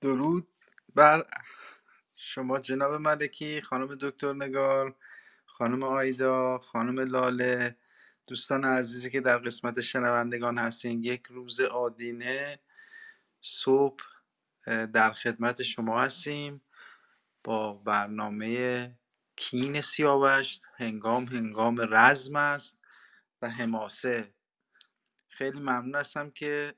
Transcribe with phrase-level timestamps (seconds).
[0.00, 0.48] درود
[0.94, 1.26] بر
[2.14, 4.96] شما جناب ملکی خانم دکتر نگار
[5.46, 7.76] خانم آیدا خانم لاله
[8.28, 11.04] دوستان عزیزی که در قسمت شنوندگان هستین.
[11.04, 12.58] یک روز آدینه
[13.40, 14.04] صبح
[14.66, 16.62] در خدمت شما هستیم
[17.44, 18.90] با برنامه
[19.36, 22.78] کین سیاوش هنگام هنگام رزم است
[23.42, 24.34] و حماسه.
[25.28, 26.74] خیلی ممنون هستم که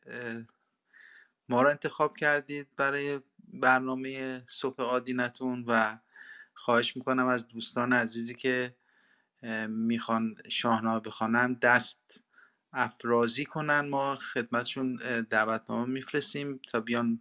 [1.50, 3.20] ما رو انتخاب کردید برای
[3.52, 5.98] برنامه صبح آدینتون و
[6.54, 8.74] خواهش می‌کنم از دوستان عزیزی که
[9.68, 12.24] می‌خوان شاهنامه بخوانن دست
[12.72, 13.88] افرازی کنن.
[13.88, 14.96] ما خدمتشون
[15.30, 17.20] دعوتنامه میفرستیم تا بیان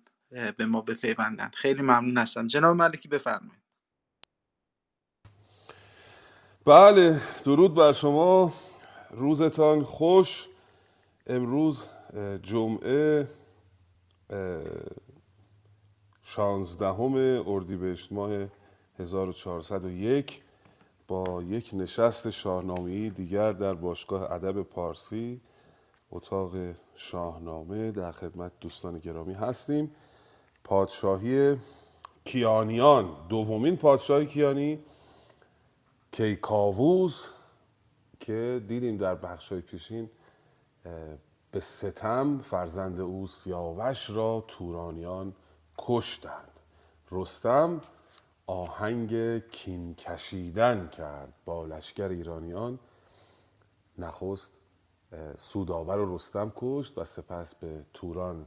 [0.58, 1.52] به ما بپیوندن.
[1.54, 2.48] خیلی ممنون هستم.
[2.48, 3.64] جناب ملکی بفرمایید.
[6.66, 8.54] بله درود بر شما.
[9.11, 10.48] روزتان خوش.
[11.28, 11.86] امروز
[12.44, 13.39] جمعه.
[16.24, 17.14] شانزدهم
[17.48, 18.32] اردیبهشت ماه
[19.00, 20.42] 1401
[21.08, 25.42] با یک نشست شاهنامه‌ای دیگر در باشگاه ادب پارسی
[26.12, 26.52] اتاق
[26.96, 29.92] شاهنامه در خدمت دوستان گرامی هستیم.
[30.64, 31.58] پادشاهی
[32.26, 34.80] کیانیان دومین پادشاهی کیانی
[36.12, 37.26] کیکاووز
[38.20, 40.10] که دیدیم در بخشای پیشین
[41.52, 45.33] به ستم فرزند او سیاوش را تورانیان
[45.78, 46.59] کشتند
[47.11, 47.81] رستم
[48.47, 52.80] آهنگ کین کشیدن کرد با لشکر ایرانیان.
[53.97, 54.52] نخست
[55.38, 58.45] سوداور و رستم کشت و سپس به توران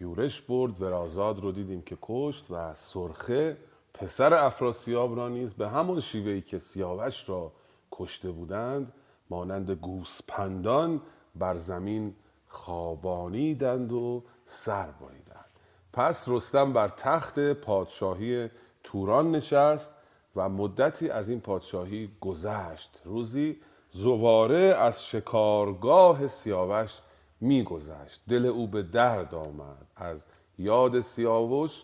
[0.00, 0.82] یورش برد.
[0.82, 3.56] ورازاد رو دیدیم که کشت و سرخه
[3.94, 7.52] پسر افراسیاب را نیز به همان شیوهی که سیاوش را
[7.92, 8.92] کشته بودند
[9.30, 11.00] مانند گوسپندان
[11.34, 12.14] بر زمین
[12.54, 15.44] خوابانیدند و سر بریدند.
[15.92, 18.50] پس رستم بر تخت پادشاهی
[18.84, 19.90] توران نشست
[20.36, 23.00] و مدتی از این پادشاهی گذشت.
[23.04, 23.60] روزی
[23.90, 26.98] زواره از شکارگاه سیاوش
[27.40, 28.22] میگذشت.
[28.28, 29.86] دل او به درد آمد.
[29.96, 30.22] از
[30.58, 31.82] یاد سیاوش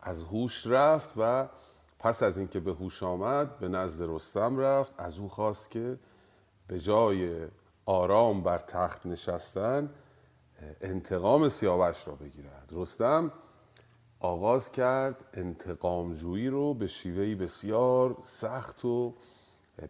[0.00, 1.48] از هوش رفت و
[1.98, 4.94] پس از اینکه به هوش آمد به نزد رستم رفت.
[4.98, 5.98] از او خواست که
[6.66, 7.46] به جای
[7.86, 9.90] آرام بر تخت نشستن
[10.80, 12.68] انتقام سیاوش را بگیرد.
[12.72, 13.32] رستم
[14.20, 19.14] آغاز کرد انتقام جویی رو به شیوهی بسیار سخت و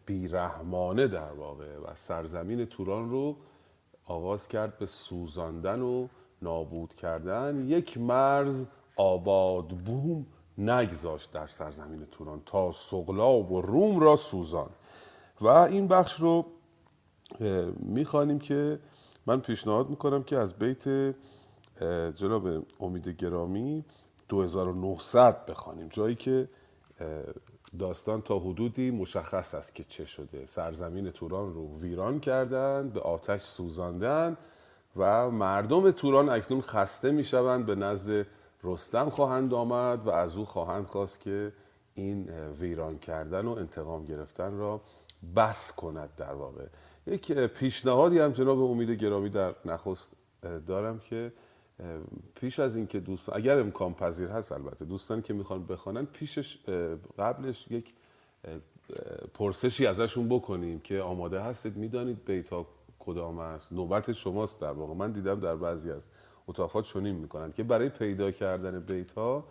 [0.06, 3.36] بیرحمانه در واقع و سرزمین توران رو
[4.04, 6.08] آغاز کرد به سوزاندن و
[6.42, 7.64] نابود کردن.
[7.68, 8.64] یک مرز
[8.96, 10.26] آباد بوم
[10.58, 14.70] نگذاشت در سرزمین توران تا سقلاب و روم را سوزان
[15.40, 16.46] و این بخش رو
[17.76, 18.78] می‌خوانیم که
[19.26, 21.14] من پیشنهاد می‌کنم که از بیت
[22.16, 22.48] جناب
[22.80, 23.84] امید گرامی
[24.28, 25.88] 2900 بخوانیم.
[25.88, 26.48] جایی که
[27.78, 30.46] داستان تا حدودی مشخص است که چه شده.
[30.46, 34.36] سرزمین توران رو ویران کردن به آتش سوزاندن
[34.96, 38.26] و مردم توران اکنون خسته می‌شوند به نزد
[38.64, 41.52] رستم خواهند آمد و از او خواهند خواست که
[41.94, 44.80] این ویران کردن و انتقام گرفتن را
[45.36, 46.66] بس کند در واقع.
[47.06, 50.10] یک پیشنهادی هم جناب امید گرامی در نخست
[50.66, 51.32] دارم که
[52.34, 56.58] پیش از اینکه دوستان اگر امکان پذیر هست البته دوستانی که می‌خوان بخوانن پیشش
[57.18, 57.92] قبلش یک
[59.34, 62.66] پرسشی ازشون بکنیم که آماده هستید می‌دانید بیتا
[62.98, 64.94] کدام است نوبت شماست در واقع.
[64.94, 66.06] من دیدم در بعضی از
[66.48, 69.44] اتاقات چنین می‌کنن که برای پیدا کردن بیت ها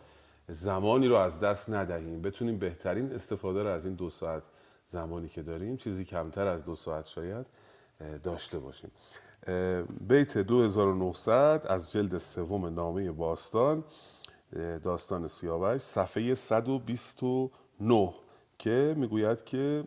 [0.48, 2.22] زمانی رو از دست ندهیم.
[2.22, 4.44] بتونیم بهترین استفاده رو از این دو ساعت
[4.92, 7.46] زمانی که داریم چیزی کمتر از دو ساعت شاید
[8.24, 8.92] داشته باشیم.
[10.08, 13.84] بیت 2900 از جلد سوم نامه باستان
[14.84, 18.14] داستان سیاوش صفحه 129
[18.60, 19.84] که می‌گوید که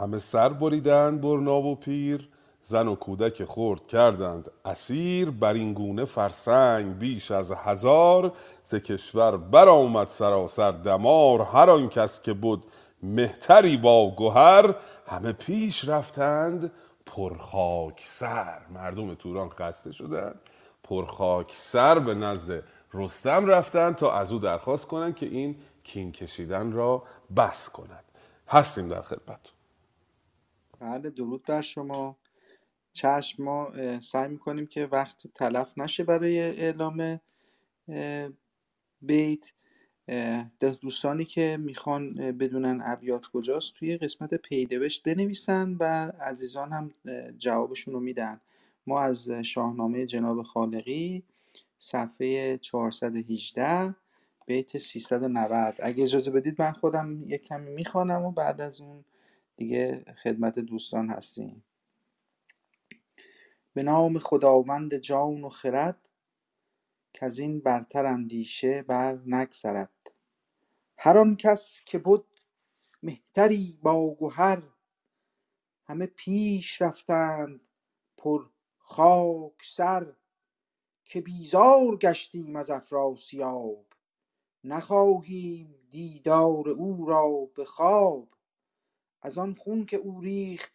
[0.00, 2.28] همه سر بریدند برنا و پیر
[2.62, 8.32] زن و کودک خورد کردند اسیر بر این گونه فرسنگ بیش از هزار
[8.64, 12.66] ز کشور برآمد سراسر دمار هر آن کس که بود
[13.06, 14.74] مهتری با گهر
[15.06, 16.72] همه پیش رفتند
[17.06, 18.66] پرخاک سر.
[18.66, 20.40] مردم توران خسته شدند.
[20.84, 22.62] پرخاک سر به نزد
[22.94, 27.02] رستم رفتند تا از او درخواست کنند که این کین کشیدن را
[27.36, 28.04] بس کند.
[28.48, 29.52] هستیم در خدمت.
[30.80, 32.16] بله درود بر شما.
[32.92, 37.20] چشم ما سعی می‌کنیم که وقت تلف نشه برای اعلام
[39.02, 39.52] بیت.
[40.80, 46.90] دوستانی که می‌خوان بدونن ابیات کجاست توی قسمت پیدوشت بنویسن و عزیزان هم
[47.38, 48.40] جوابشون رو میدن.
[48.86, 51.22] ما از شاهنامه جناب خالقی
[51.78, 53.94] صفحه 418
[54.46, 59.04] بیت 390 اگه اجازه بدید من خودم یک کمی می‌خوانم و بعد از اون
[59.56, 61.64] دیگه خدمت دوستان هستیم.
[63.74, 66.05] به نام خداوند جان و خرد
[67.22, 70.12] این برتر اندیشه بر نگذرد.
[70.98, 72.26] هر آن کس که بود
[73.02, 74.62] مهتری با گهر
[75.84, 77.68] همه پیش رفتند
[78.16, 78.46] پر
[78.78, 80.12] خاک سر.
[81.04, 83.86] که بیزار گشتیم از افراسیاب
[84.64, 88.28] نخواهیم دیدار او را به خواب.
[89.22, 90.72] از آن خون که او ریخت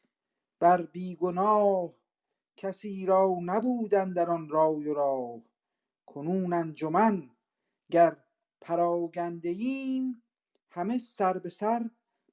[0.60, 1.94] بر بیگناه
[2.58, 5.42] کسی را نبود اندر آن رای و راه.
[6.13, 7.30] کنون انجمن
[7.92, 8.18] گر
[8.62, 10.24] پراگنده ایم
[10.69, 11.90] همه سر به سر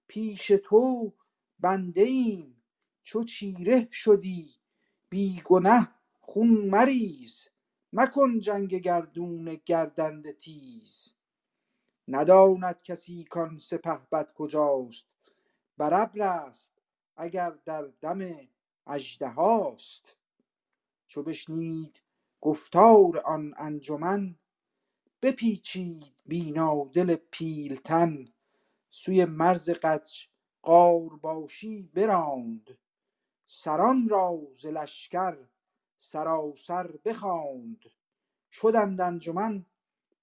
[0.09, 1.13] پیش تو
[1.61, 2.63] بنده ایم
[3.03, 4.55] چو چیره شدی
[5.09, 5.89] بی گنه
[6.21, 7.49] خون مریز.
[7.93, 11.15] مکن جنگ گردون گردنده تیز.
[12.09, 15.07] نداند کسی کان سپهبد کجاست.
[15.77, 16.83] بر ابر است
[17.17, 18.49] اگر در دم
[18.87, 20.17] اژدهاست.
[21.07, 22.03] چو بشنید
[22.41, 24.35] گفتار آن انجمن
[25.23, 28.29] بپیچید بینادل پیلتن
[28.89, 32.79] سوی مرز قاجقارباشی براند.
[33.47, 35.37] سران را ز لشکر
[35.99, 37.85] سراسر بخواند.
[38.53, 39.67] شدند انجمن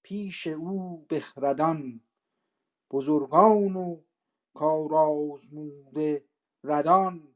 [0.03, 2.01] پیش او بخردان.
[2.91, 4.01] بزرگان و
[4.53, 6.25] کارآزموده
[6.63, 7.35] ردان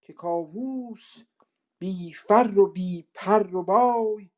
[0.00, 1.18] که کاووس
[1.82, 4.30] بی فر و بی پر و بای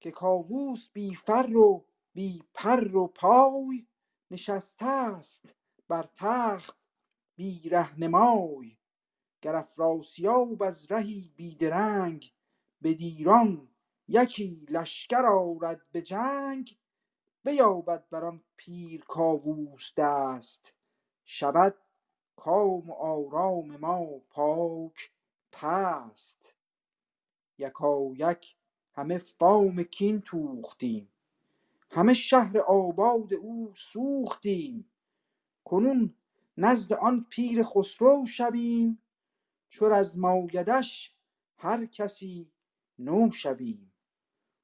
[0.00, 3.86] که کاووس بی فر و بی پر و پای
[4.30, 5.54] نشسته است
[5.88, 6.78] بر تخت
[7.36, 8.76] بی رهنمای.
[9.42, 12.32] گر افراسیاب از رهی بی درنگ
[12.82, 13.68] به ایران
[14.08, 16.78] یکی لشکر آرد به جنگ
[17.44, 20.72] بیابد بر آن پیر کاووس دست.
[21.24, 21.74] شود
[22.36, 25.12] کام و آرام ما پاک
[25.52, 26.54] پست.
[27.58, 28.56] یکایک
[28.94, 31.08] همه فام کین توختیم.
[31.90, 34.90] همه شهر آباد او سوختیم.
[35.64, 36.14] کنون
[36.56, 38.98] نزد آن پیر خسرو شویم.
[39.68, 41.14] چو رزمایدش
[41.56, 42.50] هر کسی
[42.98, 43.92] نو شویم.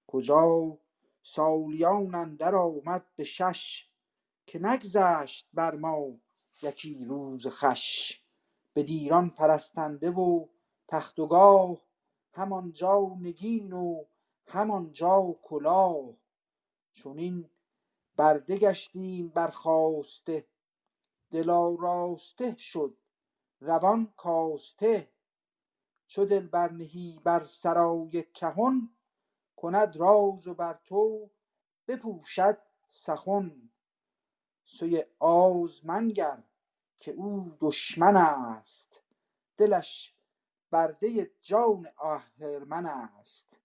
[0.06, 0.78] کجا
[1.22, 3.88] سالیان اندر آمد به شش
[4.46, 6.20] که نگذشت بر ما
[6.62, 8.20] یکی روز خوش.
[8.74, 10.46] بدیران پرستنده و
[10.88, 11.78] تخت و گاه
[12.32, 14.04] همانجا نگین و
[14.46, 16.14] همانجا کلاه.
[16.92, 17.50] چنین
[18.16, 20.46] برده گشتیم برخاسته
[21.30, 22.96] دل آراسته شد
[23.60, 25.12] روان کاسته.
[26.06, 28.90] چو دل برنهی بر سرای کهن
[29.56, 31.30] کند راز و بر تو
[31.88, 32.58] بپوشد
[32.88, 33.70] سخن.
[34.64, 36.42] سوی آز منگر
[37.00, 39.00] که او دشمن است
[39.56, 40.17] دلش
[40.70, 43.56] برده جان آهرمن است.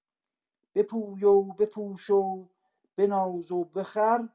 [0.75, 2.50] بپوی و بپوش و
[2.95, 4.29] بناز و بخر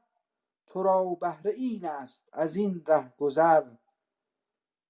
[0.67, 3.63] تو را بهره این است از این رهگذر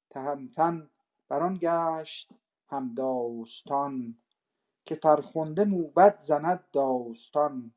[0.10, 0.90] تهمتن
[1.28, 2.34] بر آن گشت
[2.68, 4.18] همداستان
[4.86, 7.74] که فرخنده موبد زند داستان.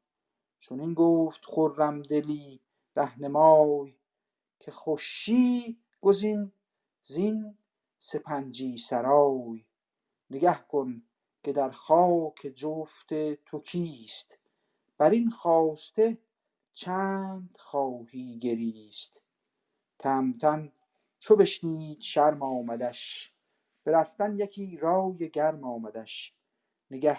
[0.59, 2.61] چنین گفت خرم دلی
[2.97, 3.95] رهنمای
[4.61, 6.53] که خوشی گزین
[7.03, 7.59] زین
[7.99, 9.65] سپنجی سرای.
[10.33, 11.03] نگه کن
[11.43, 14.39] که در خاک جفت تو کیست.
[14.99, 16.19] بر این خواسته
[16.73, 19.21] چند خواهی گریست.
[19.99, 20.73] تهمتن
[21.19, 23.33] چو بشنید شرم آمدش
[23.85, 26.35] به یکی رای گرم آمدش.
[26.91, 27.19] نگه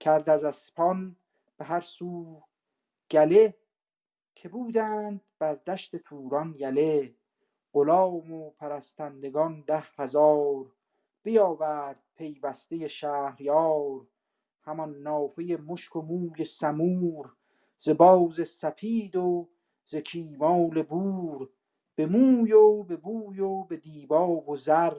[0.00, 1.16] کرد از اسپان
[1.56, 2.42] به هر سو
[3.10, 3.56] گله
[4.34, 7.14] که بودند بر دشت توران یله.
[7.72, 10.75] غلام و پرستندگان ده هزار
[11.26, 14.06] بیاورد پیوسته شهریار
[14.62, 17.32] همان نافه مشک و موی سمور
[17.76, 19.48] ز باز سپید و
[19.84, 21.50] ز کیمال بور
[21.94, 24.96] به موی و به بوی و به دیبا و زر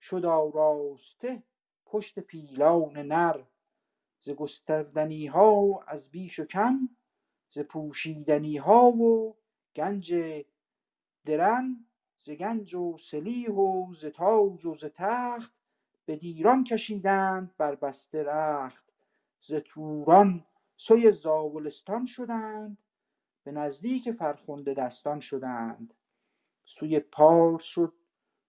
[0.00, 1.42] شد آراسته
[1.86, 3.42] پشت پیلان نر
[4.20, 6.88] ز گستردنی ها از بیش و کم
[7.48, 9.36] ز پوشیدنی ها و
[9.76, 10.14] گنج
[11.24, 11.86] درم
[12.24, 15.60] ز گنج و سلیح و ز تاج و ز تخت
[16.04, 18.92] به دیران کشیدند بر بسته رخت.
[19.40, 20.44] ز توران
[20.76, 22.78] سوی زاولستان شدند
[23.44, 25.94] به نزدیک فرخنده دستان شدند.
[26.64, 27.92] سوی پارس شد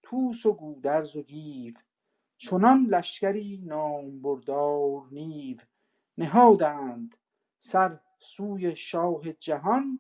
[0.04, 1.74] طوس و گودرز و گیو
[2.38, 5.58] چنان لشکری نامبردار نیو.
[6.18, 7.18] نهادند
[7.60, 10.00] سر سوی شاه جهان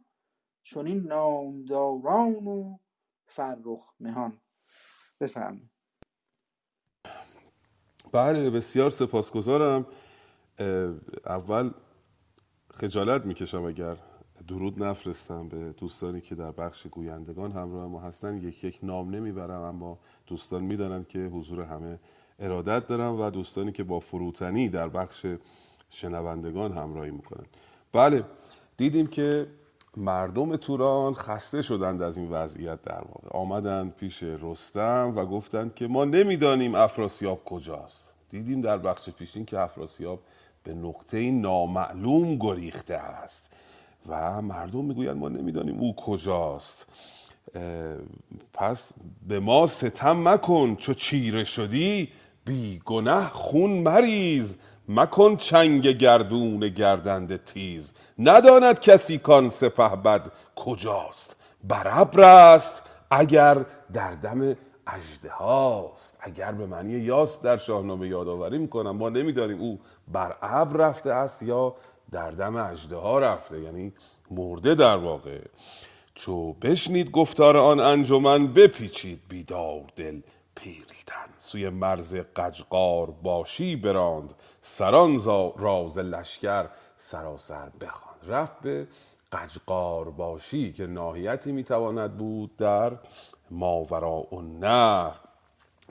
[0.63, 2.77] چنین نامداران و
[3.35, 4.41] فرخ مهان.
[5.21, 5.69] بفرمایید.
[8.11, 9.85] بله بسیار سپاسگزارم.
[11.25, 11.71] اول
[12.73, 13.97] خجالت می‌کشم اگر
[14.47, 18.37] درود نفرستم به دوستانی که در بخش گویندگان همراه ما هستن.
[18.37, 21.99] یک یک نام نمی‌برم اما دوستان می‌دانند که حضور همه
[22.39, 25.25] ارادت دارم و دوستانی که با فروتنی در بخش
[25.89, 27.45] شنوندگان همراهی می‌کنن
[27.91, 28.25] بله
[28.77, 29.47] دیدیم که
[29.97, 33.37] مردم توران خسته شدند از این وضعیت در واقع.
[33.37, 38.13] آمدند پیش رستم و گفتند که ما نمی‌دانیم افراسیاب کجاست.
[38.29, 40.19] دیدیم در بخش پیشین که افراسیاب
[40.63, 43.53] به نقطه نامعلوم گریخته است
[44.09, 46.87] و مردم می‌گویند ما نمی‌دانیم او کجاست.
[48.53, 48.93] پس
[49.27, 52.09] به ما ستم مکن چو چیره شدی
[52.45, 54.57] بی گنه خون مریز.
[54.87, 57.93] مکن چنگ گردون گردنده تیز.
[58.19, 61.39] نداند کسی کان سپه بد کجاست.
[61.63, 64.55] برابر است اگر در دم
[64.87, 66.17] اجده هاست.
[66.21, 71.43] اگر به معنی یاست در شاهنامه یادآوری می‌کنم ما نمی‌دانیم او بر ابر رفته است
[71.43, 71.75] یا
[72.11, 73.93] در دم اجده ها رفته یعنی
[74.31, 75.39] مرده در واقع.
[76.15, 80.21] چو بشنید گفتار آن انجمن بپیچید بیدار دل
[80.55, 84.33] پیلتن سوی مرز قجقار باشی براند.
[84.65, 85.21] سران
[85.57, 86.65] راز لشکر
[86.97, 88.15] سراسر بخوان.
[88.27, 88.87] رفت به
[89.31, 92.91] قجقار باشی که ناحیتی می‌تواند بود در
[93.51, 95.11] ماورا و نه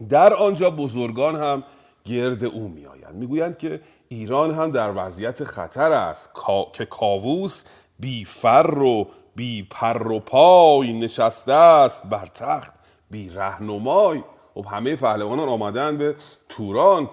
[0.08, 1.64] در آنجا بزرگان هم
[2.04, 3.14] گرد او میآیند.
[3.14, 6.30] می‌گویند که ایران هم در وضعیت خطر است
[6.72, 7.64] که کاووس
[7.98, 12.74] بی فر و بی پر و پای نشسته است بر تخت
[13.10, 14.22] بی رهنمای.
[14.54, 16.16] خب همه پهلوانان آمدن به
[16.48, 17.08] توران.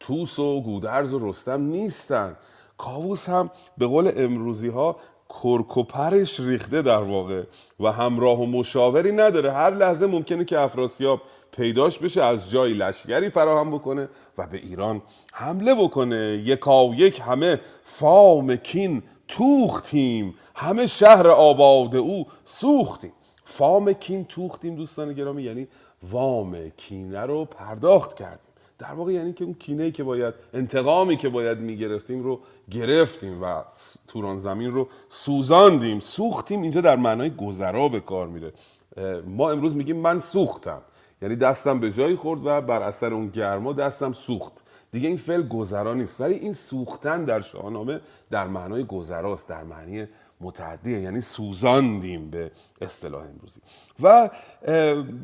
[0.00, 2.36] توس و گودرز و رستم نیستن.
[2.78, 4.96] کاووس هم به قول امروزی ها
[5.42, 7.42] کرکوپرش ریخته در واقع
[7.80, 9.52] و همراه و مشاوری نداره.
[9.52, 11.20] هر لحظه ممکنه که افراسیاب
[11.52, 15.02] پیداش بشه از جای لشگری فراهم بکنه و به ایران
[15.32, 16.42] حمله بکنه.
[16.44, 20.34] یکا یک همه فام کین توختیم.
[20.54, 23.12] همه شهر آباد او سوختیم.
[23.44, 25.68] فام کین توختیم دوستان گرامی یعنی
[26.02, 28.49] وام کینه رو پرداخت کردیم.
[28.80, 33.62] در واقع یعنی که اون کینه که باید انتقامی که باید می‌گرفتیم رو گرفتیم و
[34.08, 36.00] توران زمین رو سوزاندیم.
[36.00, 38.52] سوختیم اینجا در معنای گذرا به کار میره.
[39.26, 40.80] ما امروز میگیم من سوختم.
[41.22, 44.52] یعنی دستم به جایی خورد و بر اثر اون گرما دستم سوخت.
[44.92, 46.20] دیگه این فعل گذرا نیست.
[46.20, 50.06] ولی این سوختن در شاهنامه در معنای گذراست در معنی
[50.40, 53.60] متعدیه یعنی سوزاندیم به اصطلاح امروزی.
[54.02, 54.30] و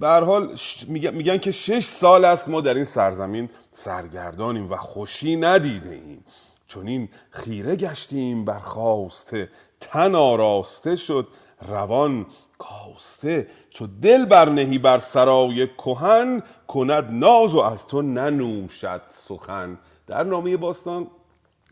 [0.00, 0.56] به حال
[0.88, 6.24] میگن که شش سال است ما در این سرزمین سرگردانیم و خوشی ندیده ایم
[6.66, 9.48] چون این خیره گشتیم برخواسته
[9.80, 11.28] تن آراسته شد
[11.68, 12.26] روان
[12.58, 19.78] کاسته چو دل برنهی بر سرای کهن کند ناز و از تو ننوشد سخن.
[20.06, 21.06] در نامه باستان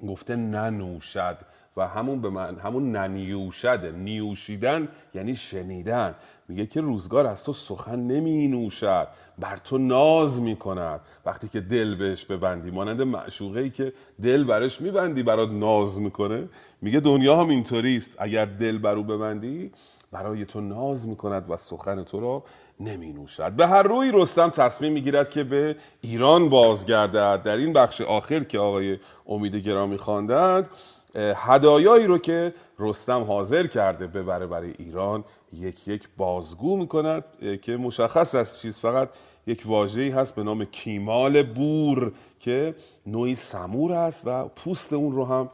[0.08, 1.38] گفته ننوشد
[1.76, 6.14] و همون به من همون ننیوشده نیوشیدن یعنی شنیدن.
[6.48, 11.00] میگه که روزگار از تو سخن نمی نوشد بر تو ناز می‌کند.
[11.26, 16.48] وقتی که دل بهش ببندی مانند معشوقه ای که دل برش میبندی برات ناز می‌کنه.
[16.82, 19.72] میگه دنیا هم اینطوری است اگر دل بر ببندی
[20.12, 22.44] برای تو ناز می‌کند و سخن تو را
[22.80, 27.42] نمی نوشد به هر روی رستم تصمیم می‌گیرد که به ایران بازگردد.
[27.42, 30.68] در این بخش آخر که آقای امید گرامی خواندند
[31.16, 37.24] هدایایی رو که رستم حاضر کرده ببره برای ایران یک یک بازگو می‌کند
[37.62, 39.08] که مشخص است چیز فقط
[39.46, 42.74] یک واژه‌ای هست به نام کیمال بور که
[43.06, 45.50] نوعی سمور است و پوست اون رو هم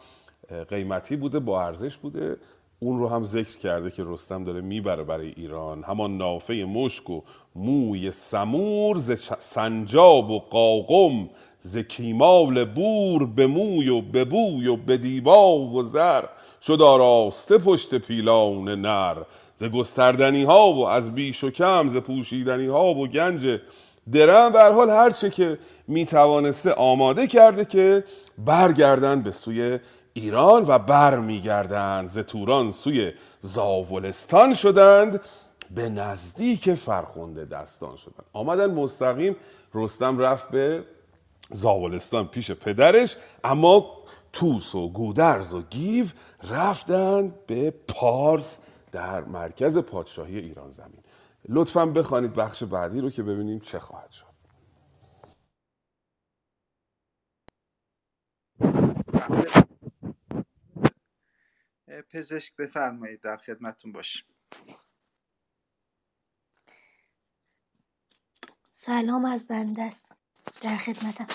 [0.68, 2.36] قیمتی بوده با ارزش بوده.
[2.82, 5.82] اون رو هم ذکر کرده که رستم داره می‌بره برای ایران.
[5.82, 7.20] همان نافه مشک و
[7.54, 11.28] موی سمور ز سنجاب و قاقم
[11.60, 16.24] ز کیمال بور به موی و به بوی و به دیبا و زر
[16.62, 19.16] شد آراسته پشت پیلان نر
[19.54, 23.60] ز گستردنی ها و از بیش و کم ز پوشیدنی ها و گنج
[24.12, 24.52] درم.
[24.52, 28.04] به حال هر چه که می‌توانسته آماده کرده که
[28.38, 29.78] برگردن به سوی
[30.12, 35.20] ایران و بر میگردند ز توران سوی زاولستان شدند
[35.70, 38.26] به نزدیک فرخنده دستان شدند.
[38.32, 39.36] آمدن مستقیم
[39.74, 40.84] رستم رفت به
[41.50, 46.06] زاولستان پیش پدرش اما توس و گودرز و گیو
[46.50, 48.58] رفتن به پارس
[48.92, 51.02] در مرکز پادشاهی ایران زمین.
[51.48, 54.26] لطفا بخوانید بخش بعدی رو که ببینیم چه خواهد شد.
[62.10, 64.24] پزشک بفرمایید در خدمتون باشیم.
[68.70, 70.12] سلام از بنده است.
[70.62, 71.26] در خدمتم.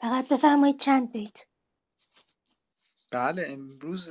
[0.00, 1.46] فقط بفرمایید چند بیت.
[3.12, 4.10] بله امروز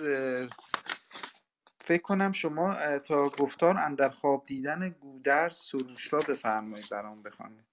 [1.81, 7.65] فکر کنم شما تا گفتار اندر خواب دیدن گودرز سروش را بفرمایید برام بخوانید.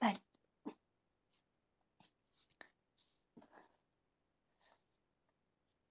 [0.00, 0.16] بله.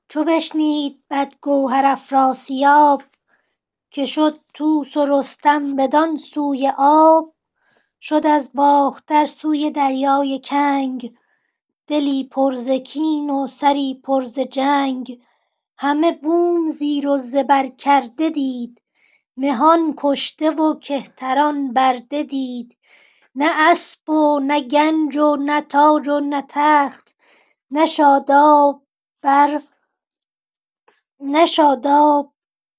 [0.09, 1.03] چو بشنید
[1.41, 3.03] گوهر افراسیاب
[3.91, 7.34] که شد توس و رستم بدان سوی آب
[8.07, 11.13] شد از باختر سوی دریای کنگ.
[11.87, 15.19] دلی پر ز کین و سری پر ز جنگ.
[15.77, 18.81] همه بوم زیر و زبر کرده دید.
[19.37, 22.77] مهان کشته و کهتران برده دید.
[23.35, 27.15] نه اسپ و نه گنج و نه تاج و نه تخت.
[27.71, 28.83] نه شاداب
[29.21, 29.61] بر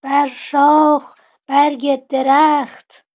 [0.02, 1.14] بر شاخ
[1.46, 3.05] برگ درخت.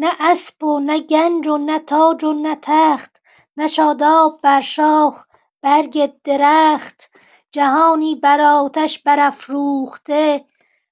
[0.00, 3.16] نه اسب و نه گنج و نه تاج و نه تخت
[3.56, 5.26] نه شاداب بر شاخ
[5.62, 7.10] برگ درخت.
[7.52, 10.44] جهانی بر آتش برافروخته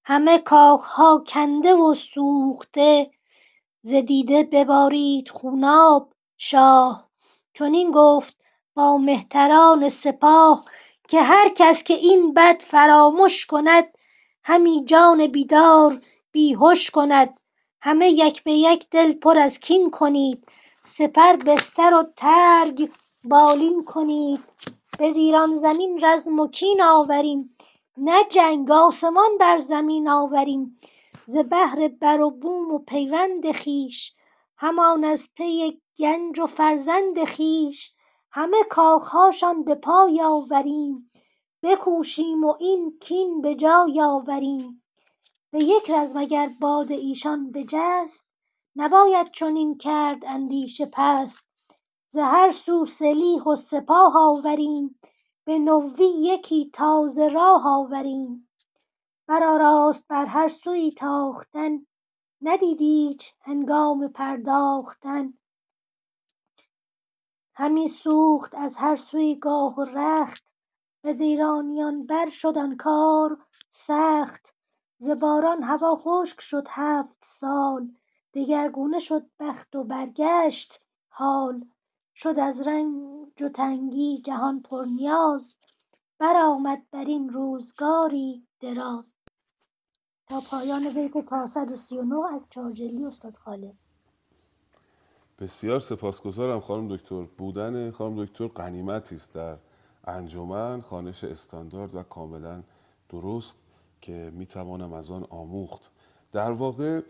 [0.05, 3.11] همه کاخها کنده و سوخته.
[3.83, 7.09] ز دیده ببارید خوناب شاه.
[7.55, 8.37] چنین گفت
[8.75, 10.65] با مهتران سپاه
[11.09, 13.85] که هر کس که این بد فرامش کند
[14.45, 16.01] همی جان بیدار
[16.33, 17.41] بیهش کند.
[17.87, 20.45] همه یک به یک دل پر از کین کنید.
[20.85, 22.90] سپر بستر و ترگ
[23.25, 24.40] بالین کنید.
[24.99, 27.56] بدیران زمین رزم و کین آوریم.
[27.97, 30.80] نه جنگ آسمان بر زمین آوریم.
[31.26, 34.15] ز بهر بر و بوم و پیوند خویش
[34.56, 37.93] همان از پی گنج و فرزند خویش.
[38.30, 41.11] همه کاخهاشان به پای آوریم.
[41.63, 44.82] بکوشیم و این کین به جای آوریم.
[45.56, 48.25] به یک رزم اگر باد ایشان بجست؟
[48.76, 51.45] نباید چنین کرد اندیشه پست.
[52.10, 55.00] ز هر سو سلیح و سپاه آوریم
[55.45, 58.49] به نوی یکی تازه راه آوریم.
[59.26, 61.86] برآراست بر هر سویی تاختن
[62.42, 65.34] ندید هنگام پرداختن.
[67.54, 70.54] همی سوخت از هر سویی گاه و رخت
[71.04, 73.38] بدیرانیان بر شد کار
[73.71, 74.55] سخت.
[74.99, 77.89] ز باران هوا خشک شد هفت سال
[78.35, 81.65] دگرگونه شد بخت و برگشت حال.
[82.15, 85.54] شد از رنج و تنگی جهان پرنیاز
[86.19, 89.13] برآمد بر این روزگاری دراز.
[90.26, 93.75] تا پایان بیت 439 از چارجلی استاد خالد
[95.39, 97.23] بسیار سپاسگزارم خانم دکتر.
[97.23, 99.35] بودن خانم دکتر غنیمتی است.
[99.35, 99.59] در
[100.04, 102.63] انجمن خانش استاندارد و کاملا
[103.09, 103.66] درست
[104.06, 105.90] که می‌توانم از آن آموخت.
[106.32, 107.00] در واقع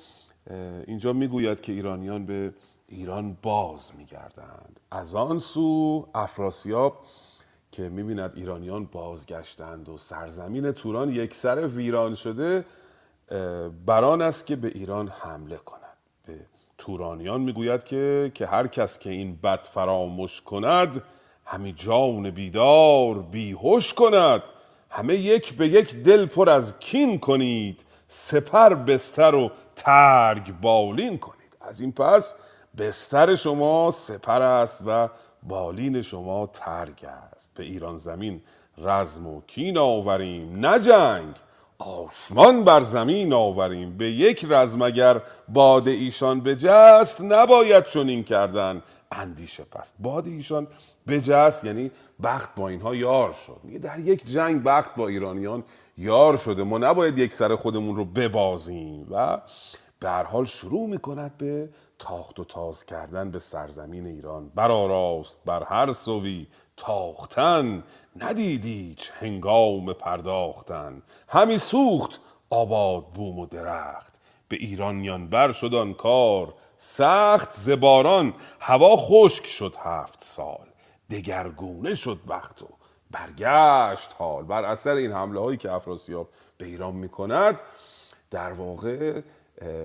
[0.86, 2.54] اینجا می‌گوید که ایرانیان به
[2.88, 4.80] ایران باز میگردند.
[4.90, 6.96] از آن سو افراسیاب
[7.72, 12.64] که می‌بیند ایرانیان بازگشتند و سرزمین توران یک سر ویران شده
[13.86, 15.96] بران است که به ایران حمله کند.
[16.26, 16.34] به
[16.78, 21.02] تورانیان می‌گوید که که هر کس که این بد فراموش کند
[21.44, 24.42] همی جان بیدار بیهوش کند.
[24.96, 31.56] همه یک به یک دل پر از کین کنید سپر بستر و ترگ بالین کنید.
[31.60, 32.34] از این پس
[32.78, 35.08] بستر شما سپر است و
[35.42, 37.50] بالین شما ترگ است.
[37.54, 38.42] به ایران زمین
[38.78, 41.34] رزم و کین آوریم نه جنگ.
[41.78, 43.96] آسمان بر زمین آوریم.
[43.96, 48.82] به یک رزم اگر باد ایشان بجست نباید چنین کردن.
[49.12, 49.94] اندیشه پست.
[49.98, 50.66] باد ایشان
[51.08, 51.90] بجست یعنی
[52.22, 53.60] بخت با اینها یار شد.
[53.62, 55.64] میگه در یک جنگ بخت با ایرانیان
[55.98, 56.64] یار شده.
[56.64, 59.06] ما نباید یک سر خودمون رو ببازیم.
[59.10, 59.38] و
[60.00, 64.48] به حال شروع می‌کند به تاخت و تاز کردن به سرزمین ایران.
[64.54, 67.82] برآراست بر هر سوی تاختن.
[68.16, 71.02] ندیدی هنگام پرداختن.
[71.28, 74.14] همی سوخت آباد بوم و درخت.
[74.48, 76.54] به ایرانیان بر شد کار.
[76.76, 80.66] سخت زباران هوا خشک شد هفت سال.
[81.10, 82.68] دگرگونه شد بخت و
[83.10, 84.44] برگشت حال.
[84.44, 87.58] بر اثر این حمله هایی که افراسیاب به ایران می‌کند
[88.30, 89.20] در واقع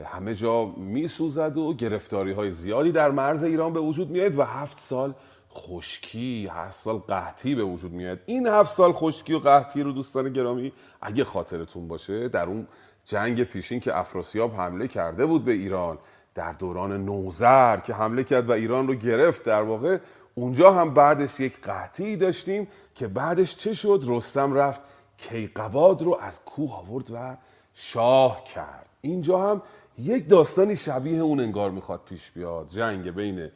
[0.05, 4.79] همه جا میسوزد و گرفتاری های زیادی در مرز ایران به وجود میاد و هفت
[4.79, 5.13] سال
[5.53, 10.33] خشکی هفت سال قحطی به وجود میاد این هفت سال خشکی و قحطی رو دوستان
[10.33, 12.67] گرامی اگه خاطرتون باشه در اون
[13.05, 15.97] جنگ پیشین که افراسیاب حمله کرده بود به ایران
[16.35, 19.97] در دوران نوزر که حمله کرد و ایران رو گرفت در واقع
[20.35, 24.81] اونجا هم بعدش یک قحطی داشتیم که بعدش چه شد؟ رستم رفت
[25.17, 27.37] کیقباد رو از کوه آورد و
[27.73, 28.85] شاه کرد.
[29.01, 29.61] اینجا هم
[29.97, 32.69] یک داستانی شبیه اون انگار می‌خواد پیش بیاد.
[32.69, 33.49] جنگ بین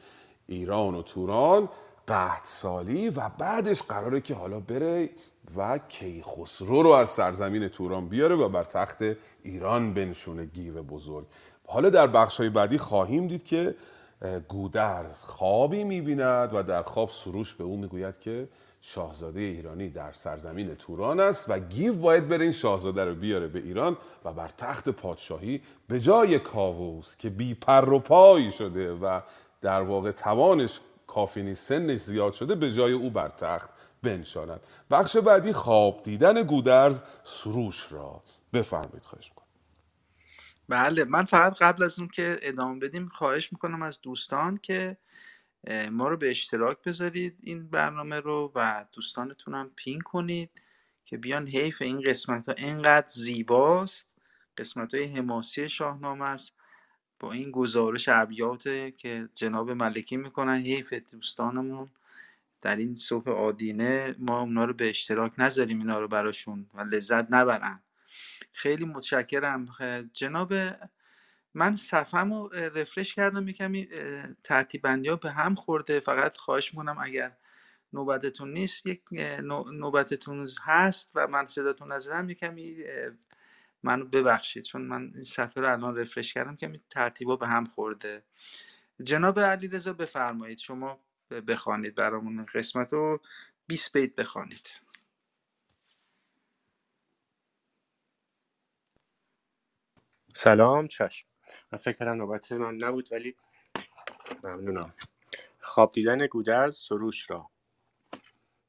[0.48, 1.70] ایران و توران
[2.08, 5.10] قحط سالی و بعدش قراره که حالا بره
[5.58, 8.98] و کیخسرو رو از سرزمین توران بیاره و بر تخت
[9.44, 11.26] ایران بنشونه گیو بزرگ.
[11.68, 13.76] حالا در بخش های بعدی خواهیم دید که
[14.48, 18.48] گودرز خوابی می‌بیند و در خواب سروش به او می‌گوید که
[18.82, 23.60] شاهزاده ایرانی در سرزمین توران است و گیو باید بره این شاهزاده رو بیاره به
[23.60, 29.22] ایران و بر تخت پادشاهی به جای کاووس که بی پر و پای شده و
[29.62, 33.70] در واقع توانش کافی نیست سنش زیاد شده به جای او بر تخت
[34.04, 34.60] بنشاند.
[34.92, 38.22] بخش بعدی خواب دیدن گودرز سروش را
[38.54, 39.04] بفرمایید.
[39.04, 39.45] خواهش می‌کنم.
[40.70, 44.98] بله من فقط قبل از اون که ادامه بدیم خواهش می‌کنم از دوستان که
[45.92, 50.62] ما رو به اشتراک بذارید این برنامه رو و دوستانتون هم پین کنید
[51.06, 54.12] که بیان حیف این قسمت ها اینقدر زیباست
[54.58, 56.54] قسمت های حماسی شاهنامه است
[57.20, 58.64] با این گزارش ابیات
[58.98, 60.58] که جناب ملکی می‌کنن.
[60.58, 61.92] حیف دوستانمون
[62.62, 67.34] در این صبح آدینه ما اونا رو به اشتراک نذاریم اینا رو براشون و لذت
[67.34, 67.85] نبرن.
[68.52, 69.68] خیلی متشکرم.
[70.14, 70.54] جناب
[71.54, 73.90] من صفحه رو رفرش کردم یکمی
[74.44, 76.00] ترتیب بندی ها به هم خورده.
[76.00, 77.38] فقط خواهش می‌کنم اگر
[77.94, 79.02] نوبتتون نیست یک
[79.74, 82.84] نوبتتون هست و من صداتون نزدم یکمی
[83.84, 84.64] منو ببخشید.
[84.64, 88.24] چون من این صفحه رو الان رفرش کردم که ترتیبا به هم خورده.
[89.04, 90.58] جناب علیرضا بفرمایید.
[90.58, 91.00] شما
[91.48, 93.22] بخوانید برامون قسمت رو
[93.68, 94.68] 20 بیت بخوانید.
[100.38, 101.28] سلام چشم.
[101.72, 103.36] من فکر کردم نوبت من نبود ولی
[104.44, 104.94] ممنونم.
[105.60, 107.50] خواب دیدن گودرز سروش را.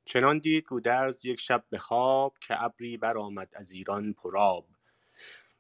[0.05, 4.69] چنان دید گودرز یک شب به خواب که ابری برآمد از ایران پراب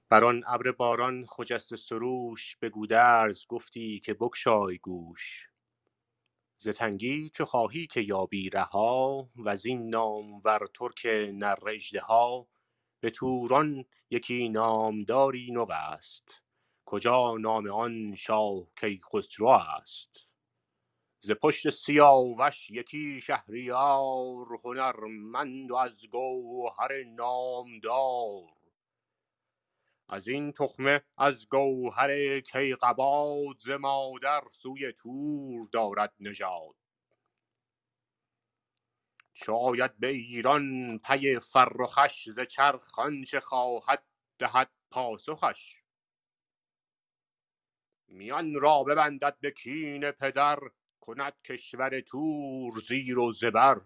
[0.09, 5.49] بر آن ابر باران خجست سروش به گودرز گفتی که بگشای گوش.
[6.57, 12.49] ز تنگی چو خواهی که یابی رها وزین نامور ترک نر اژدها.
[13.01, 16.42] به توران یکی نامداری نو است.
[16.85, 20.27] کجا نام آن شاه کیخسرو است؟
[21.21, 28.57] ز پشت سیاوش یکی شهریار هنرمند و از گوهر نامدار.
[30.09, 36.86] از این تخمه از گوهر کیقباد ز مادر سوی تور دارد نژاد.
[39.37, 44.05] چو آید به ایران پی فرخش ز چرخ آنچه خواهد
[44.38, 45.83] دهد پاسخش.
[48.09, 50.59] میان را ببندد به کین پدر
[51.01, 53.81] کند کشور تور زیر و زبر.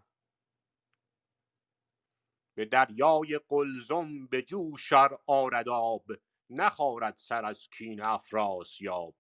[2.55, 6.07] به دریای قلزم به جوش ار آرد آب
[6.51, 9.15] نخارد سر از کین افراسیاب.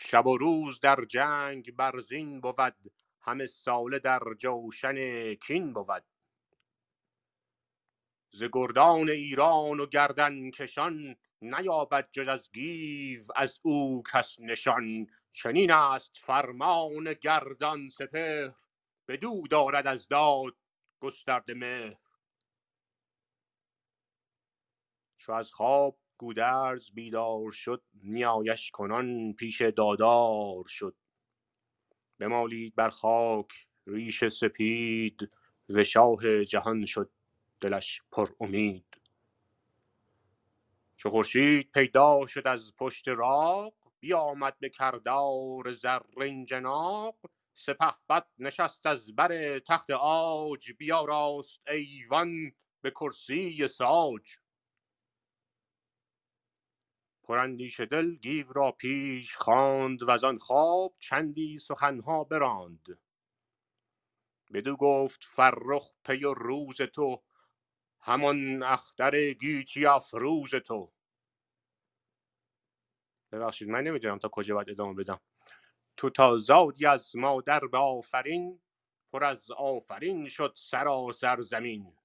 [0.00, 6.04] شب و روز در جنگ بر زین بود همه ساله در جوشن کین بود.
[8.30, 15.06] ز گردان ایران و گردن کشان نیابد جز از گیو از او کس نشان.
[15.32, 18.54] چنین است فرمان گردان سپهر
[19.08, 20.56] بدو دارد از داد
[21.00, 21.96] گسترده مهر.
[25.18, 30.94] چو از خواب گودرز بیدار شد نیایش کنان پیش دادار شد.
[32.18, 35.30] بمالید بر خاک ریش سپید
[35.68, 37.10] ز شاه جهان شد
[37.60, 38.84] دلش پر امید.
[40.96, 47.16] چو خورشید پیدا شد از پشت راق بیامد به کردار زرین جناق
[47.54, 54.38] سپهبد نشست از بر تخت عاج بیاراست ایوان به کرسی ساج.
[57.28, 62.98] پراندیشه دل گیو را پیش خواند وزان خواب چندی سخنها براند.
[64.54, 67.22] بدو گفت فرخ پی و روز تو
[68.00, 70.92] همان اختر گیتی افروز تو.
[73.32, 75.20] ببخشید من نمی‌دونم تا کجا باید ادامه بدم.
[75.96, 78.60] تو تا زادی از مادر به آفرین
[79.12, 81.96] پر از آفرین شد سراسر زمین.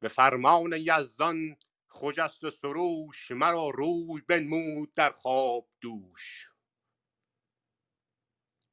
[0.00, 1.56] به فرمان یزدان
[2.00, 6.50] خجست سروش مرا روی بنمود در خواب دوش.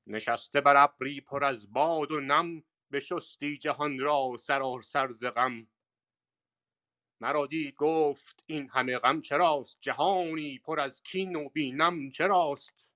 [0.07, 5.67] نشسته بر ابری پر از باد و نم بشستی جهان را سراسر ز غم.
[7.21, 12.89] مرا دید گفت این همه غم چراست؟ جهانی پر از کین و بینم چراست؟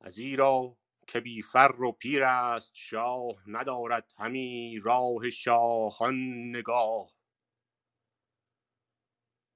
[0.00, 6.16] ازیرا که بی فر و پیر است شاه ندارد همی راه شاهان
[6.56, 7.12] نگاه.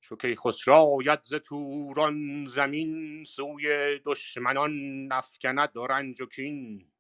[0.00, 4.72] چو کیخسرو آید ز توران زمین سوی دشمنان
[5.12, 6.92] افکند رنج و کین.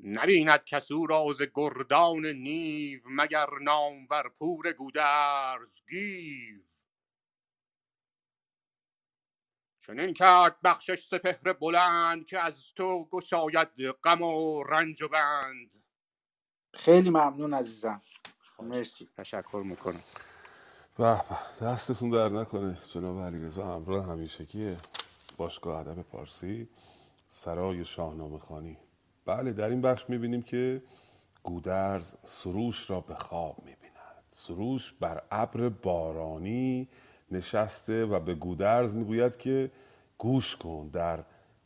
[0.00, 1.06] نبیند کس او
[1.54, 6.67] گردان نیو مگر نامور پور گودرز گیو.
[9.88, 13.68] چنین کرد بخشش سپهر بلند که از تو گشاید
[14.04, 15.74] غم و رنج و بند.
[16.74, 18.02] خیلی ممنون عزیزم.
[18.62, 19.08] مرسی.
[19.16, 20.00] تشکر می‌کنم.
[20.98, 21.20] به
[21.60, 22.78] به دستتون در نکنه.
[22.94, 24.76] جناب علیرضا همراه همیشگی
[25.36, 26.68] باشگاه ادب پارسی
[27.28, 28.78] سرای شاهنامه خانی.
[29.26, 30.82] بله در این بخش می‌بینیم که
[31.42, 34.24] گودرز سروش را به خواب می‌بیند.
[34.32, 36.88] سروش بر ابر بارانی
[37.30, 39.70] نشسته و به گودرز می‌گوید که
[40.18, 41.18] گوش کن در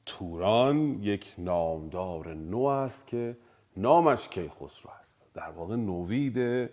[0.07, 3.37] توران یک نامدار نو است که
[3.77, 5.17] نامش کیخسرو است.
[5.35, 6.71] در واقع نوید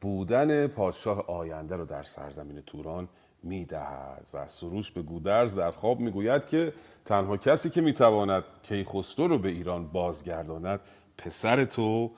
[0.00, 3.08] بودن پادشاه آینده رو در سرزمین توران
[3.42, 6.72] می‌دهد و سروش به گودرز در خواب می‌گوید که
[7.04, 10.80] تنها کسی که می‌تواند کیخسرو رو به ایران بازگرداند
[11.18, 12.10] پسر تو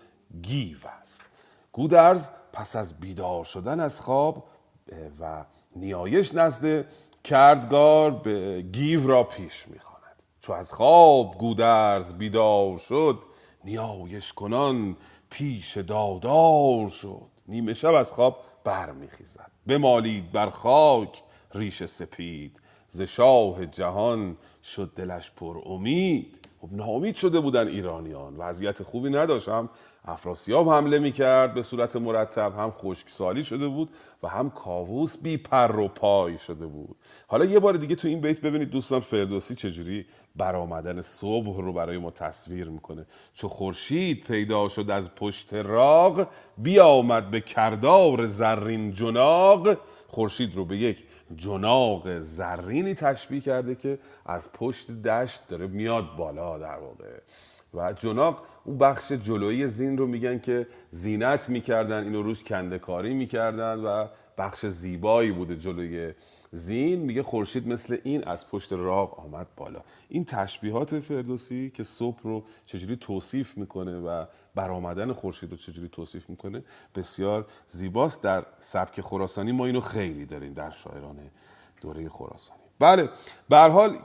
[0.42, 1.20] گیو است.
[1.72, 4.48] گودرز پس از بیدار شدن از خواب
[5.20, 5.44] و
[5.76, 6.86] نیایش نزد
[7.24, 10.22] کردگار به گیو را پیش می‌خواند.
[10.40, 13.18] چو از خواب گودرز بیدار شد
[13.64, 14.96] نیایش کنان
[15.30, 17.22] پیش دادار شد.
[17.48, 19.50] نیمه شب از خواب برمیخیزد.
[19.66, 21.22] بمالید بر خاک
[21.54, 22.60] ریش سپید.
[22.88, 26.38] ز شاه جهان شد دلش پر امید.
[26.60, 28.36] خب ناامید شده بودن ایرانیان.
[28.36, 29.48] وضعیت خوبی نداشت
[30.04, 33.88] افراسیاب حمله می‌کرد به صورت مرتب هم خشکسالی شده بود
[34.22, 36.96] و هم کاووس بی پر و پای شده بود.
[37.26, 41.98] حالا یه بار دیگه تو این بیت ببینید دوستان فردوسی چجوری برآمدن صبح رو برای
[41.98, 43.06] ما تصویر می‌کنه.
[43.34, 46.26] چو خورشید پیدا شد از پشت راغ
[46.58, 51.04] بیامد به کردار زرین جناق خورشید رو به یک
[51.36, 57.18] جناق زرینی تشبیه کرده که از پشت دشت داره میاد بالا در واقع.
[57.74, 63.14] و جناق اون بخش جلویی زین رو میگن که زینت می‌کردن اینو روش کنده کاری
[63.14, 64.06] می‌کردن و
[64.38, 66.12] بخش زیبایی بوده جلوی
[66.50, 67.00] زین.
[67.00, 69.80] میگه خورشید مثل این از پشت راغ آمد بالا.
[70.08, 76.30] این تشبیهات فردوسی که صبح رو چجوری توصیف می‌کنه و برآمدن خورشید رو چجوری توصیف
[76.30, 76.62] می‌کنه
[76.94, 78.22] بسیار زیباست.
[78.22, 81.18] در سبک خراسانی ما اینو خیلی داریم در شاعران
[81.80, 82.60] دوره خراسانی.
[82.78, 83.08] بله
[83.48, 83.98] به حال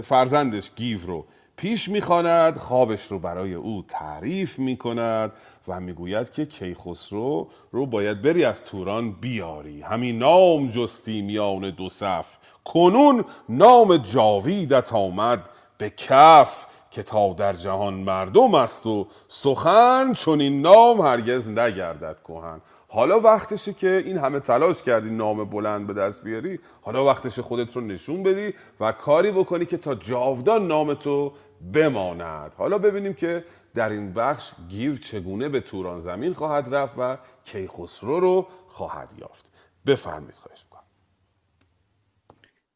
[0.00, 1.26] فرزندش گیو رو
[1.60, 5.32] پیش می‌خواند خوابش رو برای او تعریف می‌کند
[5.68, 9.82] و می‌گوید که کیخسرو رو باید بری از توران بیاری.
[9.82, 12.36] همین نام جستی میان دو صف.
[12.64, 20.40] کنون نام جاویدت آمد به کف که تا در جهان مردم است و سخن چون
[20.40, 22.60] این نام هرگز نگردد کهن.
[22.92, 26.58] حالا وقتشه که این همه تلاش کردی نام بلند به دست بیاری.
[26.82, 31.32] حالا وقتش خودت رو نشون بدی و کاری بکنی که تا جاودان نام تو
[31.72, 32.54] بماند.
[32.54, 33.44] حالا ببینیم که
[33.74, 39.52] در این بخش گیو چگونه به توران زمین خواهد رفت و کیخسرو رو خواهد یافت.
[39.86, 40.84] بفرمید خواهش می‌کنم.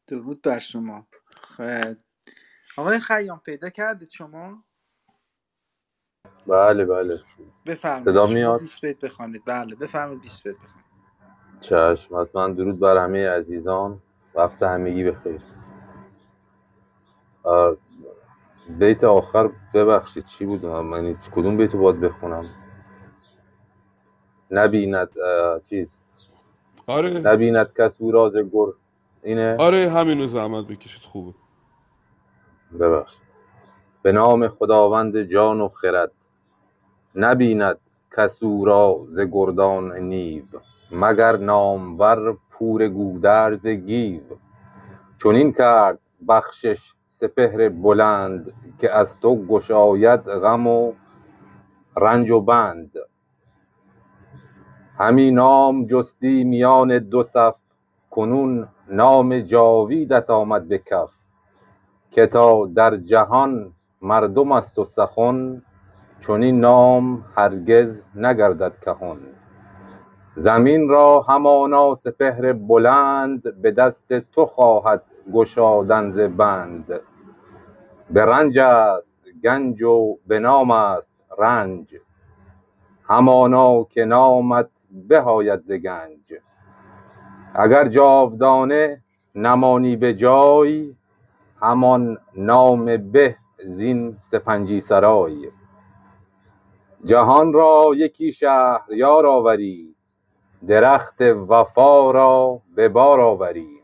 [0.07, 1.07] درود بر شما.
[1.57, 1.97] خیلی
[2.77, 4.63] آقای خیام پیدا کردید شما؟
[6.47, 7.19] بله بله.
[7.65, 8.05] بفرمایید.
[8.05, 9.43] صدا شما میاد؟ 20 بیت بخوانید.
[9.45, 10.85] بله بفرمایید 20 بیت بخوانید.
[11.61, 12.21] چشم.
[12.21, 14.01] حتما درود بر همه عزیزان.
[14.35, 15.41] وقت همگی بخیر.
[18.69, 22.49] بیت آخر ببخشید چی بود؟ من کدوم بیتو باید بخونم.
[24.51, 25.09] نبیند
[25.69, 25.97] چیز؟
[26.87, 27.09] آره.
[27.19, 28.71] نبیند کس او راز گر
[29.23, 31.33] اینه؟ آره همینو زحمت بکشید خوبه.
[32.79, 33.21] ببخشید.
[34.01, 36.11] به نام خداوند جان و خرد
[37.15, 37.77] نبیند
[38.17, 40.43] کس او را ز گردان نیو
[40.91, 44.21] مگر نامور پور گودرز گیو.
[45.23, 50.93] چنین کرد بخشش سپهر بلند که از تو گشاید غم و
[51.97, 52.91] رنج و بند.
[54.97, 57.55] همی نام جستی میان دو صف
[58.11, 61.13] کنون نام جاویدت آمد به کف.
[62.11, 65.61] که تا در جهان مردم است و سخن
[66.27, 69.17] چنین نام هرگز نگردد کهن.
[70.35, 76.99] زمین را همانا سپهر بلند به دست تو خواهد گشادن ز بند.
[78.09, 81.95] به رنج است گنج و به نام است رنج.
[83.03, 84.69] همانا که نامت
[85.07, 86.33] بهاید ز گنج.
[87.55, 89.01] اگر جاودانه
[89.35, 90.95] نمانی به جای
[91.61, 93.35] همان نام به
[93.65, 95.51] زین سپنجی سرای.
[97.05, 99.95] جهان را یکی شهریار آوری
[100.67, 103.74] درخت وفا را به بار آوری.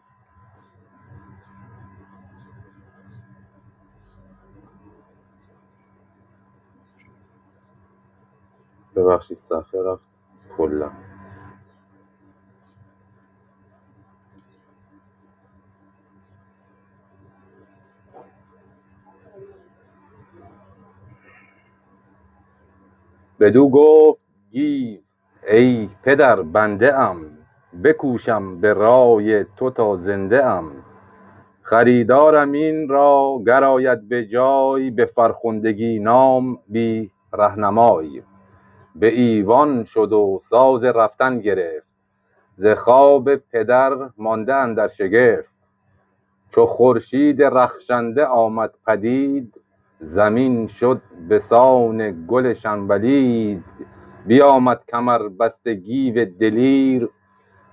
[8.95, 10.09] ببخشید صفحه رفت
[10.57, 10.91] کلا
[23.39, 24.99] بدو گفت گیو
[25.47, 27.37] ای پدر بنده ام.
[27.83, 30.85] بکوشم به رای تو تا زنده ام.
[31.61, 38.23] خریدارم این را گر آید به جای به فرخندگی نام بی رهنمای.
[38.95, 41.87] به ایوان شد و ساز رفتن گرفت.
[42.55, 45.53] ز خواب پدر مانده اندر شگفت.
[46.49, 49.61] چو خورشید رخشنده آمد پدید
[49.99, 53.63] زمین شد بسان گل شنبلید.
[54.25, 57.09] بیامد کمربسته گیو دلیر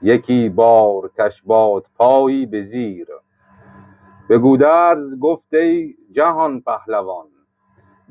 [0.03, 3.07] یکی بارکش بادپایی به زیر.
[4.29, 7.27] به گودرز گفت ای جهان پهلوان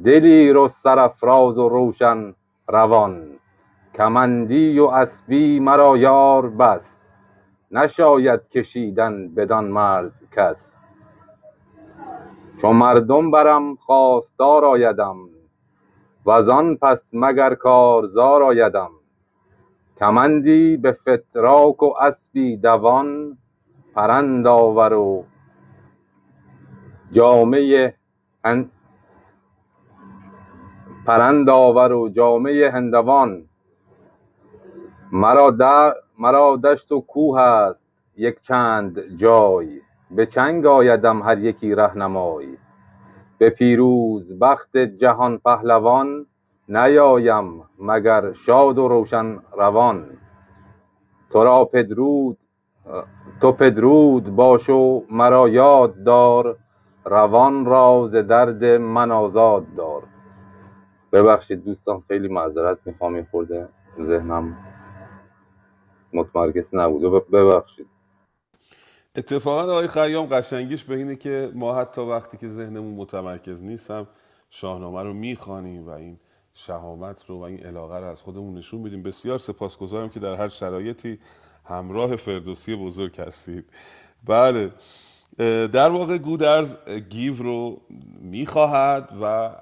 [0.06, 2.36] دلیر و سرافراز و روشن
[2.68, 3.40] روان.
[3.96, 7.06] کمندی و اسبی مرا یار بس.
[7.72, 10.76] نشاید کشیدن بدان مرز کس.
[12.62, 15.18] چو مردم برم خواستار آیدم
[16.26, 18.92] وزان پس مگر کارزار آیدم.
[20.00, 23.38] کمندی به فتراک و اسبی دوان
[23.96, 25.26] پرند آور و
[27.12, 27.94] جامه.
[31.08, 33.44] پرند آور و جامه هندوان.
[35.12, 35.96] مرا.
[36.20, 39.82] مرا دشت و کوه است یک چند جای.
[40.12, 42.48] به چنگ آیدم هر یکی رهنمای.
[43.38, 46.26] به پیروز بخت جهان پهلوان
[46.70, 50.06] نیایم مگر شاد و روشن روان.
[51.30, 52.38] تو را پدرود
[53.42, 56.58] تو پدرود باش و مرا یاد دار
[57.06, 60.04] روان را ز درد من آزاد دار.
[61.12, 63.70] ببخشید دوستان خیلی معذرت می‌خوام این خورده
[64.02, 64.58] ذهنم
[66.14, 67.32] متمرکز نبود.
[67.32, 67.88] ببخشید.
[69.16, 74.08] اتفاقا آقای خیام قشنگیش به اینه که ما حتی وقتی که ذهنمون متمرکز نیستم
[74.50, 76.20] شاهنامه رو می‌خوانیم و این
[76.54, 80.48] شهامت رو و این علاقه رو از خودمون نشون بدیم بسیار سپاسگزارم که در هر
[80.48, 81.20] شرایطی
[81.66, 83.70] همراه فردوسی بزرگ هستید.
[84.24, 84.72] بله
[85.68, 86.76] در واقع گودرز
[87.10, 87.82] گیو رو
[88.22, 89.56] می‌خواهد و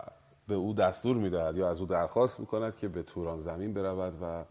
[0.48, 4.44] به او دستور می‌دهد یا از او درخواست می‌کند که به توران زمین برود و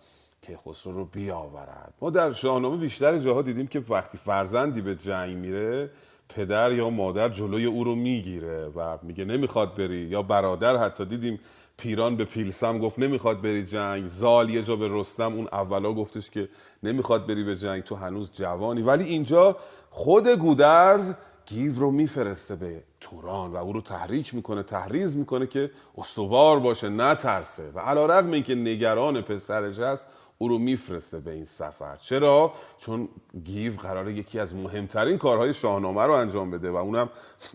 [0.42, 1.94] کیخسرو رو بیاورد.
[2.00, 5.90] ما در شاهنامه بیشتر جاها دیدیم که وقتی فرزندی به جنگ میره
[6.28, 11.40] پدر یا مادر جلوی او رو می‌گیره و میگه نمی‌خواد بری یا برادر حتی دیدیم
[11.76, 16.30] پیران به پیلسم گفت نمی‌خواد بری جنگ زال یه جا به رستم اون اولا گفتش
[16.30, 16.48] که
[16.82, 18.82] نمی‌خواد بری به جنگ تو هنوز جوانی.
[18.82, 19.56] ولی اینجا
[19.90, 21.12] خود گودرز
[21.46, 26.88] گیو رو میفرسته به توران و او رو تحریک می‌کنه تحریز می‌کنه که استوار باشه
[26.88, 27.70] نترسه.
[27.74, 30.06] و علا رقم اینکه نگران پسرش هست
[30.38, 31.96] او رو میفرسته به این سفر.
[31.96, 33.08] چرا؟ چون
[33.44, 37.08] گیو قراره یکی از مهمترین کارهای شاهنامه رو انجام بده و اونم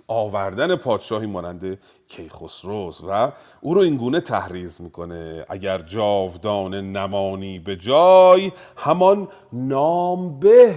[0.07, 5.45] آوردن پادشاهی مانند کیخسروز و او رو اینگونه تحریز می‌کنه.
[5.49, 10.75] اگر جاودان نمانی به جای همان نام به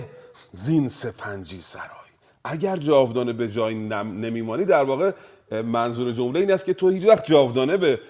[0.52, 2.01] زین سپنجی سرای.
[2.44, 5.12] اگر جاودانه به جای نمیمانی در واقع
[5.64, 8.00] منظور جمله این است که تو هیچ وقت جاودانه به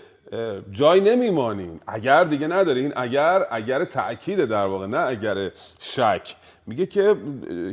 [0.73, 6.37] جای نمیمانیم اگر دیگه نداره این اگر اگر تأکید در واقع نه اگر شک.
[6.67, 7.17] میگه که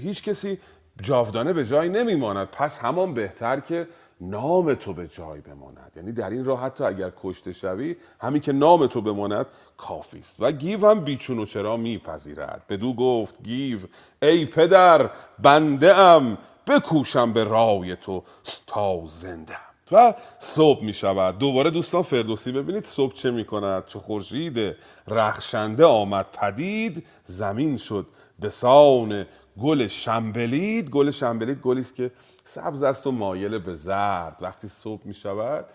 [0.01, 0.57] هیچ کسی
[1.01, 2.47] جاودانه به جای نمیماند.
[2.47, 3.88] پس همان بهتر که
[4.22, 5.91] نام تو به جای بماند.
[5.95, 9.45] یعنی در این راه حتی اگر کشته شوی همین که نام تو بماند
[9.78, 10.36] کافی است.
[10.39, 12.61] و گیو هم بیچون و چرا میپذیرد.
[12.70, 13.80] بدو گفت گیو
[14.22, 15.09] ای پدر
[15.39, 18.24] بنده ام بکوشم به رای تو
[18.67, 19.56] تا زنده‌ام
[19.91, 24.76] و صبح می شود دوباره دوستان فردوسی ببینید صبح چه می کند چو خورشید
[25.07, 28.07] رخشنده آمد پدید زمین شد.
[28.39, 29.26] به سان
[29.61, 32.11] گل شنبلید گل شنبلید گلی است که
[32.50, 34.38] سبز است و مایل به زرد.
[34.41, 35.66] وقتی صبح می شود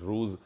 [0.00, 0.38] روز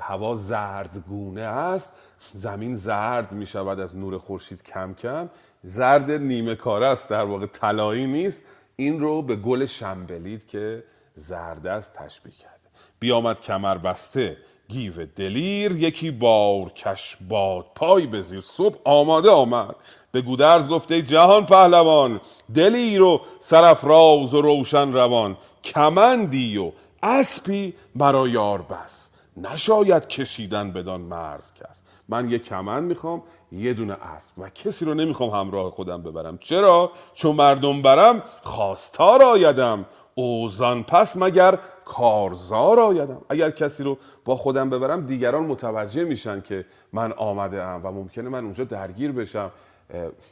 [0.00, 1.92] هوا زردگونه است.
[2.34, 5.30] زمین زرد می شود از نور خورشید کم کم.
[5.64, 8.44] زرد نیمه کاره است در واقع طلایی نیست.
[8.76, 10.84] این رو به گل شنبلید که
[11.14, 12.68] زردست تشبیه کرده.
[12.98, 14.36] بیامد کمر بسته.
[14.72, 19.74] گیو دلیر یکی بار کش باد پای بزیر صبح آماده آمد.
[20.12, 22.20] به گودرز گفته جهان پهلوان
[22.54, 29.10] دلیر و سرفراز و روشن روان کمندی و اسبی مرا یار بس.
[29.36, 31.82] نشاید کشیدن بدان مرز کس.
[32.08, 34.32] من یه کمند می‌خوام یه دونه اسب.
[34.38, 36.38] و کسی رو نمی‌خوام همراه خودم ببرم.
[36.38, 39.86] چرا؟ چون مردم برم خواستار آیدم.
[40.14, 40.82] اوزان.
[40.82, 47.12] پس مگر کارزار آیدم؟ اگر کسی رو با خودم ببرم دیگران متوجه میشن که من
[47.12, 49.50] آمده ام و ممکنه من اونجا درگیر بشم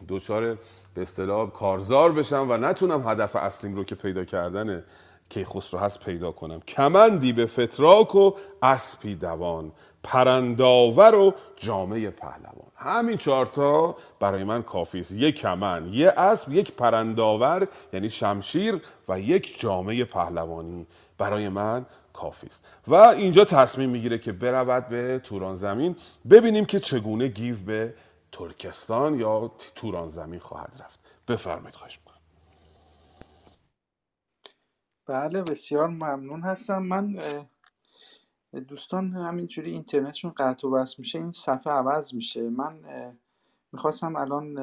[0.08, 0.58] دچار
[0.94, 4.84] به اصطلاح کارزار بشم و نتونم هدف اصلیم رو که پیدا کردن
[5.28, 6.60] کیخسرو هست پیدا کنم.
[6.60, 9.72] کمندی به فتراک و اسبی دوان
[10.02, 12.49] پرنداور و جامه پهلوان.
[12.82, 15.12] همین چهارتا برای من کافی است.
[15.12, 20.86] یک کمند یه اسب یک پرنداور یعنی شمشیر و یک جامه پهلوانی.
[21.18, 22.66] برای من کافی است.
[22.86, 25.96] و اینجا تصمیم می‌گیره که برود به توران زمین.
[26.30, 27.94] ببینیم که چگونه گیو به
[28.32, 31.00] ترکستان یا توران زمین خواهد رفت.
[31.28, 32.20] بفرمایید خواهش می‌کنم.
[35.06, 36.82] بله بسیار ممنون هستم.
[36.82, 37.20] من
[38.58, 42.50] دوستان همینجوری اینترنتشون قطع و وصل میشه این صفحه عوض میشه.
[42.50, 42.80] من
[43.72, 44.54] می‌خواستم الان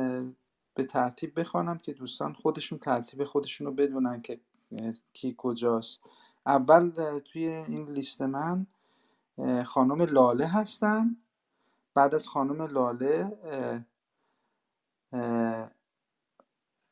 [0.74, 4.40] به ترتیب بخوانم که دوستان خودشون ترتیب خودشون رو بدونن که
[5.14, 6.00] کی کجاست.
[6.46, 8.68] اول توی این لیست من
[9.66, 11.18] خانم لاله هستن.
[11.94, 13.38] بعد از خانم لاله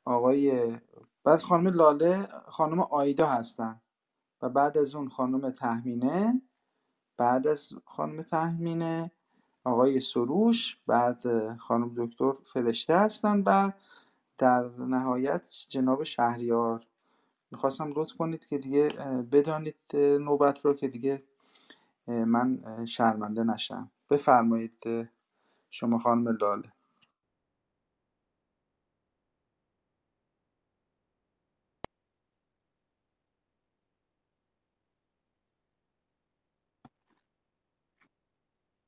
[0.06, 0.68] آقای
[1.24, 3.82] بعد از خانم لاله خانم آیدا هستن.
[4.42, 6.42] و بعد از اون خانم تهمینه.
[7.18, 9.12] بعد از خانم تهمینه
[9.64, 11.24] آقای سروش بعد
[11.58, 13.72] خانم دکتر فرشته هستن و
[14.38, 16.86] در نهایت جناب شهریار.
[17.52, 18.88] می‌خواستم لطف کنید که دیگه
[19.32, 21.24] بدانید نوبت رو که دیگه
[22.08, 23.92] من شرمنده نشم.
[24.10, 24.84] بفرمایید
[25.70, 26.75] شما خانم لاله.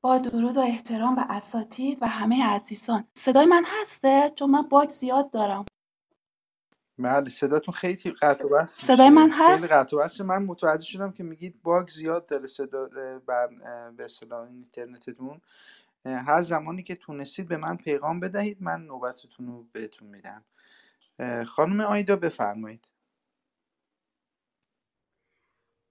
[0.08, 3.04] با درود و احترام به اساتید و همه عزیزان.
[3.14, 5.64] صدای من هسته چون من باگ زیاد دارم.
[6.98, 10.24] بله صداتون خیلی قطع و وصل صدای من میشه خیلی هست؟ قطع و وصل.
[10.24, 12.84] من متوجه شدم که میگید باگ زیاد داره صدا
[13.96, 15.40] به اصطلاح اینترنتتون.
[16.04, 20.44] هر زمانی که تونستید به من پیغام بدهید من نوبتتون رو بهتون میدم.
[21.46, 22.88] خانم آیدا بفرمایید.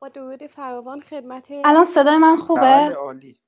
[0.01, 3.39] با درود فراوان خدمت الان صدای من بله خوبه عالی.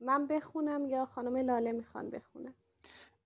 [0.00, 2.54] من بخونم یا خانم لاله می‌خوان بخونم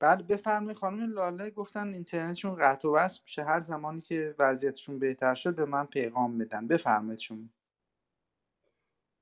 [0.00, 3.44] بله بفرمایید خانم لاله گفتن اینترنتشون قطع و وصل میشه.
[3.44, 6.66] هر زمانی که وضعیتشون بهتر شد به من پیغام بدن.
[6.68, 7.48] بفرمایید شما.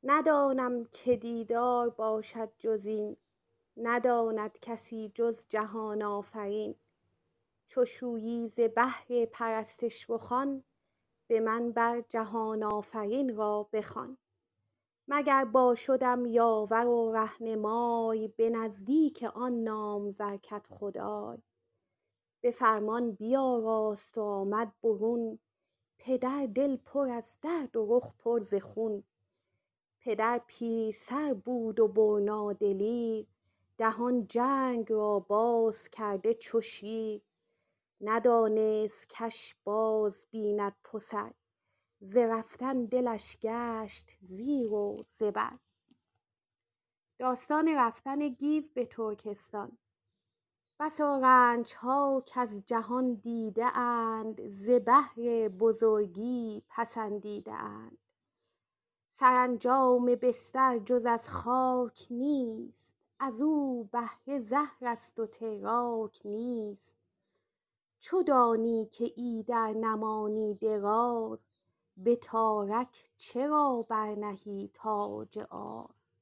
[0.04, 3.16] ندانم که دیدار باشد جز این.
[3.76, 6.76] نداند کسی جز جهان آفرین.
[7.66, 10.64] چو شویی ز بهر پرستش رخان
[11.30, 14.18] به من بر جهان آفرین را بخوان.
[15.08, 21.38] مگر باشدم یاور و رهنمای به نزدیک آن نامور کدخدای
[22.40, 25.38] به فرمان بیاراست و آمد برون
[25.98, 29.04] پدر دل پر از درد و رخ پر ز خون.
[30.00, 33.26] پدر پیرسر بود و برنا دلیر
[33.78, 37.22] دهان جنگ را باز کرده چو شیر.
[38.00, 41.32] ندانست کش باز بیند پسر.
[42.04, 45.58] ز رفتن دلش گشت زیر و زبر.
[47.18, 49.78] داستان رفتن گیو به ترکستان.
[50.80, 57.98] بسا رنجها کز جهان دیده اند ز بهر بزرگی پسندیده اند.
[59.12, 66.96] سرانجام بستر جز از خاک نیست ازو بهره زهر است و تریاک نیست.
[68.00, 71.44] چو دانی که ایدر نمانی دراز
[71.96, 76.14] به تارک چرا برنهی تاج آز؟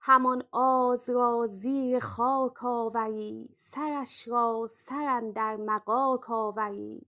[0.00, 7.06] همان آز را زیر خاک آوری سرش را سر اندر مغاک آوری.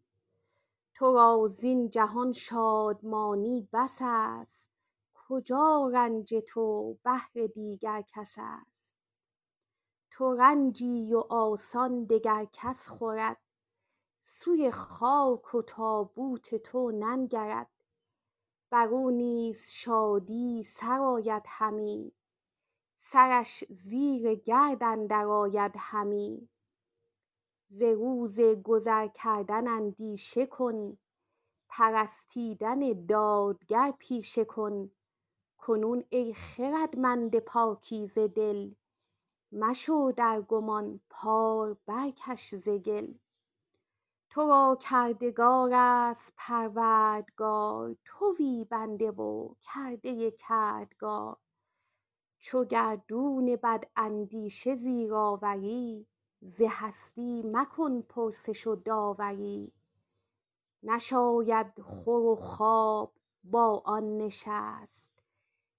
[0.95, 4.71] تو را زین جهان شادمانی بس است
[5.15, 8.95] کجا رنج تو بهر دیگر کس است؟
[10.11, 13.37] تو رنجی و آسان دگر کس خورد
[14.39, 17.71] سوی خاک و تابوت تو ننگرد.
[18.71, 22.13] برو نیز شادی سرآید همی.
[22.99, 26.49] سرش زیر گرد اندر آید همی.
[27.69, 30.99] ز روز گذر کردن اندیشه کن.
[31.69, 34.91] پرستیدن دادگر پیشه کن.
[35.59, 38.75] کنون ای خردمند پاکیزه دل.
[39.53, 43.15] مشو در گمان پار برکش ز گل.
[44.37, 47.97] تو را کردگار است پروردگار.
[48.05, 51.37] تویی بنده و کرده کردگار.
[52.39, 56.07] چو گردون بداندیشه زیر آوری
[56.41, 59.73] ز هستی مکن پرسش و داوری.
[60.83, 63.13] نشاید خور و خواب
[63.45, 65.11] با آن نشست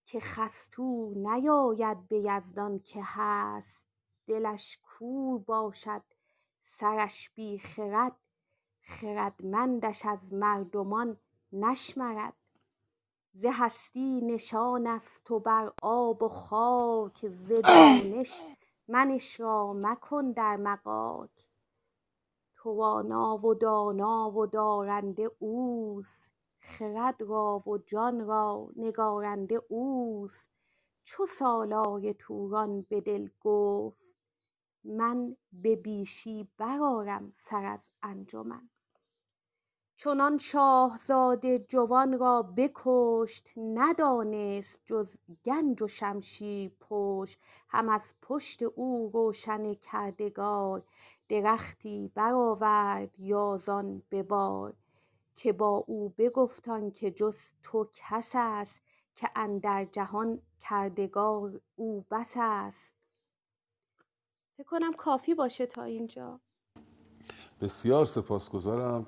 [0.06, 3.88] که خست او نیاید به یزدان که هست.
[4.28, 6.04] دلش کور باشد
[6.62, 8.16] سرش بی خرد
[8.88, 11.18] خردمندش از مردمان
[11.54, 12.34] نشمرد.
[13.32, 18.42] ز هستی نشان است و بر آب و خاک ز دانش
[18.88, 21.48] منش را مکن در مغاک.
[22.56, 30.52] توانا و دانا و دارنده اوست خرد را و جان را نگارنده اوست.
[31.04, 34.18] چو سالار توران به دل گفت
[34.84, 38.70] من به بیشی برآرم سر از انجمن.
[40.00, 47.40] چنان شاهزاده جوان را بکشت ندانست جز گنج و شمشیر پشت
[47.70, 50.84] هم از پشت او روشن کردگار
[51.30, 54.74] درختی برآورد یازان به بار
[55.36, 58.82] که با او بگفت آنکه جز تو کس است
[59.16, 62.94] که اندر جهان کردگار او بس است.
[64.58, 66.40] فکر کنم کافی باشه تا اینجا.
[67.62, 69.08] بسیار سپاسگزارم.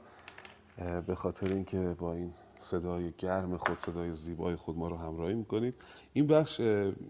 [1.07, 5.75] به خاطر اینکه با این صدای گرم خود صدای زیبای خود ما رو همراهی می‌کنید.
[6.13, 6.61] این بخش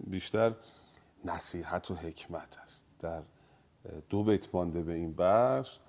[0.07, 0.53] بیشتر
[1.25, 2.85] نصیحت و حکمت است.
[2.99, 3.21] در
[4.09, 5.79] دو بیت مانده به این بخش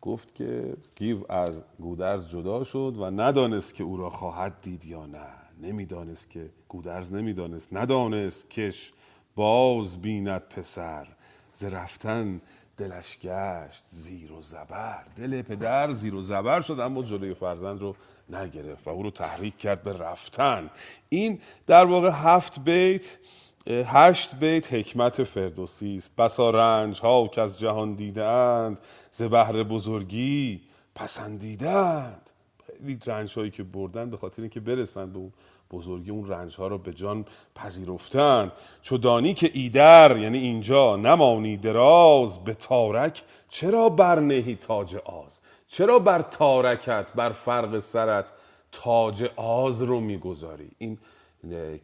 [0.00, 5.06] گفت که گیو از گودرز جدا شد و ندانست که او را خواهد دید یا
[5.06, 5.28] نه.
[5.62, 7.72] نمی‌دانست که گودرز نمی‌دانست.
[7.72, 8.92] ندانست کش
[9.34, 11.08] باز بیند پسر.
[11.52, 12.40] ز رفتن
[12.76, 15.04] دلش گشت زیر و زبر.
[15.16, 17.96] دل پدر زیر و زبر شد اما جلوی فرزند رو
[18.30, 20.70] نگرفت و او رو تحریک کرد به رفتن.
[21.08, 23.18] این در واقع هفت بیت
[23.66, 26.16] هشت بیت حکمت فردوسی است.
[26.16, 30.60] بسا رنج ها که از جهان دیدند ز بهر بزرگی
[30.94, 32.30] پسندیدند.
[32.66, 35.32] خیلی رنج هایی که بردن به خاطر اینکه برسند به اون
[35.72, 38.52] بزرگی اون رنج ها رو به جان پذیرفتن.
[38.82, 45.98] چو دانی که ایدر یعنی اینجا نمانی دراز به تارک چرا برنهی تاج آز؟ چرا
[45.98, 48.26] بر تارکت بر فرق سرت
[48.72, 50.98] تاج آز رو می‌گذاری؟ این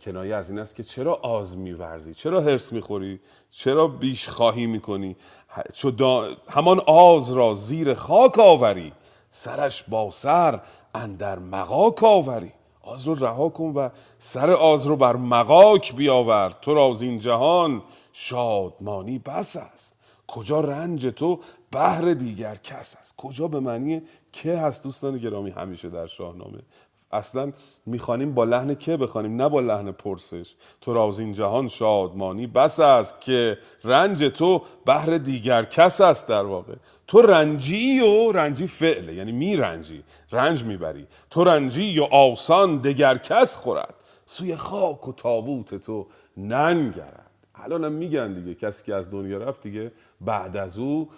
[0.04, 3.20] کنایه از این است که چرا آز میورزی؟ چرا هرس می‌خوری؟
[3.50, 5.16] چرا بیش خواهی می‌کنی؟
[5.74, 5.92] چو
[6.48, 8.92] همان آز را زیر خاک آوری
[9.30, 10.60] سرش با سر
[10.94, 12.52] اندر مغاک آوری.
[12.88, 16.50] آز رو رها کن و سر آز رو بر مغاک بیاور.
[16.50, 17.82] تو را از این جهان
[18.12, 19.94] شادمانی بس است.
[20.26, 25.88] کجا رنج تو بهر دیگر کس است؟ کجا به معنی که هست دوستان گرامی همیشه
[25.88, 26.58] در شاهنامه؟
[27.12, 27.52] اصلا
[27.86, 30.54] می‌خوانیم با لحن که بخوانیم نه با لحن پرسش.
[30.80, 36.28] تو را از این جهان شادمانی بس است که رنج تو بهر دیگر کس است
[36.28, 36.74] در واقع.
[37.06, 40.02] تو رنجی و رنجی فعله یعنی میرنجی
[40.32, 41.06] رنج می‌بری.
[41.30, 43.94] تو رنجی و آسان دگر کس خورد.
[44.26, 46.06] سوی خاک و تابوت تو
[46.36, 47.30] ننگرد.
[47.54, 51.08] الان میگن دیگه کسی که از دنیا رفت دیگه بعد از او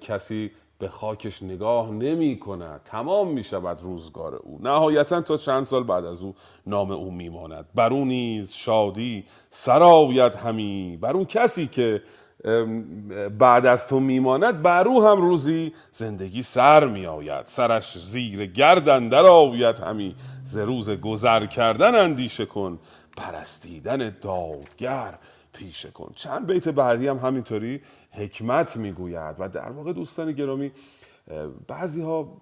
[0.00, 2.80] کسی به خاکش نگاه نمی کند.
[2.84, 4.58] تمام می شود روزگار او.
[4.62, 6.34] نهایتا تا چند سال بعد از او
[6.66, 10.98] نام او میماند بر او نیز شادی سرایت همی.
[11.00, 12.02] بر اون کسی که
[13.38, 17.46] بعد از تو میماند بر او هم روزی زندگی سر می آید.
[17.46, 20.16] سرش زیر گردن در آید همی.
[20.44, 22.78] ز روز گذر کردن اندیشه کن.
[23.16, 25.14] پرستیدن دادگر
[25.52, 26.12] پیشه کن.
[26.14, 27.80] چند بیت بعدی هم همینطوری
[28.14, 30.72] حکمت می‌گوید و در واقع دوستان گرامی
[31.68, 32.36] بعضی ها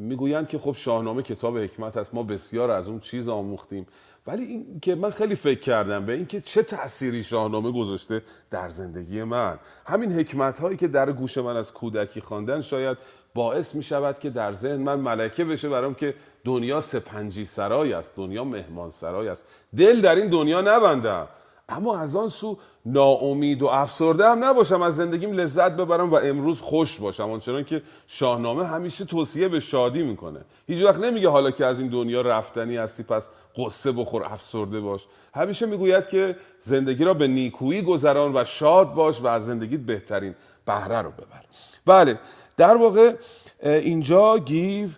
[0.00, 3.86] می‌گویند که خب شاهنامه کتاب حکمت است ما بسیار از اون چیز آموختیم.
[4.26, 9.22] ولی این که من خیلی فکر کردم به اینکه چه تأثیری شاهنامه گذاشته در زندگی
[9.22, 9.58] من.
[9.86, 12.98] همین حکمت هایی که در گوش من از کودکی خواندن شاید
[13.34, 18.16] باعث می شود که در ذهن من ملکه بشه برام که دنیا سپنجی سرای است
[18.16, 19.44] دنیا مهمان سرای است.
[19.76, 21.28] دل در این دنیا نبندم.
[21.68, 26.60] اما از آن سو ناامید و افسرده هم نباشم از زندگیم لذت ببرم و امروز
[26.60, 27.30] خوش باشم.
[27.30, 30.40] آنچنان که شاهنامه همیشه توصیه به شادی می‌کنه.
[30.66, 35.06] هیچ وقت نمیگه حالا که از این دنیا رفتنی هستی پس قصه بخور افسرده باش.
[35.34, 40.34] همیشه می‌گوید که زندگی را به نیکویی گذران و شاد باش و از زندگیت بهترین
[40.66, 41.44] بهره رو ببر.
[41.86, 42.18] بله
[42.56, 43.14] در واقع
[43.62, 44.88] اینجا گیو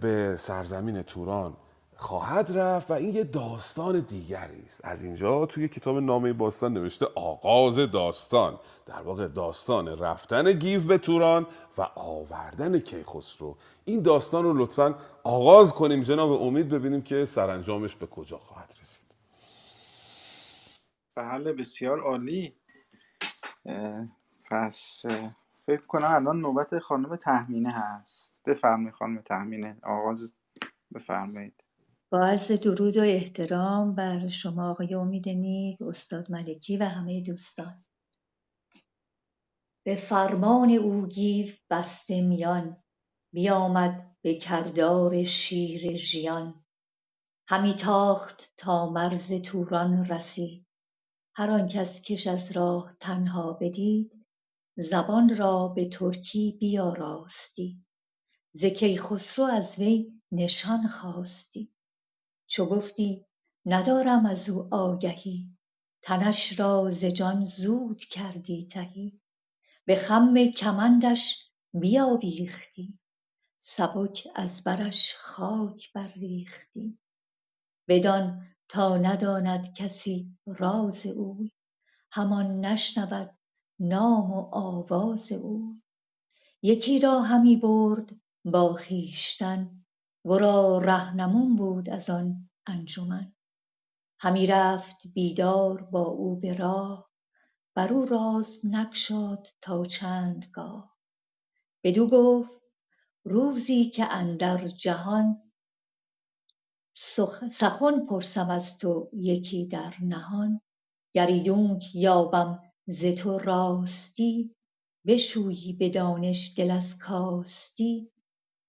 [0.00, 1.52] به سرزمین توران
[2.04, 4.80] خواهد رفت و این یه داستان دیگری است.
[4.84, 10.98] از اینجا توی کتاب نامه باستان نوشته آغاز داستان در واقع داستان رفتن گیو به
[10.98, 11.46] توران
[11.78, 13.56] و آوردن کیخسرو.
[13.84, 14.94] این داستان رو لطفا
[15.24, 19.04] آغاز کنیم جناب امید ببینیم که سرانجامش به کجا خواهد رسید.
[21.16, 22.56] بله بسیار عالی.
[24.50, 25.02] پس
[25.66, 28.40] فکر کنم الان نوبت خانم تهمینه هست.
[28.46, 30.34] بفرمایید خانم تهمینه آغاز
[30.94, 31.63] بفرمایید.
[32.14, 37.84] با عرض درود و احترام بر شما آقای امید نیک استاد ملکی و همه دوستان.
[39.86, 42.82] به فرمان او گیو بسته میان
[43.32, 46.64] بیامد به کردار شیر ژیان.
[47.48, 50.66] همی تاخت تا مرز توران رسید.
[51.36, 54.26] هر آن کس کش از راه تنها بدید
[54.76, 57.84] زبان را به ترکی بیاراستی.
[58.52, 61.73] ز کیخسرو از وی نشان خواستی.
[62.46, 63.26] چو گفتی
[63.66, 65.56] ندارم از او آگهی.
[66.02, 69.20] تنش را ز جان زود کردی تهی.
[69.84, 72.98] به خم کمندش بیاویختی.
[73.58, 76.98] سبک از برش خاک برریختی.
[77.88, 81.52] بدان تا نداند کسی راز اوی.
[82.12, 83.38] همان نشنود
[83.78, 85.82] نام و آواز اوی.
[86.62, 89.83] یکی را همی برد با خویشتن
[90.24, 93.34] ورا رهنمون بود از آن انجمن.
[94.18, 97.10] همی رفت بیدار با او به راه
[97.74, 100.96] بر او راز نگشاد تا چندگاه
[101.84, 102.62] بدو گفت
[103.24, 105.52] روزی که اندر جهان
[107.50, 110.60] سخن پرسم از تو یکی در نهان.
[111.14, 114.54] گر ایدونک یابم ز تو راستی
[115.06, 118.12] بشویی به دانش دل از کاستی.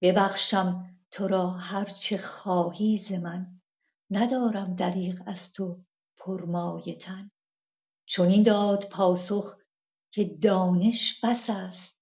[0.02, 3.62] ببخشم تو را هر چه خواهی ز من
[4.10, 5.84] ندارم دریغ از تو
[6.18, 7.32] پرمایه تن.
[8.06, 9.58] چنین داد پاسخ
[10.12, 12.02] که دانش بس است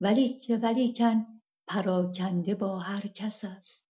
[0.00, 3.86] ولیکن پراکنده با هر کس است.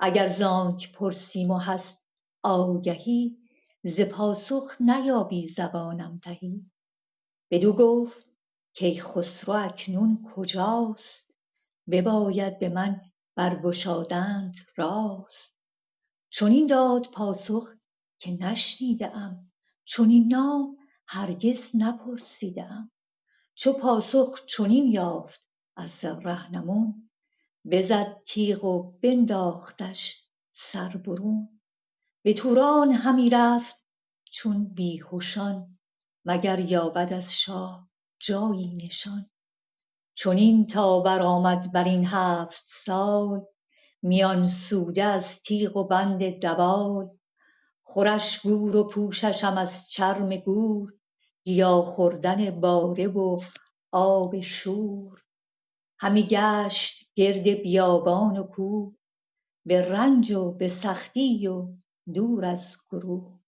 [0.00, 2.04] اگر زانک پرسیم و هست
[2.42, 3.38] آگهی
[3.84, 6.70] ز پاسخ نیابی زبانم تهی.
[7.50, 8.26] بدو گفت
[8.72, 11.30] کیخسرو اکنون کجاست؟
[11.90, 13.00] بباید به من
[13.34, 15.58] برگشادنت راست.
[16.30, 17.68] چنین داد پاسخ
[18.18, 19.52] که نشنیده ام
[19.84, 20.76] چنین نام
[21.06, 22.90] هرگز نپرسیده ام
[23.54, 27.10] چو پاسخ چنین یافت از رهنمون
[27.70, 31.60] بزد تیغ و بنداختش سر برون.
[32.22, 33.76] به توران همی رفت
[34.24, 35.78] چون بیهشان
[36.24, 39.30] مگر یابد از شاه جایی نشان.
[40.14, 43.46] چنین تا برآمد برین هفت سال
[44.02, 47.10] میان سوده از تیغ و بند دوال.
[47.82, 50.92] خورش گور و پوششم از چرم گور
[51.44, 53.40] گیا خوردن باره و
[53.92, 55.20] آب شور.
[55.98, 58.94] همی گشت گرد بیابان و کوه
[59.66, 61.68] به رنج و به سختی و
[62.14, 63.38] دور از گروه.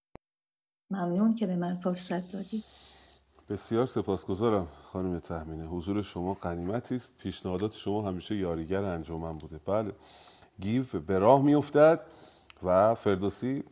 [0.90, 2.64] ممنون که به من فرصت دادید
[3.48, 4.68] بسیار سپاسگزارم.
[4.96, 7.12] خانم تهمینه حضور شما غنیمتی است.
[7.18, 9.60] پیشنهادات شما همیشه یاریگر انجمن بوده.
[9.66, 9.92] بله.
[10.60, 12.00] گیو به راه میافتد
[12.62, 13.64] و فردوسی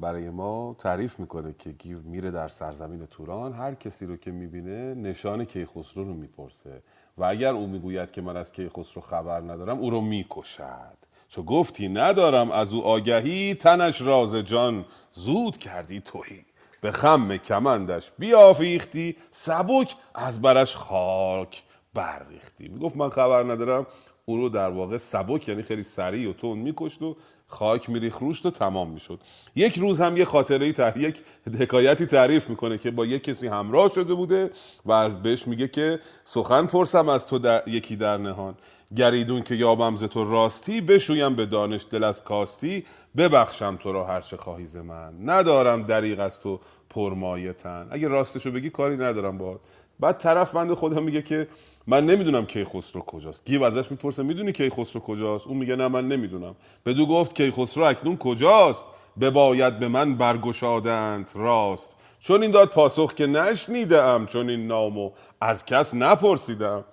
[0.00, 3.52] برای ما تعریف می‌کنه که گیو میره در سرزمین توران.
[3.52, 6.82] هر کسی رو که می‌بینه نشان کیخسرو رو می‌پرسه.
[7.18, 10.96] و اگر او می‌گوید که من از کیخسرو خبر ندارم او رو می‌کشد.
[11.28, 14.84] چو گفتی ندارم از او آگهی تنش راز جان.
[15.12, 16.44] زود کردی توهی
[16.82, 21.62] به خم کمندش بیافیختی سبک از برش خاک
[21.94, 22.68] برریختی.
[22.68, 23.86] می‌گفت من خبر ندارم
[24.24, 27.16] اون رو در واقع سبک یعنی خیلی سریع و تون میکشت و
[27.46, 29.20] خاک میریخ روشت و تمام می‌شد.
[29.54, 30.96] یک روز هم یه خاطره تر...
[30.96, 31.22] یک
[31.60, 34.50] حکایتی تعریف می‌کنه که با یک کسی همراه شده بوده
[34.84, 37.68] و از بهش میگه که سخن پرسم از تو در...
[37.68, 38.54] یکی در نهان.
[38.96, 42.84] گریدون که یابم ز تو راستی بشویم به دانش دل از کاستی.
[43.16, 45.30] ببخشم تو را هر چه خواهی ز من.
[45.30, 47.88] ندارم دریغ از تو پرمایه تن.
[47.90, 49.60] اگه راستشو بگی کاری ندارم باهات
[50.00, 51.48] بعد طرف بنده خدا میگه که
[51.86, 53.46] من نمی‌دونم کیخسرو کجاست.
[53.46, 56.54] گیو ازش می‌پرسه می‌دونی کیخسرو کجاست؟ اون میگه نه من نمی‌دونم.
[56.86, 58.86] بدو گفت کیخسرو اکنون کجاست؟
[59.20, 61.96] بباید به من برگشادند راست.
[62.20, 66.84] چون این داد پاسخ که نشنیدم چون این نامو از کس نپرسیدم.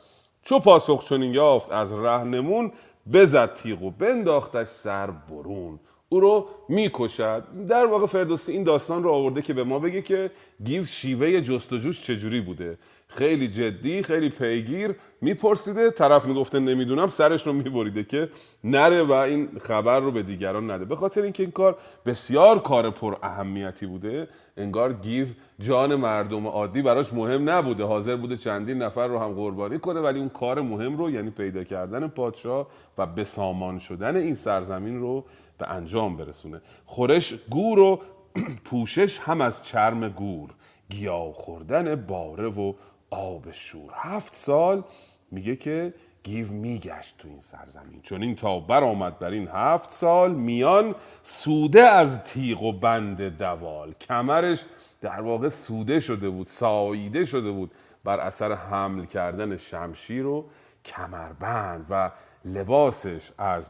[0.50, 2.72] چو پاسخ چنین یافت از رهنمون
[3.14, 5.80] بزد تیغ و بنداختش سر برون.
[6.10, 7.43] او رو می‌کشد.
[7.68, 10.32] در واقع فردوسی این داستان رو آورده که به ما بگه که
[10.64, 12.78] گیو شیوه جستجوش چجوری بوده.
[13.08, 18.30] خیلی جدی خیلی پیگیر میپرسیده طرف می‌گفته نمی‌دونم سرش رو میبریده که
[18.64, 20.86] نره و این خبر رو به دیگران نده.
[20.86, 25.28] به خاطر اینکه این کار بسیار کار پر اهمیتی بوده انگار گیو
[25.60, 27.84] جان مردم عادی براش مهم نبوده.
[27.84, 31.64] حاضر بوده چندین نفر رو هم قربانی کنه ولی اون کار مهم رو یعنی پیدا
[31.64, 32.68] کردن پادشاه
[32.98, 35.26] و به سامان شدن این سرزمین رو
[35.58, 36.62] به انجام برسونه.
[36.86, 38.00] خورش گور و
[38.66, 40.50] پوشش هم از چرم گور
[40.90, 42.74] گیاه خوردن باره و
[43.10, 43.92] آب شور.
[43.96, 44.84] هفت سال
[45.32, 48.02] میگه که گیو میگشت تو این سرزمین.
[48.02, 53.94] چون این تا برآمد بر این هفت سال میان سوده از تیغ و بند دوال.
[53.94, 54.66] کمرش
[55.02, 57.72] در واقع سوده شده بود ساییده شده بود
[58.04, 60.46] بر اثر حمل کردن شمشیر و
[60.86, 62.12] کمربند و
[62.46, 63.70] لباسش از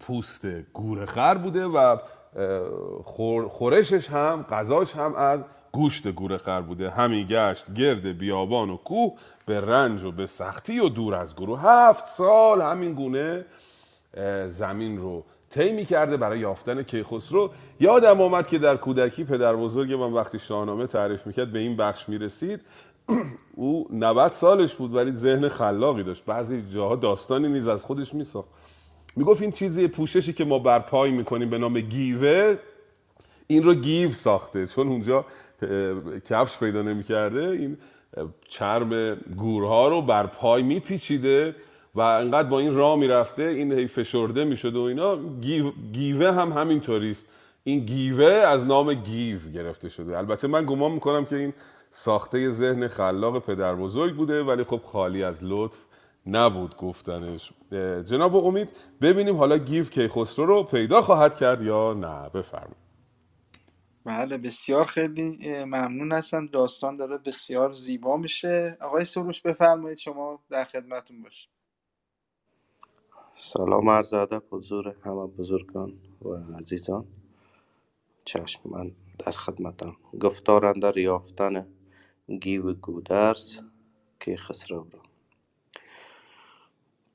[0.00, 1.96] پوست گورخر بوده و
[3.48, 9.12] خورشش هم غذاش هم از گوشت گورخر بوده همی گشت گرد بیابان و کوه
[9.46, 11.60] به رنج و به سختی و دور از گروه.
[11.62, 13.44] هفت سال همین گونه
[14.48, 17.50] زمین رو طی کرده برای یافتن کیخسرو.
[17.80, 22.08] یادم آمد که در کودکی پدر بزرگ من وقتی شاهنامه تعریف می‌کرد به این بخش
[22.08, 22.60] می‌رسید.
[23.56, 26.24] او 90 سالش بود ولی ذهن خلاقی داشت.
[26.24, 28.48] بعضی جاها داستانی نیز از خودش میساخت.
[29.16, 32.56] می‌گفت این چیزی پوششی که ما برپای می‌کنیم به نام گیوه
[33.46, 34.66] این رو گیو ساخته.
[34.66, 35.24] چون اونجا
[36.28, 37.48] کفش پیدا نمی‌کرده.
[37.48, 37.76] این
[38.48, 41.54] چرم گورها رو بر پای میپیچیده
[41.94, 45.16] و انقدر با این راه می‌رفته این هی فشرده می‌شده و اینا.
[45.40, 47.26] گیو، گیوه هم همینطوریست.
[47.64, 50.18] این گیوه از نام گیو گرفته شده.
[50.18, 51.52] البته من گمان می‌کنم که این
[51.90, 55.78] ساخته ذهن خلاق پدر بزرگ بوده ولی خب خالی از لطف
[56.26, 57.52] نبود گفتنش.
[58.04, 58.68] جناب امید
[59.00, 62.30] ببینیم حالا گیو کیخسرو رو پیدا خواهد کرد یا نه.
[62.34, 62.81] بفرمایید.
[64.04, 66.46] بله بسیار خیلی ممنون هستم.
[66.46, 68.78] داستان داره بسیار زیبا میشه.
[68.80, 71.50] آقای سروش بفرمایید شما در خدمتون باشیم
[73.34, 76.28] سلام عرض ادب حضور همه بزرگان و
[76.58, 77.06] عزیزان.
[78.24, 79.96] چشم من در خدمتم.
[80.20, 81.66] گفتار اندر یافتن
[82.40, 83.58] گیو گودرز
[84.20, 85.02] که خسرو را.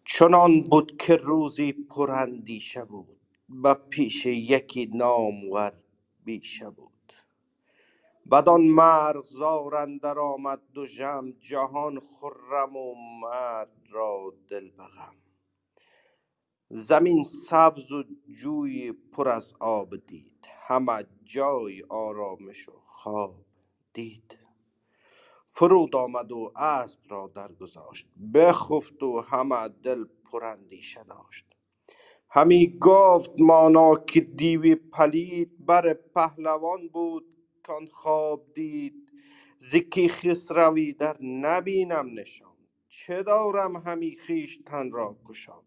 [0.06, 3.18] چنان بود که روزی پراندیشه بود.
[3.50, 5.74] به پیش یکی نامور
[6.28, 7.14] بیشه بود.
[8.32, 15.16] بدان مرغزار اندر آمد دو ژم جهان خرم و مرد را دل به غم
[16.70, 18.04] زمین سبز و
[18.42, 23.36] جوی پر از آب دید همه جای آرامش و خواب
[23.94, 24.38] دید.
[25.46, 31.57] فرود آمد و اسب را درگذاشت بخفت و همه دل پراندیشه داشت.
[32.38, 37.26] همی گفت مانا که دیوی پلید بر پهلوان بود
[37.64, 39.12] کان خواب دید.
[39.58, 42.56] زکی خسروی در نبینم نشان.
[42.88, 45.64] چه دارم همی خویشتن را کشان.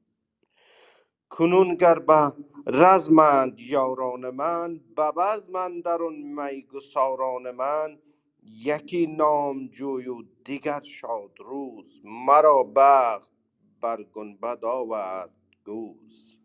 [1.31, 2.33] کنون گر به
[2.67, 7.99] رزمند یاران من به بزم اندرون میگساران من
[8.43, 13.33] یکی نامجوی و دیگر شاد روز مرا بخت
[13.81, 16.40] بر گنبد آورد گوز.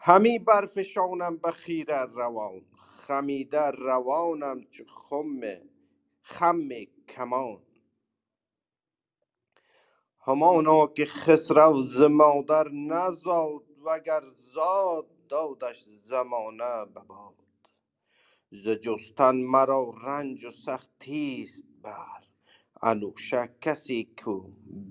[0.00, 5.40] همی برفشانم به خیره روان خمیده روانم چو خم
[6.22, 6.68] خم
[7.08, 7.62] کمان.
[10.26, 17.34] همانا که خسرو ز مادر نزاد وگر زاد دادش زمانه به باد.
[18.52, 22.22] ز جستن مرا رنج و سختیست بر
[22.82, 24.42] انوشه کسی کو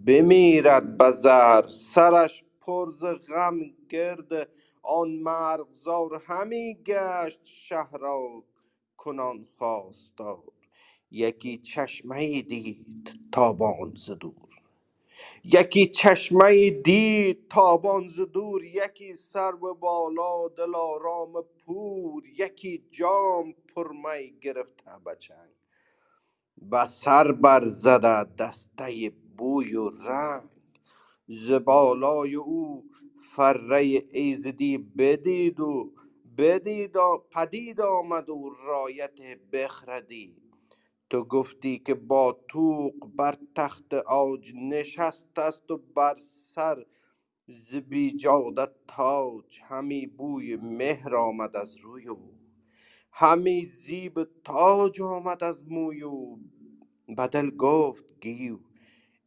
[0.06, 4.50] بمیرد به زهر سرش پر ز غم گرد
[4.84, 8.44] آن مرغزار همی گشت شه را
[8.98, 10.44] کنان خواستار.
[11.12, 14.50] یکی چشمه دید تابان ز دور.
[15.46, 18.66] یکی چشمه دید تابان ز دور.
[18.66, 22.24] یکی سرو بالا دلارام پور.
[22.28, 25.50] یکی جام پر می گرفته به چنگ.
[26.72, 30.50] و سر بر زده دسته بوی و رنگ.
[31.28, 32.86] ز بالای او
[33.36, 35.94] فره ایزدی بدید و
[36.38, 36.98] بدید
[37.32, 39.20] پدید آمد و رایت
[39.52, 40.36] بخردی.
[41.10, 46.86] تو گفتی که با توق بر تخت عاج نشسته است و بر سر
[47.48, 49.62] ز بیجاده تاج.
[49.64, 52.34] همی بوی مهر آمد از روی او
[53.12, 56.40] همی زیب تاج آمد از موی او
[57.18, 58.60] به دل گفت گیو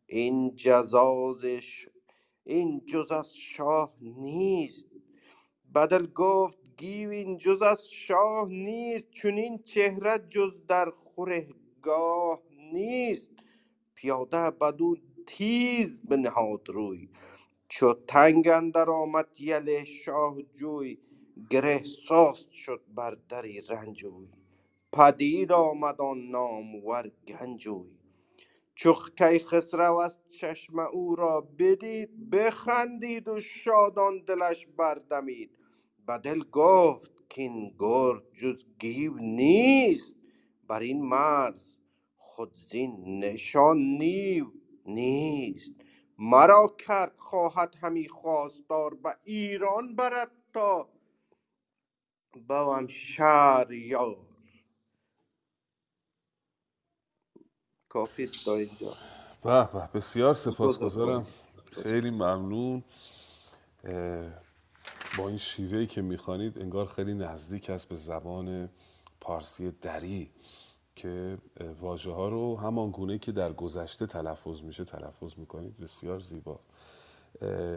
[0.07, 1.88] این جزازش
[2.47, 4.86] این جز از شاه نیست.
[5.74, 12.43] به دل گفت گیو این جز از شاه نیست چون این چهره جز در خورهگاه
[12.72, 13.32] نیست.
[13.95, 17.09] پیاده بدو تیز بنهاد روی
[17.68, 20.99] چو تنگ اندر آمد یل شاه جوی
[21.51, 24.28] گره ساست شد بر دری رنجوی.
[24.93, 27.90] پدید آمد آن نامور گنجوی.
[28.74, 35.58] چو کیخسرو از چشم او را بدید بخندید و شادان دلش بردمید.
[36.06, 40.16] به دل گفت کاین گرد جز گیو نیست.
[40.68, 41.76] بر این مرز
[42.16, 44.46] خود زین نشان نیو
[44.86, 45.72] نیست.
[46.18, 50.90] مرا کرد خواهد همی خواستار به ایران برد تا
[52.48, 54.31] بوم شهریار
[57.93, 58.95] کافی است تا اینجا.
[59.45, 61.20] به به بسیار سپاسگزارم.
[61.20, 61.93] بزرگوار.
[61.93, 62.84] خیلی ممنون.
[65.18, 68.68] با این شیوهی که می‌خوانید انگار خیلی نزدیک است به زبان
[69.20, 70.30] پارسی دری
[70.97, 71.38] که
[71.80, 75.78] واژه ها رو همان گونه که در گذشته تلفظ میشه تلفظ می‌کنید.
[75.78, 76.61] بسیار زیبا.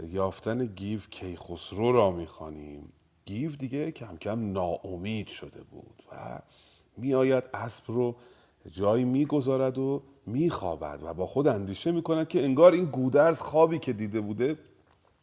[0.10, 2.94] یافتن گیو کیخسرو را می‌خوانیم.
[3.26, 6.40] گیو دیگه کم کم ناامید شده بود و
[6.98, 8.16] میآید اسب رو
[8.72, 13.94] جایی می‌گذارد و میخوابد و با خود اندیشه می‌کند که انگار این گودرز خوابی که
[13.94, 14.58] دیده بوده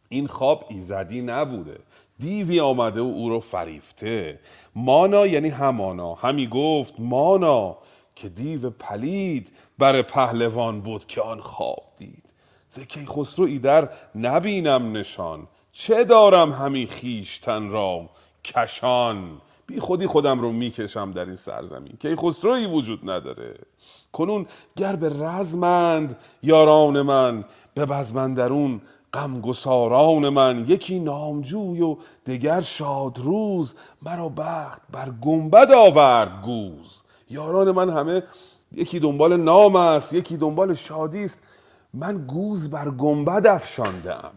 [0.09, 1.79] این خواب ایزدی نبوده.
[2.19, 4.41] دیوی آمده و او رو فریفته.
[4.75, 6.15] مانا یعنی همانا.
[6.15, 7.77] همی گفت مانا
[8.17, 12.25] که دیو پلید بر پهلوان بود که آن خواب دید.
[12.69, 15.47] ز کیخسرو ایدر نبینم نشان.
[15.73, 18.11] چه دارم همی خیشتن را؟
[18.45, 19.41] کشان.
[19.67, 21.97] بی خودی خودم رو می‌کشم در این سرزمین.
[22.01, 23.55] کیخسروی وجود نداره.
[24.13, 24.47] کنون
[24.77, 27.45] گر به رزمند یاران من
[27.75, 28.81] به بزمندرون
[29.13, 31.97] غمگساران من یکی نامجوی و
[32.27, 37.03] دگر شادروز مرا بخت بر گنبد آورد گوز.
[37.31, 38.23] یاران من همه
[38.73, 41.43] یکی دنبال نام است یکی دنبال شادی است.
[41.95, 44.31] من گوز بر گنبد افشاندم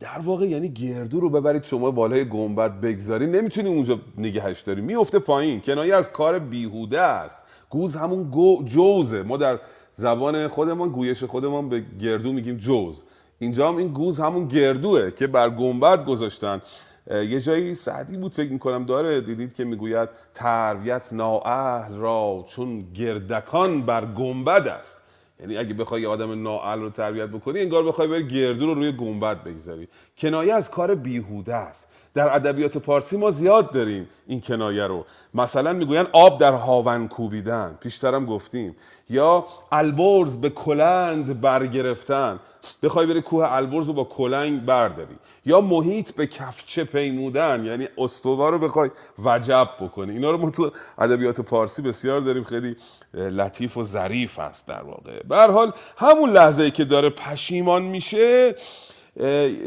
[0.00, 4.80] در واقع یعنی گردو رو ببرید شما بالای گنبد بگذاری نمی‌تونی اونجا نگهش داری.
[4.80, 5.60] میفته پایین.
[5.60, 7.42] کنایه از کار بیهوده است.
[7.70, 9.22] گوز همون گو جوزه.
[9.22, 9.58] ما در
[9.94, 13.02] زبان خودمان گویش خودمان به گردو میگیم جوز.
[13.38, 16.62] اینجا هم این گوز همون گردوه که بر گنبد گذاشتن.
[17.10, 18.84] یه جایی سعدی بود فکر می‌کنم.
[18.84, 24.99] داره دیدید که می‌گوید تربیت نااهل را چون گردکان بر گنبد است.
[25.40, 28.92] یعنی اگه بخوای یه آدم نااهل رو تربیت بکنی انگار بخوای بری گردو رو روی
[28.92, 29.88] گنبد بگذاری.
[30.18, 31.88] کنایه از کار بیهوده است.
[32.14, 35.06] در ادبیات پارسی ما زیاد داریم این کنایه رو.
[35.34, 37.78] مثلا می‌گوین آب در هاون کوبیدن.
[37.80, 38.76] پیشترم گفتیم.
[39.10, 42.40] یا البرز به کلند برگرفتن.
[42.82, 45.14] بخوای بری کوه البرز رو با کلنگ برداری.
[45.46, 47.64] یا محیط به کفچه پیمودن.
[47.64, 48.90] یعنی استوا رو بخوای
[49.24, 50.12] وجب بکنی.
[50.12, 52.44] اینا رو ما تو ادبیات پارسی بسیار داریم.
[52.44, 52.76] خیلی
[53.14, 55.22] لطیف و ظریف است در واقع.
[55.28, 58.54] به حال همون لحظه که داره پشیمان میشه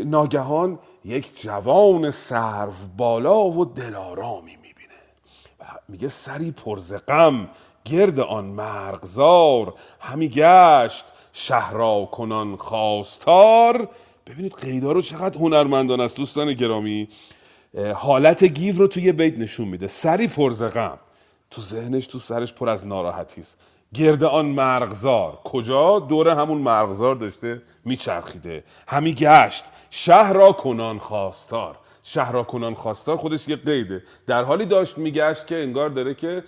[0.06, 4.94] ناگهان یک جوان سرو بالا و دلارامی می‌بینه.
[5.60, 7.50] و میگه سری پرز غم
[7.86, 9.74] گرد آن مرغزار.
[10.00, 13.90] همی گشت شهرا کنان خواستار.
[14.28, 17.08] ببینید قیدا رو چقدر هنرمندان است دوستان گرامی.
[17.96, 19.88] حالت گیو رو توی بیت نشون میده.
[19.88, 21.00] سری پرز غم.
[21.52, 23.58] تو ذهنش تو سرش پر از ناراحتی است.
[23.94, 25.40] گرد آن مرغزار.
[25.44, 28.64] کجا؟ دور همون مرغزار داشته میچرخیده.
[28.88, 29.66] همی گشت.
[29.90, 31.78] شهر را کنان خواستار.
[32.04, 34.04] شهر را کنان خواستار خودش یه قیده.
[34.28, 36.44] در حالی داشت میگشت که انگار داره که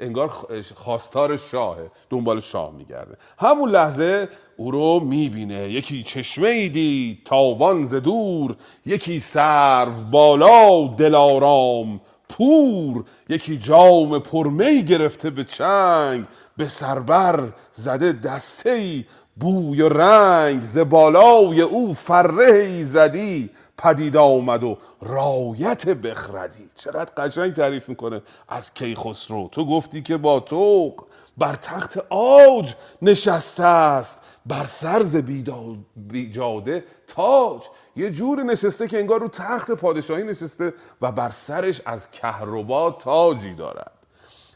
[0.00, 0.32] انگار
[0.74, 1.90] خواستار شاهه.
[2.10, 3.16] دنبال شاه میگرده.
[3.38, 5.68] همون لحظه او رو می‌بینه.
[5.70, 7.22] یکی چشمه ای دید.
[7.24, 8.56] تابان ز دور.
[8.86, 13.04] یکی سرو بالا دلارام پور.
[13.28, 16.24] یکی جام پرمی گرفته به چنگ.
[16.56, 19.04] به سربر زده دسته
[19.36, 26.70] بوی و رنگ ز بالای او فره زدی پدید آمد و رایت بخردی.
[26.74, 28.22] چقدر قشنگ تعریف می‌کنه.
[28.48, 29.48] از کیخسرو.
[29.52, 31.04] تو گفتی که با توق
[31.38, 34.20] بر تخت آج نشسته است.
[34.46, 37.62] بر سر ز بیدا- بیجاده تاج.
[37.96, 43.54] یه جوری نشسته که انگار رو تخت پادشاهی نشسته و بر سرش از کهربا تاجی
[43.54, 43.95] دارد.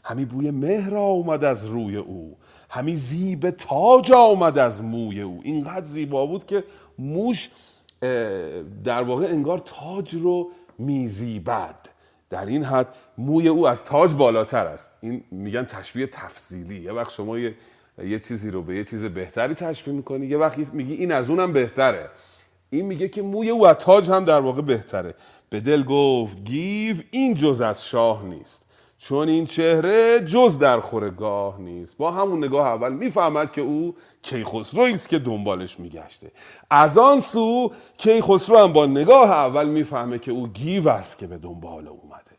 [0.03, 2.37] همی بوی مهر آمد از روی او.
[2.69, 5.39] همی زیب تاج آمد از موی او.
[5.43, 6.63] اینقدر زیبا بود که
[6.99, 7.49] موش
[8.83, 10.49] در واقع انگار تاج رو
[10.79, 11.89] میزیبد
[12.29, 12.87] در این حد
[13.17, 14.91] موی او از تاج بالاتر است.
[15.01, 17.55] این میگن تشبیه تفضیلی یه وقت شما یه,
[18.03, 21.53] یه چیزی رو به یه چیز بهتری تشبیه می‌کنی یه وقت میگی این از اونم
[21.53, 22.09] بهتره.
[22.69, 25.15] این میگه که موی او از تاج هم در واقع بهتره.
[25.49, 28.60] به دل گفت گیو این جز از شاه نیست.
[29.03, 31.97] چون این چهره جز در خورگاه نیست.
[31.97, 36.31] با همون نگاه اول می‌فهمد که او کیخسروی است که دنبالش میگشته.
[36.69, 41.37] از آن سو کیخسرو هم با نگاه اول می‌فهمه که او گیو است که به
[41.37, 42.31] دنبال اومده.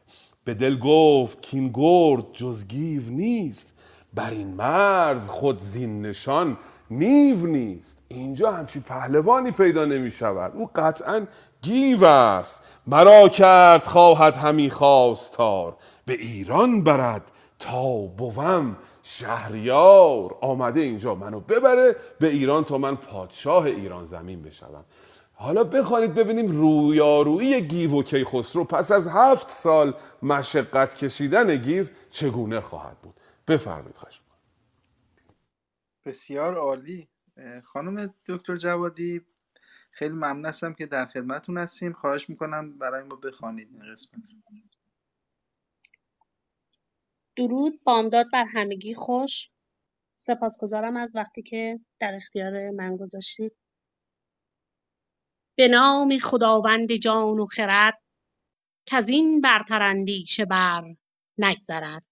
[0.44, 3.74] به دل گفت که این گرد جز گیو نیست.
[4.14, 6.56] بر این مرز خود زین‌سان
[6.90, 7.98] نیو نیست.
[8.08, 11.26] اینجا همچی پهلوانی پیدا نمی شود او قطعا
[11.62, 12.60] گیو است.
[12.86, 15.76] مرا کرد خواهد همی خواستار.
[16.06, 23.64] به ایران برد تا بوم شهریار آمده اینجا منو ببره به ایران تا من پادشاه
[23.64, 24.84] ایران زمین بشوم
[25.34, 32.60] حالا بخوانید ببینیم رویارویی گیو و کیخسرو پس از هفت سال مشقت کشیدن گیو چگونه
[32.60, 33.14] خواهد بود
[33.48, 34.38] بفرمایید خواهش می‌کنم.
[36.06, 37.08] بسیار عالی
[37.64, 39.20] خانم دکتر جوادی
[39.90, 44.20] خیلی ممنون هستم که در خدمتتون هستیم خواهش می‌کنم برای ما بخوانید این قسمت.
[47.36, 49.50] درود بامداد بر همگی خوش.
[50.16, 53.56] سپاسگزارم از وقتی که در اختیار من گذاشتید
[55.56, 58.02] به نام خداوند جان و خرد
[58.86, 60.96] که این برتر اندیشه بر
[61.38, 62.06] نگذرد.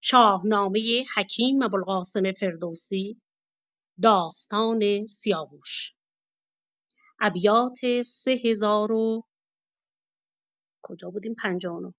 [0.00, 3.20] شاهنامه حکیم ابوالقاسم فردوسی
[4.02, 5.94] داستان سیاووش
[7.20, 9.22] ابیات سه هزار و
[10.82, 11.94] کجا بودیم؟ پنجاه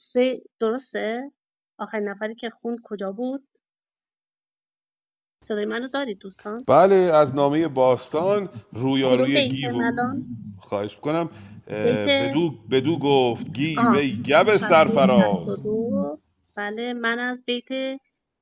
[0.00, 1.32] سه درسته؟
[1.78, 3.48] آخرین نفری که خون کجا بود؟
[5.42, 9.72] صدای منو دارید دوستان؟ بله از نامه باستان رویاروی گیو.
[10.58, 11.30] خواهش کنم
[11.66, 15.62] بدو بدو گفت گیوی گب سرفراز.
[16.54, 17.68] بله من از بیت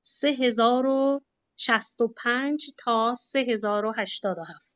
[0.02, 4.75] 3065 تا 3087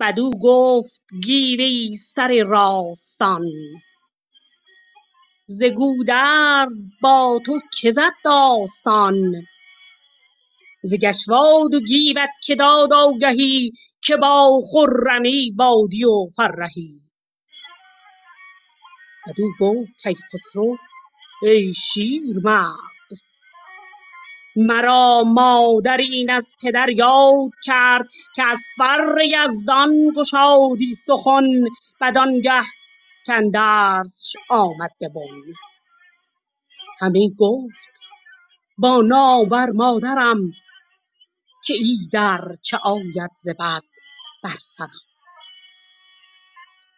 [0.00, 3.46] بدو گفت گیوی سر راستان.
[5.46, 9.32] ز گودرز با تو که زد داستان.
[10.82, 13.72] ز گشواد و گیوت که داد آگهی
[14.02, 17.00] که با خرمی بادی و فرهی.
[19.26, 20.76] بدو گفت کیخسرو
[21.42, 22.97] ای شیرمرد.
[24.66, 31.64] مرا مادر این از پدر یاد کرد که از فر یزدان گشادی سخن
[32.00, 32.62] بدانگه
[33.26, 35.54] کاندرسش آمد به بن
[37.00, 38.02] همی گفت
[38.78, 40.38] با ناور مادرم
[41.64, 43.82] که ایدر چه آید ز بد
[44.44, 44.88] بر سرم.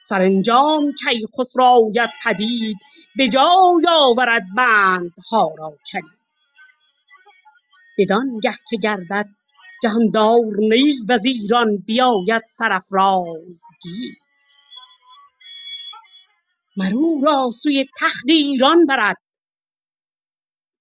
[0.02, 2.78] سرانجام کیخسرو آید پدید
[3.16, 6.19] به جای آورد بندها را کلید.
[8.00, 9.28] بدانگه که گردد
[9.82, 14.14] جهاندار نی وزیران بیاید سرافراز گیو
[16.76, 19.16] مر او را سوی تخت ایران برد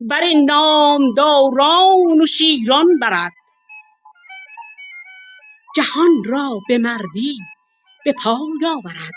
[0.02, 3.32] بر نامداران و شیران برد.
[5.76, 7.38] جهان را به مردی
[8.06, 9.14] به پای آورد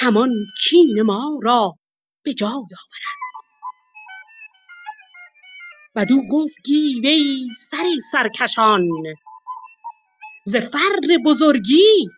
[0.00, 0.30] همان
[0.64, 1.74] کین ما را
[2.24, 3.27] به جای آورد.
[5.98, 8.88] بدو گفت گیو ای سر سرکشان.
[10.46, 12.08] ز فر بزرگی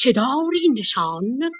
[0.00, 1.52] چه داری نشان؟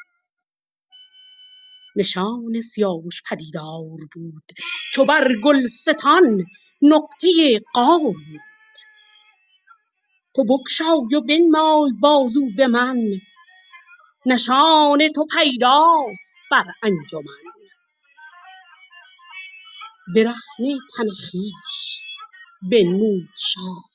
[1.97, 4.45] نشان سیاوش پدیدار بود
[4.95, 6.45] چو بر گلستان
[6.83, 8.41] نقطه قار بود.
[10.35, 12.99] تو بگشای و بنمای بازو به من
[14.27, 17.52] نشان تو پیداست بر انجمن.
[20.15, 22.03] برهنه تن خویش
[22.71, 23.93] بنمود شاه.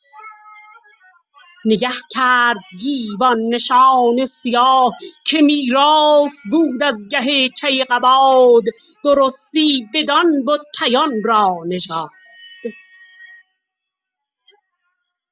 [1.65, 4.95] نگه کرد گیوان نشان سیاه
[5.25, 8.63] که میراث بود از گه کیقباد
[9.03, 12.09] درستی بدان بد کیان را نژاد.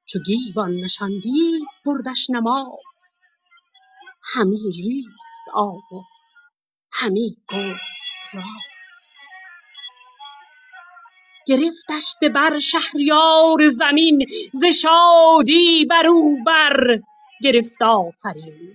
[0.08, 3.20] چو گیوان نشان دید بردش نماز
[4.34, 6.02] همی ریخت آب و
[6.92, 8.75] همی گفت راز
[11.46, 17.02] گرفتش به بر شهریار زمین ز شادی بر او بر
[17.42, 18.72] گرفت آفرین.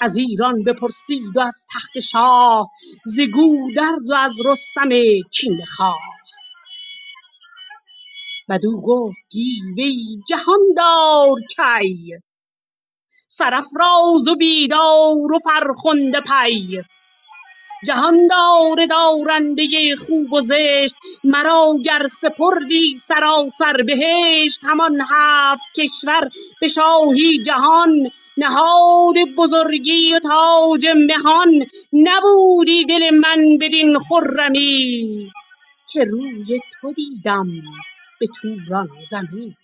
[0.00, 2.70] از ایران بپرسید و از تخت شاه
[3.04, 4.88] ز گودرز و از رستم
[5.32, 6.00] کینه خواه.
[8.48, 12.14] بدو گفت گیو ای جهاندار کی؟
[13.26, 16.82] سرافراز و بیدار و فرخنده پی.
[17.86, 26.28] جهاندار دارنده خوب و زشت مرا گر سپردی سراسر بهشت همان هفت کشور
[26.60, 35.30] به شاهی جهان نهاد بزرگی و تاج مهان نبودی دل من بدین خرمی.
[35.92, 37.48] که روی تو دیدم
[38.20, 39.56] به توران زمین؟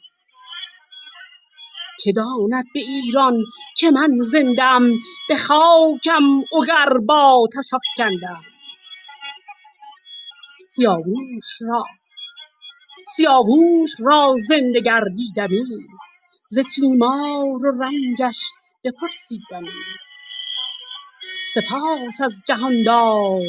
[2.05, 3.45] که داند به ایران
[3.77, 4.89] که من زندم
[5.29, 8.43] به خاکم اگر با آتش افکندم
[10.67, 11.85] سیاووش را
[13.07, 15.65] سیاووش را زنده گردیدمی
[16.49, 18.39] ز تیمار و رنجش
[18.85, 19.69] بپرسیدمی.
[21.55, 23.41] سپاس از جهاندار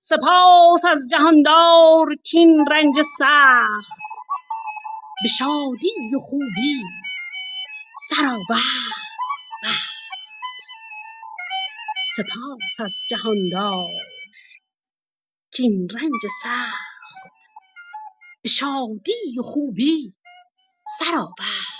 [0.00, 3.92] سپاس از جهاندار کین رنج سخت
[5.22, 6.82] به شادی و خوبی
[8.08, 8.62] سرآورد.
[12.16, 13.90] سپاس از جهاندار.
[15.52, 17.32] کین رنج سخت.
[18.42, 20.14] به شادی و خوبی
[20.98, 21.70] سرآورد.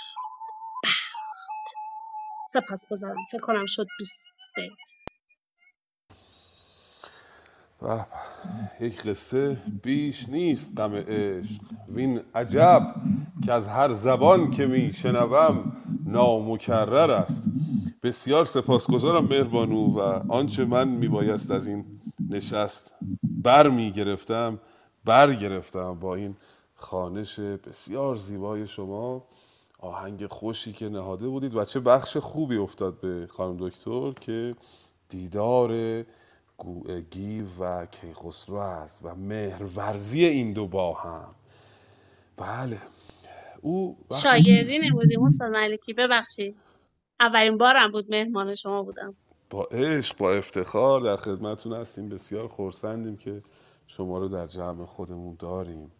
[2.53, 4.99] سپاسگزارم فکر کنم شد 20 بیت.
[7.83, 8.07] به.
[8.81, 12.95] یک قصه بیش نیست غم عشق وین عجب
[13.45, 15.76] که از هر زبان که می شنوم
[16.07, 17.45] نامکرر است
[18.03, 21.85] بسیار سپاسگزارم مهربانو و آنچه من میبایست از این
[22.31, 24.61] نشست بر می گرفتم
[25.05, 26.37] بر گرفتم با این
[26.74, 29.24] خانش بسیار زیبای شما
[29.78, 34.55] آهنگ خوشی که نهاده بودید و چه بخش خوبی افتاد به خانم دکتر که
[35.09, 36.03] دیدار
[36.61, 41.30] گو- گیو و کیخسرو است و مهرورزی این دو با هم.
[42.36, 42.78] بله.
[43.61, 46.56] او وقتی شاگردی نمودیم استاد ملکی ببخشید.
[47.20, 49.14] اولین بارم بود مهمان شما بودم.
[49.50, 52.08] با عشق با افتخار در خدمتون هستیم.
[52.08, 53.42] بسیار خورسندیم که
[53.86, 55.92] شما رو در جمع خودمون داریم.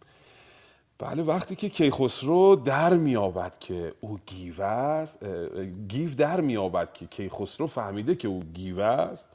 [0.99, 5.25] بله وقتی که کیخسرو در میابد که او گیو است
[5.87, 9.29] گیو در میابد که کیخسرو فهمیده که او گیو است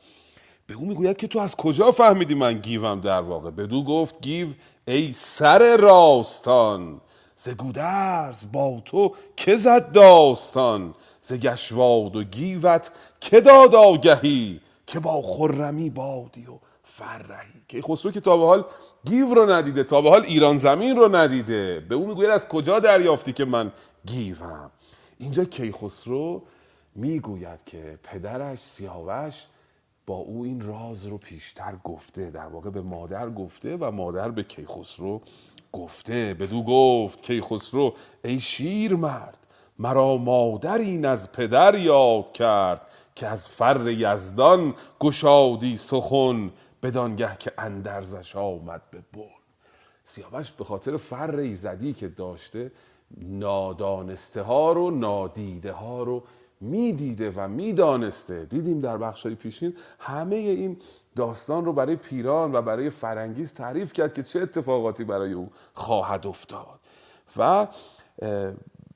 [0.67, 4.49] به او می‌گوید که تو از کجا فهمیدی من گیوم در واقع؟ بدو گفت گیو
[4.89, 7.01] ای سر راستان
[7.37, 12.91] ز گودرز با تو که زد داستان ز گشواد و گیوت
[13.21, 17.63] که داد آگهی که با خرمی بادی و فرهی.
[17.69, 18.65] که خسرو که تا به حال
[19.05, 21.81] گیو رو ندیده تا به حال ایران زمین رو ندیده.
[21.81, 23.73] به او می‌گوید از کجا دریافتی که من
[24.07, 24.71] گیوم؟
[25.19, 26.43] اینجا کیخسرو
[26.95, 29.45] می‌گوید که پدرش سیاوش
[30.07, 34.43] با او این راز رو پیشتر گفته در واقع به مادر گفته و مادر به
[34.43, 35.21] کیخسرو
[35.73, 36.35] گفته.
[36.35, 37.95] بدو گفت کیخسرو
[38.25, 39.39] ای شیر مرد
[39.79, 46.51] مرا مادر این از پدر یاد کرد که از فر یزدان گشادی سخن
[46.83, 49.23] بدانگه که اندرزش آمد به بن.
[50.05, 52.73] سیاوش به خاطر فر ایزدی که داشته
[53.17, 56.23] نادانسته ها رو نادیده ها رو
[56.61, 58.45] می‌دیده و می‌دانسته.
[58.45, 60.77] دیدیم در بخشای پیشین همه این
[61.17, 66.27] داستان رو برای پیران و برای فرنگیز تعریف کرد که چه اتفاقاتی برای او خواهد
[66.27, 66.81] افتاد.
[67.37, 67.67] و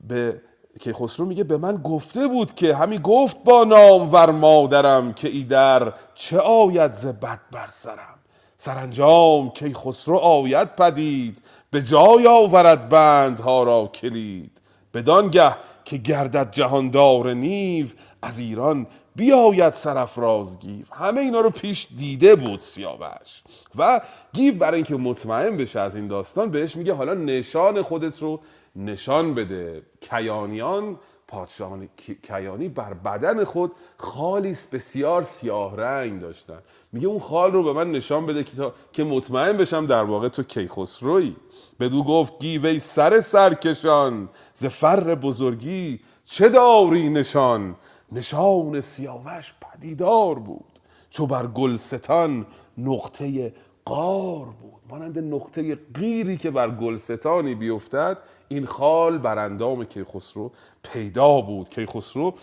[0.09, 0.41] به
[0.81, 5.29] که خسرو میگه به من گفته بود که همی گفت با نام ور مادرم که
[5.29, 8.19] ایدر چه آید ز بد بر سرم؟
[8.57, 11.39] سرانجام کی خسرو آید پدید
[11.71, 14.61] به جای آورد بندها را کلید.
[14.95, 15.57] بدانگه
[15.91, 17.87] که گردد جهاندار نیو
[18.23, 18.87] از ایران
[19.17, 20.85] بیاید سرافراز گیو.
[20.93, 23.43] همه اینا رو پیش دیده بود سیاوش.
[23.79, 24.01] و
[24.33, 28.41] گیو برای اینکه مطمئن بشه از این داستان بهش میگه حالا نشان خودت رو
[28.77, 29.83] نشان بده.
[30.01, 30.99] کیانیان
[31.29, 36.59] پادشاهان کی- کیانی بر بدن خود خالی است بسیار سیاه رنگ داشتن.
[36.93, 38.75] میگه اون خال رو به من نشان بده که, تا...
[38.93, 41.37] که مطمئن بشم در واقع تو کیخسروی.
[41.81, 47.77] بدو گفت گیوی سر سرکشان ز فر بزرگی چه داری نشان؟
[48.13, 50.81] نشان سیاوش پدیدار بود
[51.11, 52.47] چو بر گلستان
[52.79, 53.55] نقطه
[53.85, 54.81] قار بود.
[54.89, 58.19] مانند نقطه قیری که بر گلستانی بیفتد
[58.49, 60.53] این خال بر اندام کیخسرو
[60.83, 61.71] پیدا بود.
[61.71, 62.35] کیخسرو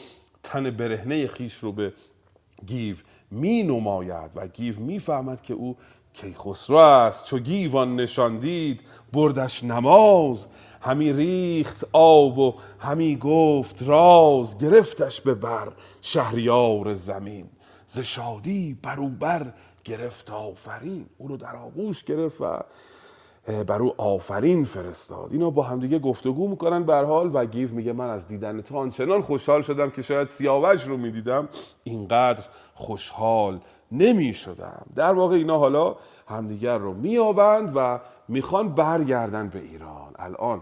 [0.43, 1.93] تن برهنه خیش رو به
[2.65, 2.95] گیو
[3.31, 5.77] می نماید و گیو می فهمد که او
[6.13, 7.25] کیخسرو است.
[7.25, 8.81] چو گیوان نشان دید
[9.13, 10.47] بردش نماز.
[10.81, 14.57] همی ریخت آب و همی گفت راز.
[14.57, 15.71] گرفتش به بر
[16.01, 17.49] شهریار زمین.
[17.87, 21.05] ز شادی بروبر گرفت آفرین.
[21.17, 22.59] او رو در آغوش گرفت و
[23.47, 25.27] بر او آفرین فرستاد.
[25.31, 28.77] اینا با همدیگه گفتگو می‌کنن به هر حال و گیو میگه من از دیدن تو
[28.77, 31.49] آنچنان خوشحال شدم که شاید سیاوش رو می‌دیدم.
[31.83, 32.43] اینقدر
[32.75, 33.59] خوشحال
[33.91, 35.95] نمی شدم در واقع اینا حالا
[36.27, 40.13] همدیگر رو میابند و می‌خوان برگردن به ایران.
[40.19, 40.61] الان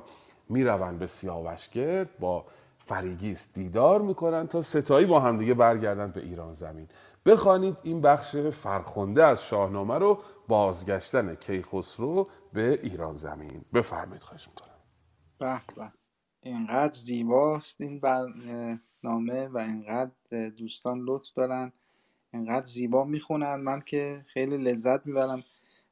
[0.49, 2.45] می‌روند به سیاوشگرد با
[2.85, 6.87] فریگیس دیدار می‌کنن تا ستایی با همدیگه برگردن به ایران زمین.
[7.25, 10.17] بخوانید این بخش فرخنده از شاهنامه رو
[10.47, 13.65] بازگشتن کیخسرو به ایران زمین.
[13.73, 14.75] بفرمایید خواهش می‌کنم.
[15.39, 15.91] به به.
[16.41, 21.71] اینقدر زیباست این برنامه و اینقدر دوستان لطف دارن.
[22.33, 23.55] اینقدر زیبا می‌خونن.
[23.55, 25.43] من که خیلی لذت می‌برم.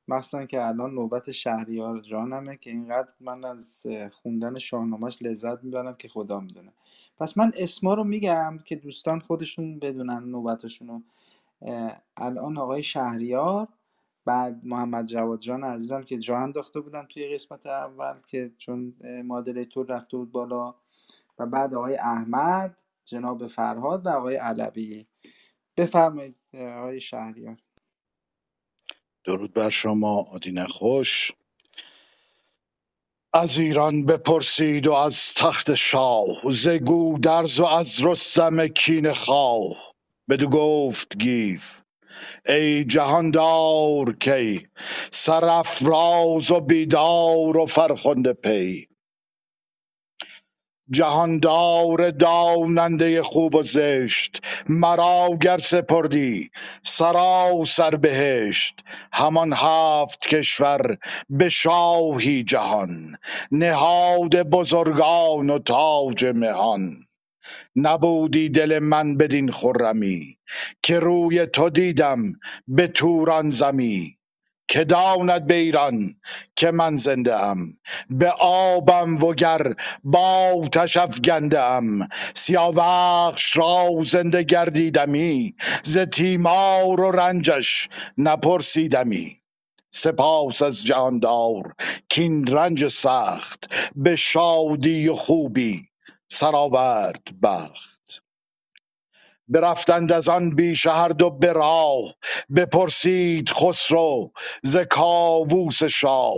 [0.08, 6.08] مخصوصا که الان نوبت شهریار جانمه که اینقدر من از خوندن شاهنامهش لذت می‌برم که
[6.08, 6.74] خدا می‌دونه.
[7.20, 11.02] پس من اسما رو میگم که دوستان خودشون بدونن نوبتشون رو.
[12.18, 13.68] الان آقای شهریار
[14.26, 18.96] بعد محمد جواد جان عزیزم که جا انداخته بودم توی قسمت اول که چون
[19.26, 20.76] مادریتور رفته بود بالا.
[21.40, 25.06] و بعد آقای احمد جناب فرهاد و آقای علوی.
[25.78, 27.58] بفرمایید آقای شهریار.
[29.24, 31.32] درود بر شما آدین خوش
[33.34, 36.28] از ایران بپرسید و از تخت شاه.
[36.52, 39.94] ز گودرز و از رستم کینه خواه.
[40.30, 41.60] بدو گفت گیو.
[42.50, 44.68] ای جهاندار کی
[45.12, 48.88] سرافراز و بیدار و فرخنده پی.
[50.92, 56.50] جهاندار داننده خوب و زشت مرا گر سپردی
[56.84, 58.76] سراسر بهشت
[59.14, 60.98] همان هفت کشور
[61.30, 63.16] به شاهی جهان
[63.52, 66.92] نهاد بزرگان و تاج مهان.
[67.76, 70.38] نبودی دل من بدین خرمی
[70.84, 72.34] که روی تو دیدم
[72.68, 74.18] به توران زمی.
[74.68, 76.16] که داند به ایران
[76.56, 77.74] که من زنده ام
[78.10, 82.08] به آبم وگر با آتش افگنده ام.
[82.36, 89.38] سیاوخش را زنده گردیدمی ز تیمار و رنجش نپرسیدمی.
[89.92, 91.74] سپاس از جهاندار
[92.10, 93.66] کین رنج سخت
[93.96, 95.82] به شادی و خوبی
[96.34, 98.24] سرآورد بخت.
[99.48, 102.02] برفتند از آن بیشه هر دو به راه
[102.56, 104.32] بپرسید خسرو
[104.64, 106.36] ز کاووس شاه.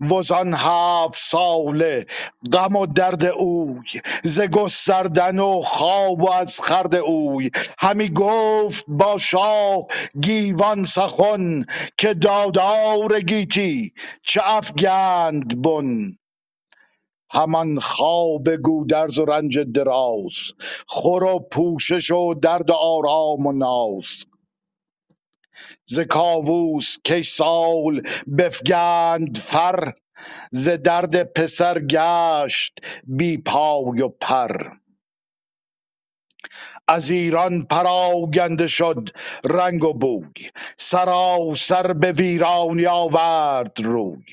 [0.00, 2.06] وزان هفت ساله
[2.52, 3.84] غم و درد اوی
[4.24, 7.50] ز گستردن و خواب و از خورد اوی.
[7.78, 9.86] همی گفت با شاه
[10.22, 11.64] گیوان سخن
[11.98, 13.92] که دادار گیتی
[14.22, 16.18] چه افگند بن.
[17.30, 20.34] همان خواب گودرز و رنج دراز
[20.86, 24.26] خور و پوشش و درد و آرام و ناز.
[25.86, 28.02] ز کاووس کی سال
[28.38, 29.92] بفگند فر
[30.52, 34.70] ز درد پسر گشت بی پای و پر.
[36.88, 39.08] از ایران پراگنده شد
[39.44, 44.24] رنگ و بوی سراسر به ویرانی آورد روی.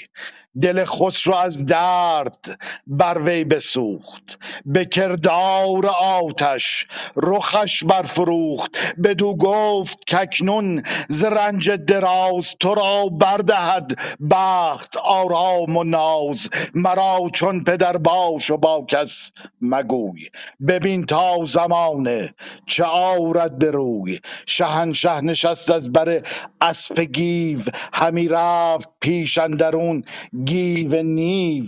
[0.61, 4.39] دل خسرو از درد بر وی بسوخت.
[4.65, 8.71] به کردار آتش رخش برفروخت.
[9.03, 13.99] بدو گفت کاکنون ز رنج دراز تو را بردهد
[14.31, 16.49] بخت آرام و ناز.
[16.75, 20.29] مرا چون پدر باش و با کس مگوی.
[20.67, 22.33] ببین تا زمانه
[22.67, 24.19] چه آرد به روی.
[24.45, 26.21] شهنشه نشست از بر
[26.61, 27.59] اسپ گیو.
[27.93, 30.03] همی رفت پیش اندرون
[30.47, 31.65] گیو نیو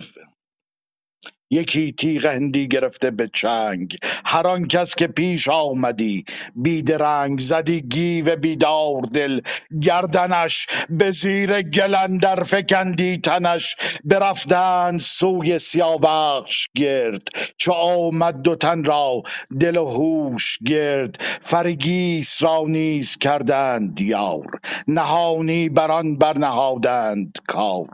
[1.52, 3.98] یکی تیغ هندی گرفته به چنگ.
[4.26, 6.26] هر آن کس که پیش آمدی
[6.56, 9.42] بیدرنگ زدی گیو بیدار دل.
[9.82, 13.76] گردنش به زیر گل اندر فکندی تنش.
[14.04, 17.28] برفتند سوی سیاوخش گرد.
[17.58, 19.24] چو آمد دو تن را
[19.60, 21.22] دل و هوش گرد.
[21.42, 24.46] فرگیس را نیز کردند یار.
[24.88, 27.88] نهانی بر آن برنهادند کار.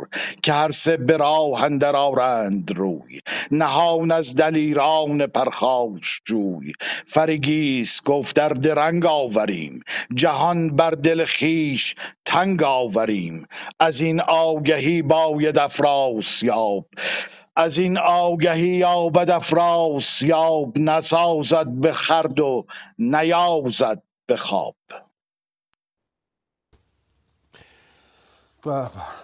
[0.44, 1.64] که هر سه به راه
[1.96, 3.22] آرند روی.
[3.52, 6.74] نهان از دلیران پرخاش جوی.
[7.06, 9.84] فرگیس گفت در درنگ آوریم
[10.16, 11.96] جهان بر دل خویش
[12.26, 13.48] تنگ آوریم.
[13.80, 16.88] از این آگهی باید افراسیاب
[17.56, 22.66] از این آگهی یابد افراسیاب نسازد به خورد و
[23.00, 24.76] نیازد به خواب.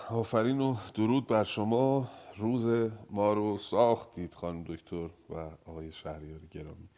[0.09, 2.07] آفرین و درود بر شما.
[2.39, 6.89] روز ما رو ساختید خانم دکتر و آقای شهریار گرامی.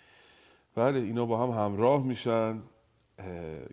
[0.76, 2.62] بله اینا با هم همراه میشن.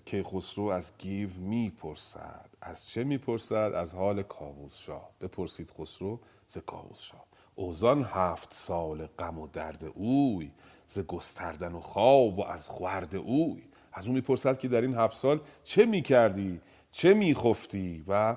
[0.07, 2.51] که خسرو از گیو می‌پرسد.
[2.61, 5.11] از چه می‌پرسد؟ از حال کاووس شاه.
[5.21, 7.25] بپرسید خسرو ز کاووس شاه.
[7.55, 10.51] اوزان هفت سال غم و درد اوی
[10.87, 13.63] ز گستردن و خواب و از خورد اوی.
[13.93, 18.37] از اون می‌پرسد که در این هفت سال چه می‌کردی؟ چه میخفتی؟ و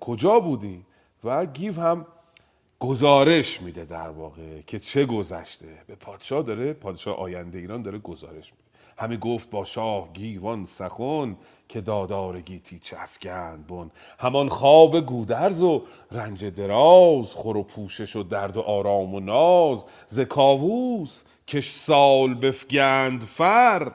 [0.00, 0.86] کجا بودی؟
[1.24, 2.06] و گیو هم
[2.80, 5.78] گزارش میده در واقع که چه گذشته.
[5.86, 8.64] به پادشاه داره پادشاه آینده ایران داره گزارش میده.
[8.98, 11.36] همه گفت با شاه گیوان سخن
[11.68, 13.90] که دادار گیتی چفگند بن.
[14.18, 15.82] همان خواب گودرز و
[16.12, 19.84] رنج دراز خور و پوشش و درد و آرام و ناز.
[20.06, 23.92] ز کاووس کش سال بفگند فر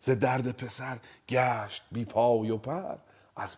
[0.00, 0.98] ز درد پسر
[1.28, 2.96] گشت بی پای و پر.
[3.36, 3.56] از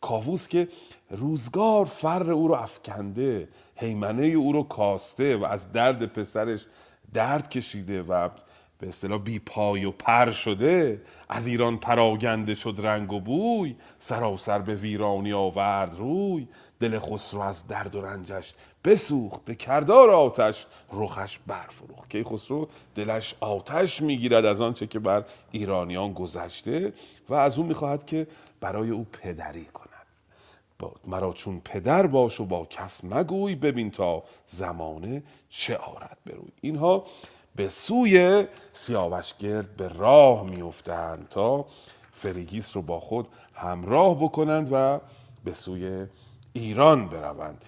[0.00, 0.68] کاووس که
[1.10, 6.66] روزگار فر او رو افکنده حیمنه او رو کاسته و از درد پسرش
[7.12, 8.28] درد کشیده و
[8.78, 14.58] به اصطلاح بی پای و پر شده از ایران پراگنده شد رنگ و بوی سراسر
[14.58, 16.48] به ویرانی آورد روی
[16.80, 18.54] دل خسرو از درد و رنجش
[18.84, 22.10] بسوخت به کردار آتش رخش برفروخت.
[22.10, 26.92] که خسرو؟ دلش آتش می‌گیرد از آنچه که بر ایرانیان گذشته
[27.28, 28.26] و از اون می‌خواهد که
[28.60, 29.79] برای او پدری کند.
[31.06, 37.04] مرا چون پدر باش و با کس مگوی ببین تا زمانه چه آرد بروی اینها
[37.56, 41.66] به سوی سیاوش گرد به راه میافتند تا
[42.12, 45.00] فریگیس رو با خود همراه بکنند و
[45.44, 46.06] به سوی
[46.52, 47.64] ایران بروند.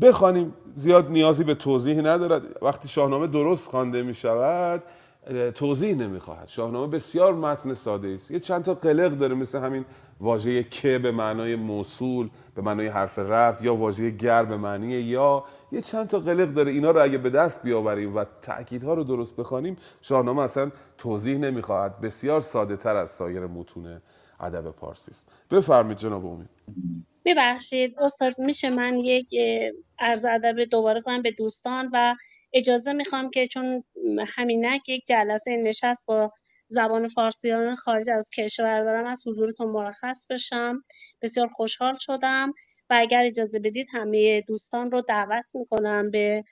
[0.00, 2.42] بخوانیم زیاد نیازی به توضیح ندارد.
[2.62, 4.82] وقتی شاهنامه درست خوانده می شود
[5.54, 6.48] توضیح نمی‌خواهد.
[6.48, 8.30] شاهنامه بسیار متن ساده است.
[8.30, 9.84] یه چند تا قلق داره مثل همین
[10.20, 15.44] واژه که به معنای موصول به معنای حرف ربط یا واژه گر به معنی یا.
[15.72, 16.72] یه چند تا قلق داره.
[16.72, 22.00] اینا رو اگه به دست بیاوریم و تاکیدها رو درست بخوانیم شاهنامه اصلا توضیح نمی‌خواهد.
[22.00, 24.00] بسیار ساده تر از سایر متون
[24.40, 25.32] ادب پارسی است.
[25.50, 26.48] بفرمایید جناب امید
[27.24, 29.34] ببخشید استاد میشه من یک
[29.98, 32.14] عرض ادب دوباره کنم به دوستان و
[32.52, 33.84] اجازه می‌خوام که چون
[34.36, 36.32] همینک یک جلسه نشست با
[36.66, 40.84] زبان فارسیان خارج از کشور دارم از حضورتون مرخص بشم.
[41.22, 42.52] بسیار خوشحال شدم
[42.90, 46.44] و اگر اجازه بدید همه دوستان رو دعوت می‌کنم به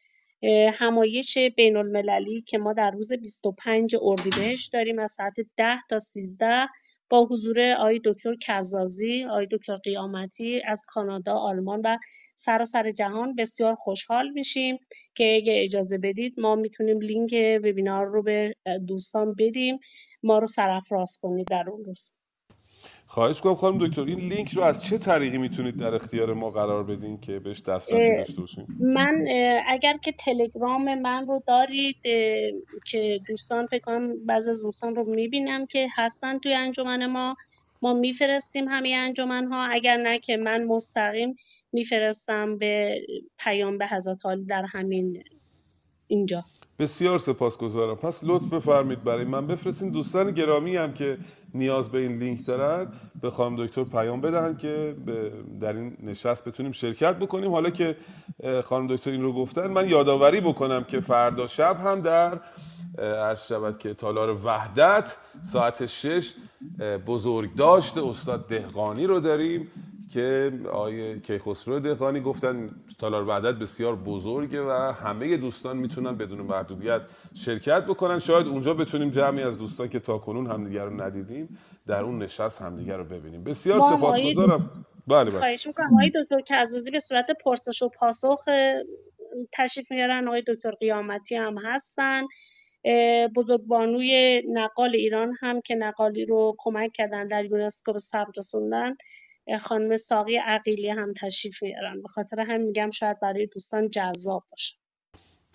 [0.72, 6.68] همایش بین المللی که ما در روز 25 اردیبهشت داریم از ساعت 10 تا 13
[7.10, 11.98] با حضور آقای دکتر کزازی، آقای دکتر قیامتی از کانادا، آلمان و
[12.34, 14.78] سراسر جهان بسیار خوشحال میشیم
[15.14, 18.54] که اگه اجازه بدید ما می‌تونیم لینک وبینار رو به
[18.88, 19.78] دوستان بدیم
[20.22, 22.17] ما رو سرفراز کنید در اون روز.
[23.10, 26.84] خواهش کنم خانم دکتر این لینک رو از چه طریقی می‌تونید در اختیار ما قرار
[26.84, 29.24] بدین که بهش دسترسی داشته باشیم؟ من
[29.68, 31.96] اگر که تلگرام من رو دارید
[32.86, 37.36] که دوستان فکر کنم بعض از دوستان رو می‌بینم که هستن توی انجمن ما
[37.82, 41.36] ما میفرستیم همه انجمن ها اگر نه که من مستقیم
[41.72, 43.02] میفرستم به
[43.38, 45.22] پیام به حضرت عالی در همین
[46.06, 46.44] اینجا.
[46.78, 47.96] بسیار سپاسگزارم.
[47.96, 49.46] پس لطف بفرمید برای من.
[49.46, 51.18] بفرستین دوستان گرامی هم که
[51.54, 52.86] نیاز به این لینک دارن
[53.20, 54.96] به خانم دکتر پیام بدهن که
[55.60, 57.50] در این نشست بتونیم شرکت بکنیم.
[57.50, 57.96] حالا که
[58.64, 62.40] خانم دکتر این رو گفتن من یادآوری بکنم که فردا شب هم در
[62.98, 65.16] عرض شود که تالار وحدت
[65.52, 66.34] ساعت شش
[67.06, 69.70] بزرگ داشته استاد دهقانی رو داریم.
[70.12, 77.02] که آیه کیخسرو دهقانی گفتن تالار وحدت بسیار بزرگه و همه دوستان می‌تونن بدون محدودیت
[77.34, 78.18] شرکت بکنن.
[78.18, 82.62] شاید اونجا بتونیم جمعی از دوستان که تا کنون همدیگر رو ندیدیم در اون نشست
[82.62, 83.44] همدیگر رو ببینیم.
[83.44, 84.84] بسیار سپاسگزارم.
[85.06, 85.38] بله بله.
[85.38, 85.94] خواهش می‌کنم.
[85.94, 88.44] آقای دکتر کزازی به صورت پرسش و پاسخ
[89.52, 90.28] تشریف میارن.
[90.28, 92.22] آقای دکتر قیامتی هم هستن.
[93.36, 98.96] بزرگبانوی نقال ایران هم که نقالی رو کمک کردن در یونسکو به ثبت رسوندن.
[99.56, 102.02] خانم ساقی عقیلی هم تشریف میارن.
[102.02, 104.76] به خاطر هم میگم شاید برای دوستان جذاب باشه.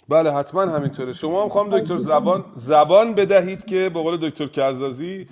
[0.10, 1.14] بله حتما همینطوره.
[1.14, 5.28] شما هم خواهم دکتر زبان زبان بدهید که به قول دکتر کزازی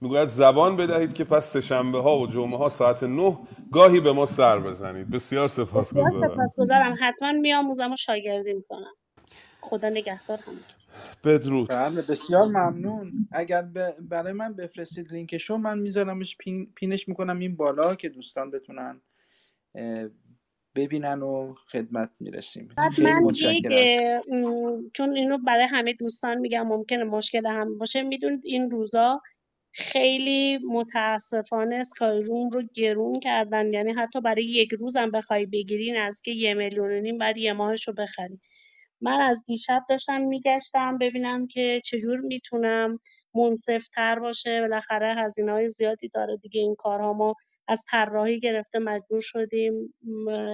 [0.00, 3.38] می‌گوید زبان بدهید که پس سهشنبه ها و جمعه ها ساعت نه
[3.72, 5.10] گاهی به ما سر بزنید.
[5.10, 6.20] بسیار سپاسگزارم.
[6.20, 6.96] بسیار سپاسگزارم.
[7.00, 8.94] حتما میآموزم و شاگردی می‌کنم.
[9.60, 10.52] خدا نگهدار هم
[11.24, 11.68] بدرود.
[11.68, 13.28] بله بسیار ممنون.
[13.32, 13.62] اگر
[14.00, 19.00] برای من بفرستید لینکشو من میذارمش پین، پینش می‌کنم این بالا که دوستان بتونن
[20.74, 22.68] ببینن و خدمت می‌رسیم.
[22.96, 24.20] خیلی متشکرم
[24.94, 29.20] چون اینو برای همه دوستان میگم ممکنه مشکل هم باشه می‌دونید این روزا
[29.72, 33.72] خیلی متاسفانه اسکای روم رو گرون کردن.
[33.72, 37.52] یعنی حتی برای یک روزم بخوای بگیری از که یه میلیون و نیم بعد یه
[37.52, 38.40] ماهش رو بخری
[39.00, 42.98] من از دیشب داشتم میگشتم ببینم که چجور می‌تونم
[43.34, 44.60] منصفتر باشه.
[44.60, 46.60] بالاخره هزینه های زیادی داره دیگه.
[46.60, 47.34] این کارها ما
[47.68, 49.94] از طراحی گرفته مجبور شدیم.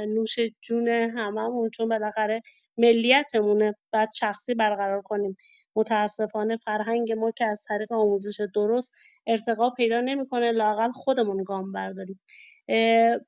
[0.08, 2.42] نوش جون هممون چون بالاخره
[2.78, 3.74] ملیتمونه.
[3.92, 5.36] بعد شخصی برقرار کنیم.
[5.76, 8.94] متاسفانه فرهنگ ما که از طریق آموزش درست
[9.26, 10.52] ارتقا پیدا نمی‌کنه.
[10.52, 12.20] لاقل خودمون گام برداریم.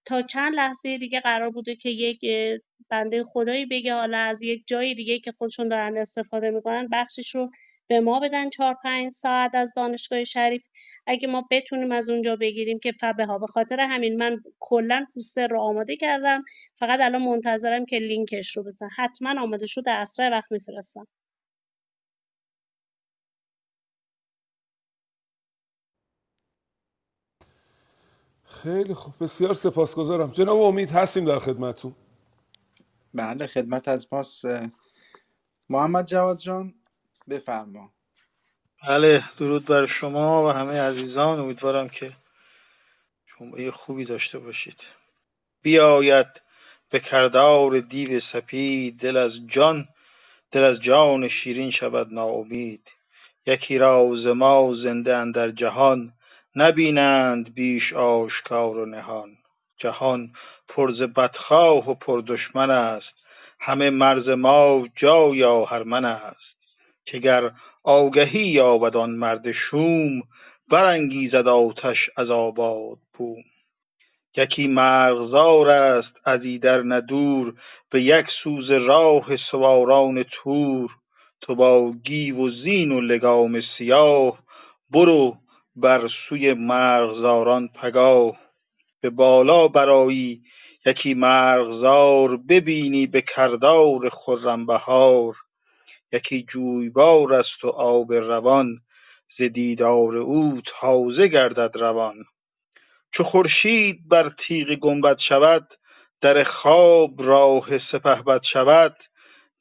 [0.04, 2.20] تا چند لحظه دیگه قرار بوده که یک
[2.90, 7.50] بنده خدایی بگه حالا از یک جای دیگه که خودشون دارن استفاده می‌کنن بخشش رو
[7.88, 10.66] به ما بدن چهار پنج ساعت از دانشگاه شریف.
[11.06, 15.46] اگه ما بتونیم از اونجا بگیریم که فبه ها به خاطر همین من کلا پوستر
[15.46, 16.42] رو آماده کردم.
[16.74, 18.88] فقط الان منتظرم که لینکش رو بزن.
[18.96, 21.06] حتما آماده شد در اسرع وقت میفرستم.
[28.50, 29.14] خیلی خوب.
[29.20, 30.30] بسیار سپاسگزارم.
[30.30, 31.94] جناب امید هستیم در خدمتون
[33.14, 34.44] بله خدمت از ماست.
[35.68, 36.74] محمد جواد جان
[37.28, 37.92] بفرما.
[38.88, 41.38] بله درود بر شما و همه عزیزان.
[41.38, 42.12] امیدوارم که
[43.26, 44.86] جمعه خوبی داشته باشید.
[45.62, 46.26] بیاید
[46.90, 49.00] به کردار دیو سپید.
[49.00, 49.88] دل از جان
[50.50, 52.92] دل از جان شیرین شود ناامید.
[53.46, 56.12] یکی را ز ما زنده اندر جهان.
[56.60, 59.38] نبینند بیش آشکار و نهان.
[59.76, 60.32] جهان
[60.68, 63.22] پر ز بدخواه و پر دشمن است.
[63.60, 66.58] همه مرز ما جای آهرمن است.
[67.04, 67.50] که گر
[67.82, 70.22] آگهی یابد آن مرد شوم
[70.68, 73.42] برانگیزد آتش از آباد بوم.
[74.36, 77.54] یکی مرغزار است از ایدر نه دور
[77.90, 80.90] به یک سوز راه سواران تور.
[81.40, 84.38] تو با گیو و زین و لگام سیاه
[84.90, 85.38] برو
[85.80, 88.36] بر سوی مرغزاران پگاه
[89.00, 90.42] به بالا برآیی
[90.86, 95.36] یکی مرغزار ببینی به کردار خرم بهار
[96.12, 98.80] یکی جویبار است و آب روان
[99.28, 102.24] ز دیدار او تازه گردد روان.
[103.12, 105.74] چو خورشید بر تیغ گنبد شود
[106.20, 109.04] در خواب راه سپهبد شود.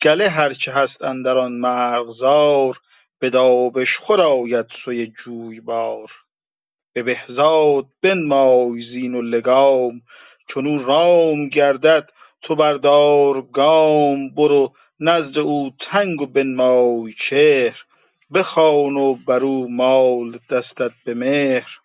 [0.02, 2.80] گله هرچه هست اندر آن مرغزار
[3.20, 6.12] به دابشخور آید سوی جویبار.
[6.94, 10.02] به بهزاد بنمای زین و لگام
[10.48, 12.12] چون او رام گردد
[12.42, 17.84] تو بردار گام برو نزد او تنگ و بنمای چهر
[18.34, 21.80] بخوان و بر او مال دستت به مهر.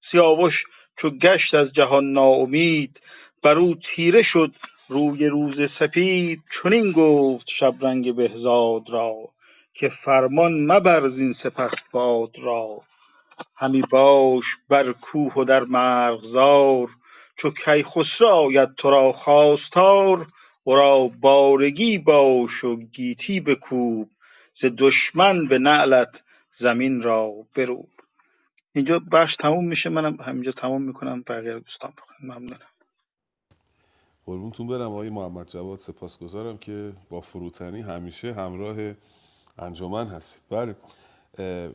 [0.00, 0.64] سیاوش
[0.96, 3.00] چو گشت از جهان ناامید
[3.42, 4.54] بر او تیره شد
[4.88, 9.32] روی روز سپید چنین گفت شبرنگ بهزاد را
[9.80, 12.82] که فرمان مبر زین سپس باد را.
[13.56, 16.88] همی باش بر کوه و در مرغزار
[17.36, 20.26] چو کیخسرو آید تو را خواستار.
[20.66, 24.10] ورا بارگی باش و گیتی بکوب
[24.52, 27.88] ز دشمن به نعلت زمین را بروب.
[28.72, 32.38] اینجا بخش تموم میشه منم همینجا تموم می‌کنم بقیه دوستان بخونم.
[32.38, 32.70] ممنونم.
[34.26, 38.94] قربونتون برم آقای محمد جواد سپاسگزارم که با فروتنی همیشه همراه
[39.60, 40.42] انجمن هستید.
[40.50, 40.74] بله.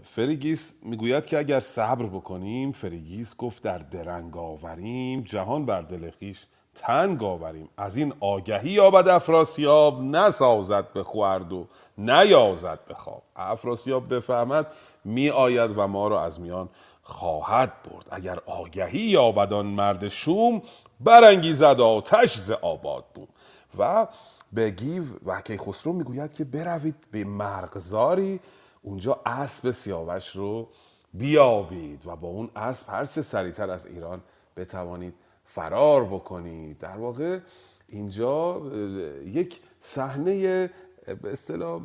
[0.03, 6.45] فریگیس می‌گوید که اگر صبر بکنیم فریگیس گفت در درنگ آوریم جهان بر دل خویش
[6.75, 7.69] تنگ آوریم.
[7.77, 11.67] از این آگهی یابد افراسیاب نسازد به خورد و
[11.97, 13.21] نیازد به خواب.
[13.35, 14.67] افراسیاب بفهمد
[15.05, 16.69] می آید و ما را از میان
[17.03, 18.07] خواهد برد.
[18.11, 20.61] اگر آگهی یابد آن مرد شوم
[20.99, 23.27] برانگیزد آتش ز آباد بوم.
[23.77, 24.07] و
[24.55, 28.39] به گیو و کیخسرو می‌گوید که بروید به مرغزاری
[28.81, 30.69] اونجا اسب سیاوش رو
[31.13, 34.21] بیابید و با اون اسب هر چه سریعتر از ایران
[34.57, 35.13] بتوانید
[35.45, 36.77] فرار بکنید.
[36.77, 37.39] در واقع
[37.87, 38.61] اینجا
[39.25, 40.69] یک صحنه
[41.21, 41.81] به اصطلاح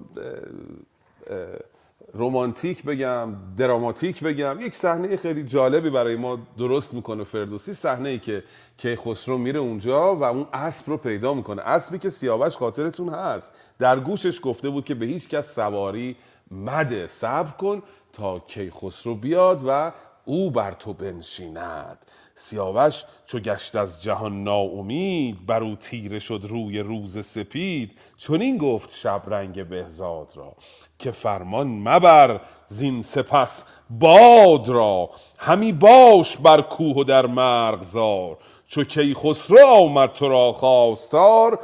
[2.15, 8.19] رمانتیک بگم دراماتیک بگم یک صحنه خیلی جالبی برای ما درست می‌کنه فردوسی صحنه ای
[8.19, 8.45] که
[8.79, 11.63] که خسرو میره اونجا و اون اسب رو پیدا می‌کنه.
[11.63, 13.51] اسبی که سیاوش خاطرتون هست.
[13.79, 16.17] در گوشش گفته بود که به هیچ کس سواری
[16.51, 17.07] مده.
[17.07, 17.83] صبر کن
[18.13, 19.93] تا کیخسرو بیاد و
[20.25, 21.99] او بر تو بنشیند.
[22.35, 28.59] سیاوش چو گشت از جهان ناامید بر او تیره شد روی روز سپید چون این
[28.59, 30.57] گفت شبرنگ بهزاد را.
[31.01, 35.11] که فرمان مبر زین سپس باد را.
[35.39, 38.39] همی باش بر کوه و در مرغزار.
[38.69, 41.59] چو کیخسرو آمد تو را خواستار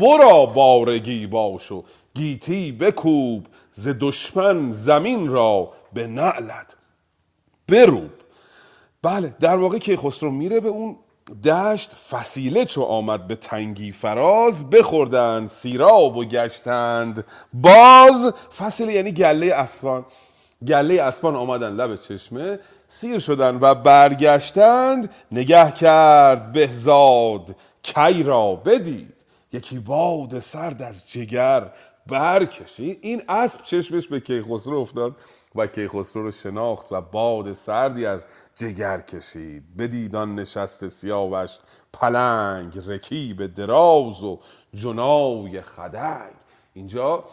[0.00, 6.76] ورا بارگی باش و گیتی بکوب ز دشمن زمین را به نعلت
[7.68, 8.10] بروب.
[9.02, 10.96] بله در واقع که خسرو میره به اون
[11.34, 17.24] دشت فسیله چو آمد به تنگی فراز بخوردند سیراب و گشتند.
[17.52, 20.04] باز فسیله یعنی گله اسبان.
[20.66, 25.10] گله اسبان آمدن لب چشمه سیر شدن و برگشتند.
[25.32, 29.14] نگه کرد بهزاد کی را بدید؟
[29.52, 31.72] یکی باد سرد از جگر
[32.06, 32.98] برکشید.
[33.02, 35.16] این اسب چشمش به کیخسرو افتاد.
[35.54, 39.76] و کیخسرو رو شناخت و باد سردی از جگر کشید.
[39.76, 41.58] بدیدان نشست سیاوش
[41.92, 44.40] پلنگ رکیب دراز و
[44.74, 46.32] جنای خدنگ.
[46.74, 47.24] اینجا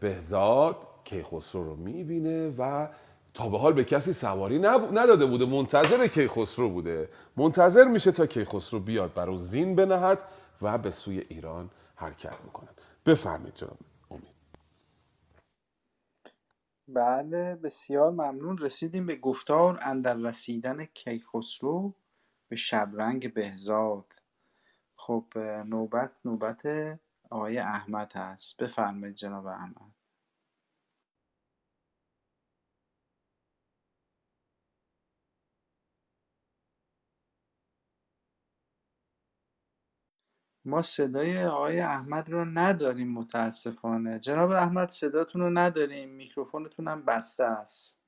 [0.00, 2.88] بهزاد کیخسرو رو می‌بینه و
[3.34, 5.46] تا به حال به کسی سواری نداده بوده.
[5.46, 7.08] منتظر کیخسرو بوده.
[7.36, 9.14] منتظر میشه تا کیخسرو بیاد.
[9.14, 10.18] برای زین بنهد
[10.62, 12.68] و به سوی ایران حرکت می‌کنن
[13.06, 13.78] بفرمید جناب
[14.10, 14.38] امید
[16.88, 18.58] بله بسیار ممنون.
[18.58, 21.94] رسیدیم به گفتار اندر رسیدن کیخسرو
[22.48, 24.14] به شبرنگ بهزاد.
[24.96, 25.26] خب
[25.66, 26.62] نوبت نوبت
[27.30, 28.62] آقای احمد هست.
[28.62, 29.97] بفرمایید جناب احمد.
[40.68, 44.18] ما صدای آقای احمد رو نداریم متاسفانه.
[44.18, 46.10] جناب احمد صداتون رو نداریم.
[46.10, 48.00] میکروفونتون هم بسته است.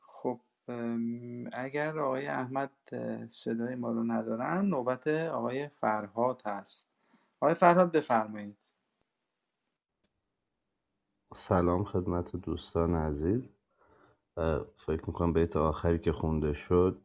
[0.00, 0.40] خب
[1.52, 2.70] اگر آقای احمد
[3.28, 6.90] صدای ما رو ندارن نوبت آقای فرهاد هست.
[7.40, 8.56] آقای فرهاد بفرمایید.
[11.34, 13.48] سلام خدمت دوستان عزیز.
[14.76, 17.00] فکر می‌کنم بیت آخری که خونده شد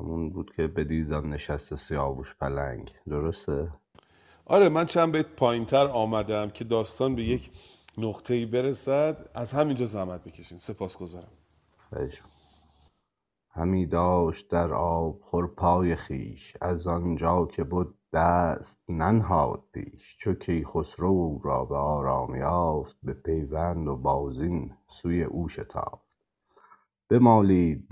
[0.00, 2.92] همون بود که به دیدن نشست سیاوش پلنگ.
[3.08, 3.68] درسته؟
[4.46, 7.50] آره من چند بیت پایین تر آمدم که داستان به یک
[7.98, 9.30] نقطه ای برسد.
[9.34, 10.58] از همینجا زحمت بکشین.
[10.58, 11.32] سپاس گذارم
[13.50, 16.56] همی داشت در آب خور پای خیش.
[16.60, 20.16] از آنجا که بود دست ننهاد پیش.
[20.18, 26.09] چو کیخسرو را به آرام یافت به پیوند و بازین سوی او شتافت
[27.10, 27.88] بمالید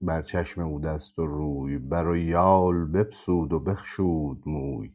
[0.00, 4.92] بر چشم او دست و روی بر یال بپسود و بخشود موی.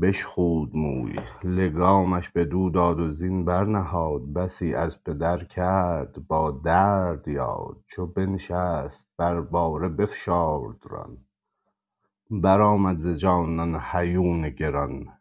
[0.00, 7.76] بشخود موی لگامش بدو داد و زین برنهاد بسی از پدر کرد با درد یاد.
[7.86, 11.18] چو بنشست بر باره بفشارد ران.
[12.30, 15.19] برآمد ز جانان هیون گران.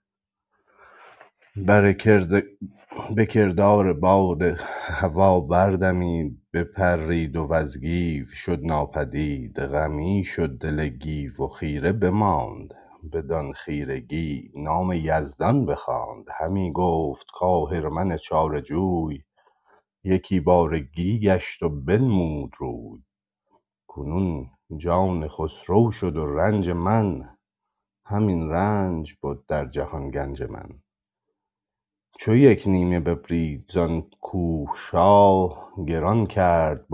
[1.65, 4.41] به کردار باد
[4.87, 9.59] هوا بردمید بپرید و وز گیو شد ناپدید.
[9.59, 12.73] غمی شد دل گیو و خیره بماند.
[13.13, 16.25] بدان خیرگی نام یزدان بخواند.
[16.39, 19.23] همی گفت کآهرمن چاره جوی.
[20.03, 23.01] یکی بارگی گشت و بنمود روی.
[23.87, 27.29] کنون جان خسرو شد و رنج من.
[28.05, 30.69] همین رنج بد در جهان گنج من.
[32.21, 36.87] چو یک نیمه ببرید زان کوه شاه گران کرد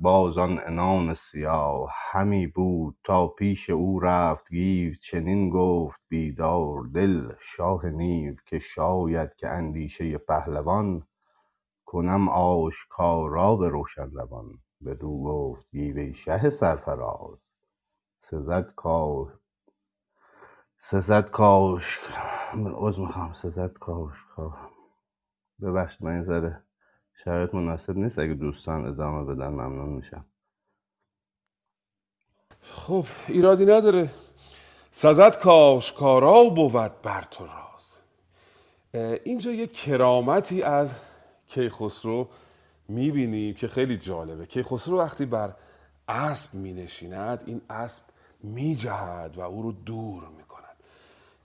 [0.00, 1.88] باز آن عنان سیاه.
[2.10, 9.34] همی بود تا پیش او رفت گیو چنین گفت بیدار دل شاه نیو که شاید
[9.34, 11.02] که اندیشه پهلوان.
[11.86, 14.52] کنم آشکارا به روشن روان.
[14.86, 17.38] بدو گفت گیو ای شه سرفراز.
[18.18, 18.72] سزد
[23.78, 24.56] کاشکار
[25.62, 26.62] ببخشید من ذره
[27.24, 28.18] شرایط مناسب نیست.
[28.18, 30.24] اگه دوستان ادامه بدن ممنون میشم.
[32.60, 34.10] خب ایرادی نداره.
[34.90, 37.98] سزد کاشکارا بود بر تو راز.
[39.24, 40.94] اینجا یه کرامتی از
[41.46, 42.28] کیخسرو
[42.88, 44.46] می‌بینیم که خیلی جالبه.
[44.46, 45.54] کیخسرو وقتی بر
[46.08, 48.02] اسب مینشیند این اسب
[48.42, 50.45] میجهد و او رو دور می‌کند.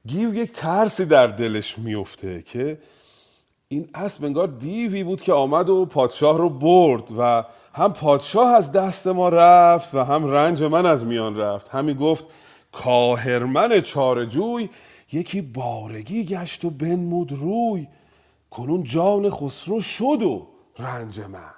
[0.07, 2.77] گیو یک ترسی در دلش میفته که
[3.67, 8.71] این اسب انگار دیوی بود که آمد و پادشاه رو برد و هم پادشاه از
[8.71, 11.69] دست ما رفت و هم رنج من از میان رفت.
[11.69, 12.25] همی گفت
[12.71, 14.69] کاهرمن چارجوی
[15.11, 17.87] یکی بارگی گشت و بنمود روی
[18.49, 20.47] کنون جان خسرو شد و
[20.79, 21.53] رنج من.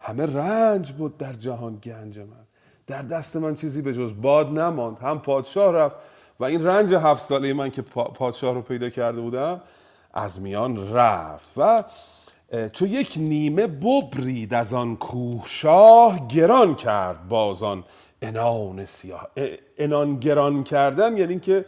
[0.00, 2.46] همه رنج بود در جهان گنج من.
[2.86, 4.98] در دست من چیزی به جز باد نماند.
[4.98, 5.96] هم پادشاه رفت
[6.40, 9.60] و این رنج هفت ساله من که پادشاه رو پیدا کرده بودم
[10.14, 11.84] از میان رفت و
[12.72, 17.84] چو یک نیمه ببرید از آن کوه شاه گران کرد بازان
[18.22, 19.28] انان سیاه
[19.78, 21.64] انان گران کردن یعنی که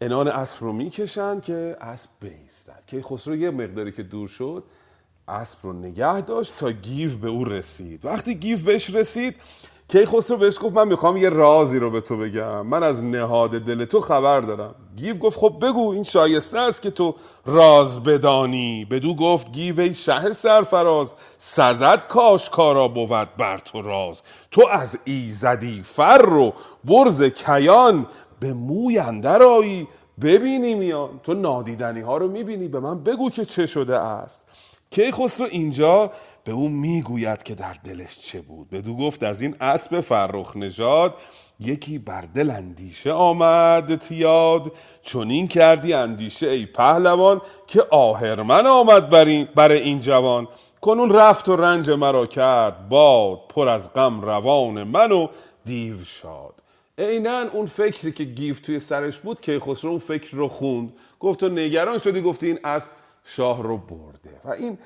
[0.00, 2.82] انان اسب رو می‌کشن که اسب بیستد.
[2.86, 4.64] که خسرو یه مقداری که دور شد
[5.28, 8.04] اسب رو نگه داشت تا گیو به او رسید.
[8.04, 9.36] وقتی گیو بهش رسید
[9.92, 12.66] کیخسرو بهش گفت من می‌خوام یه رازی رو به تو بگم.
[12.66, 14.74] من از نهاد دل تو خبر دارم.
[14.96, 17.14] گیو گفت خب بگو این شایسته است که تو
[17.46, 18.86] راز بدانی.
[18.90, 24.22] بدو گفت گیو ای شه سرفراز سزد کاشکارا بود بر تو راز.
[24.50, 26.52] تو از ایزدی فر و
[26.84, 28.06] برز کیان
[28.40, 29.88] به موی اندر آیی.
[30.22, 31.20] ببینی میان.
[31.22, 32.68] تو نادیدنی ها رو می‌بینی.
[32.68, 34.42] به من بگو که چه شده است.
[34.90, 36.10] کیخسرو اینجا
[36.44, 38.70] به او می‌گوید که در دلش چه بود.
[38.70, 41.14] بدو گفت از این اسب فرخ نژاد
[41.60, 44.72] یکی بر دل اندیشه آمد تیاد.
[45.02, 50.48] چون این کردی اندیشه ای پهلوان که آهرمن آمد بر این, بر این جوان.
[50.80, 55.28] کنون رفت و رنج مرا کرد باد پر از غم روان من و
[55.64, 56.54] دیو شاد.
[56.98, 60.92] عینا اون فکری که گیف توی سرش بود که خسرو اون فکر رو خوند.
[61.20, 62.90] گفت تو نگران شدی گفتی این اسب
[63.24, 64.40] شاه رو برده.
[64.44, 64.78] و این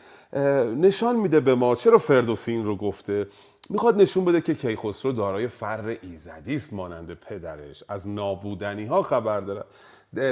[0.76, 3.26] نشان میده به ما چرا فردوسی این رو گفته.
[3.70, 7.84] می‌خواد نشون بده که کیخسرو دارای فر ایزدی است مانند پدرش.
[7.88, 9.64] از نابودنی ها خبر داره.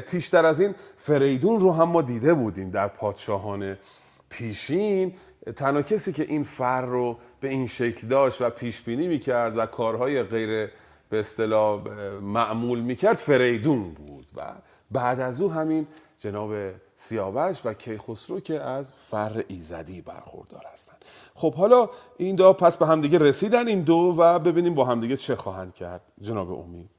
[0.00, 3.76] پیشتر از این فریدون رو هم ما دیده بودیم در پادشاهان
[4.28, 5.14] پیشین.
[5.56, 9.66] تنها کسی که این فر رو به این شکل داشت و پیش بینی می‌کرد و
[9.66, 10.70] کارهای غیر
[11.10, 11.82] به اصطلاح
[12.22, 14.26] معمول می‌کرد فریدون بود.
[14.36, 14.42] و
[14.90, 15.86] بعد از او همین
[16.18, 16.54] جناب
[17.08, 21.04] سیاوش و کیخسرو که از فر ایزدی برخوردار هستند
[21.34, 25.36] خب حالا این دو پس به همدیگه رسیدن این دو و ببینیم با همدیگه چه
[25.36, 26.12] خواهند کرد.
[26.20, 26.90] جناب امید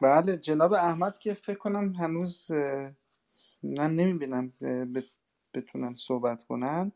[0.00, 2.50] بله جناب احمد که فکر کنم هنوز
[3.62, 4.52] من نمی‌بینم
[5.54, 6.92] بتونن صحبت کنن.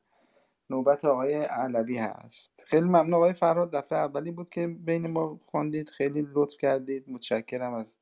[0.71, 2.65] نوبت آقای علوی هست.
[2.67, 5.91] خیلی ممنون آقای فراد دفعه اولی بود که بین ما خواندید.
[5.91, 7.11] خیلی لطف کردید.
[7.11, 7.97] متشکرم از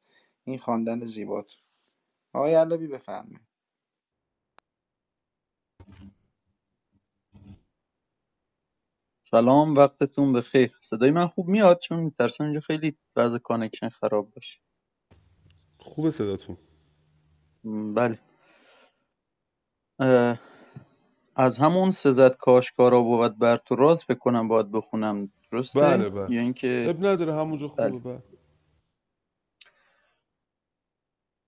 [0.45, 1.62] این خواندن زیبات
[2.33, 3.41] آقای علوی بفرمایید.
[9.25, 10.77] سلام وقتتون بخیر.
[10.81, 14.61] صدای من خوب میاد؟ چون ترسم اینجا خیلی بعض کانکشن خراب باشه.
[15.79, 16.57] خوبه صداتون.
[17.95, 18.19] بله.
[21.37, 25.33] از همون سزد کاشکارا بود بر تو راز فکر کنم باید بخونم.
[25.53, 26.33] درسته؟ بله بله.
[26.35, 27.99] یا اینکه اب نداره همونجا خوبه بله.
[27.99, 28.23] بله.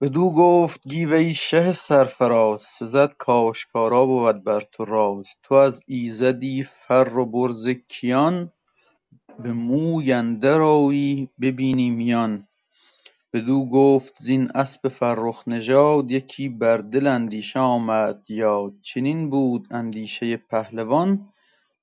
[0.05, 5.29] بدو گفت گیو ای شه سرفراز سزد کاشکارا بود بر تو راز.
[5.43, 8.53] تو از ایزدی فر و برز کیان
[9.39, 12.49] به موی اندر آیی ببینی میان.
[13.33, 18.31] بدو گفت زین اسپ فرخ نژاد یکی بر دل اندیشه آمد.
[18.31, 21.33] یاد چنین بود اندیشه پهلوان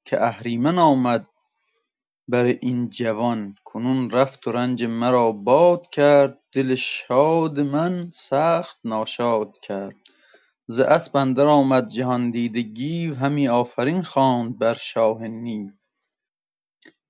[0.05, 1.27] که اهریمن آمد
[2.31, 9.59] بر این جوان کنون رفت و رنج مرا باد کرد دل شاد من سخت ناشاد
[9.59, 9.95] کرد.
[10.67, 15.69] ز اسپ اندر آمد جهاندیده گیو همی آفرین خواند بر شاه نیو.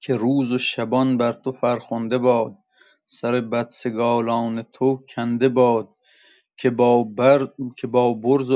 [0.01, 2.57] که روز و شبان بر تو فرخنده باد
[3.05, 5.89] سر بدسگالان تو کنده باد.
[6.57, 8.51] که با برز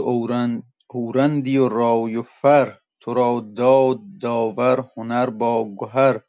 [0.90, 6.22] اورندی و رای و فر تو را داد داور هنر با گهر.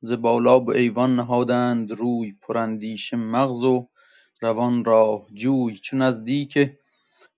[0.00, 3.88] ز بالا به ایوان نهادند روی پراندیشه مغز و
[4.42, 5.76] روان راه جوی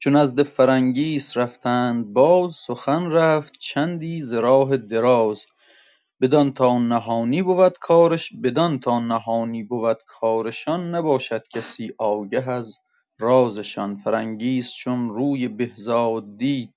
[0.01, 5.47] چو نزد فرنگیس رفتند باز سخن رفت چندی ز راه دراز.
[6.23, 6.79] بدان تا
[9.01, 12.79] نهانی بود کارشان نباشد کسی آگه از
[13.21, 13.97] رازشان.
[13.97, 16.75] فرنگیس چون روی بهزاد دید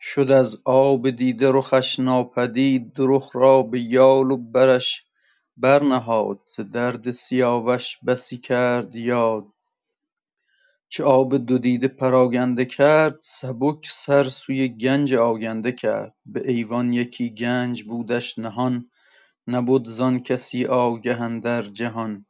[0.00, 5.04] شد از آب دیده رخش ناپدید رخ را به یال و برش
[5.56, 9.46] برنهاد ز درد سیاوش بسی کرد یاد.
[10.88, 16.14] چو آب دو دیده پراگنده کرد سبک سر سوی گنج آگنده کرد.
[16.26, 18.90] به ایوان یکی گنج بودش نهان
[19.48, 22.26] نبد زان کسی آگه اندر جهان.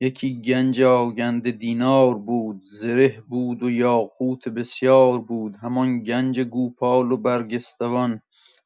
[0.00, 5.56] یکی گنج آگنده دینار بود زره بود و یاقوت بسیار بود.
[5.56, 8.20] همان گنج گوپال و برگستوان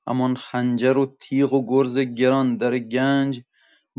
[0.07, 3.41] همان خنجر و تیغ و گرز گران در گنج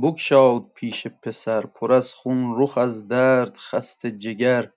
[0.01, 1.65] بگشاد پیش پسر.
[1.65, 4.71] پر از خون رخ از درد خسته جگر.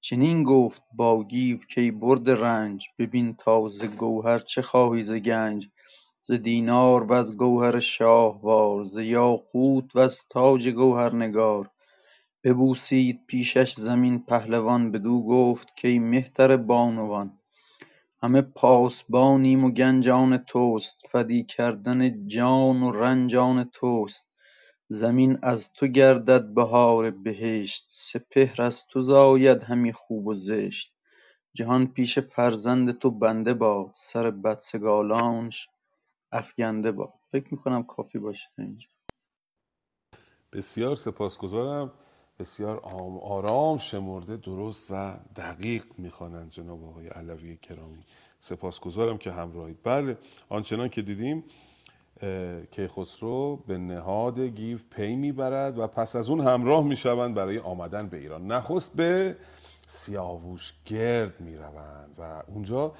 [0.00, 5.68] چنین گفت با گیو کای برده رنج ببین تا ز گوهر چه خواهی ز گنج.
[6.22, 11.70] ز دینار وز گوهر شاهوار ز یاقوت وز تاج گوهرنگار
[12.44, 17.38] ببوسید پیشش زمین پهلوان بدو گفت کای مهتر بانوان
[18.22, 24.26] همه پاسبانیم و گنج آن توست فدی کردن جان و رنج آن توست.
[24.88, 30.92] زمین از تو گردد بهار بهشت سپهر از تو زاید همی خوب و زشت.
[31.54, 35.68] جهان پیش فرزند تو بنده باد سر بدسگالانش
[36.32, 38.88] افگنده باد فکر می‌کنم کافی باشه اینجا.
[40.52, 41.92] بسیار سپاسگزارم.
[42.38, 42.80] بسیار
[43.22, 48.02] آرام شمرده درست و دقیق می‌خوانند جناب آقای علوی کرامی
[48.40, 49.78] سپاسگزارم که همراهید.
[49.84, 51.44] بله آنچنان که دیدیم
[52.70, 58.16] کیخسرو به نهاد گیو پی می‌برد و پس از اون همراه می‌شوند برای آمدن به
[58.16, 58.46] ایران.
[58.46, 59.36] نخست به
[59.86, 62.92] سیاووش گرد می‌روند و اونجا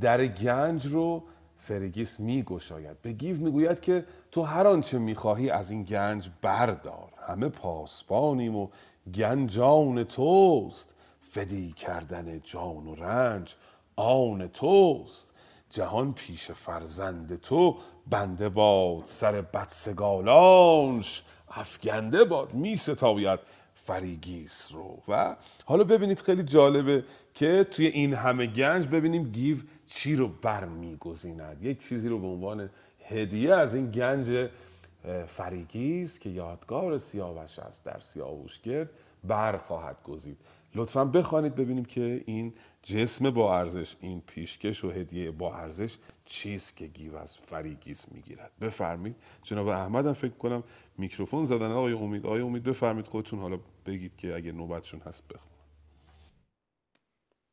[0.00, 1.22] در گنج رو
[1.58, 3.02] فرگیس میگشاید.
[3.02, 7.12] به گیو می‌گوید که تو هر آنچه می‌خواهی از این گنج بردار.
[7.26, 8.68] همه پاسبانیم و
[9.14, 10.94] گنجان توست.
[11.20, 13.54] فدی کردن جان و رنج
[13.96, 15.32] آن توست.
[15.70, 17.76] جهان پیش فرزند تو
[18.10, 21.22] بنده باد سر بدسگالانش.
[21.50, 23.40] افگنده باد می ستاید
[23.74, 25.02] فریگیس رو.
[25.08, 27.04] و حالا ببینید خیلی جالبه
[27.34, 31.62] که توی این همه گنج ببینیم گیو چی رو برمیگزیند.
[31.62, 32.70] یک چیزی رو به عنوان
[33.08, 34.48] هدیه از این گنج
[35.04, 37.84] اه، فریگیس که یادگار سیاوش است.
[37.84, 38.90] در سیاوش گرد
[39.24, 40.38] بر خواهد گزید.
[40.74, 46.76] لطفا بخوانید ببینیم که این جسم با ارزش این پیشکش و هدیه با ارزش چیست
[46.76, 48.52] که گیو از فریگیس می‌گیرد.
[48.60, 50.62] بفرمید جناب احمد هم فکر کنم
[50.98, 51.70] میکروفون زدن.
[51.72, 53.38] آقای امید آقای امید بفرمید خودتون.
[53.38, 55.52] حالا بگید که اگه نوبتشون هست بخون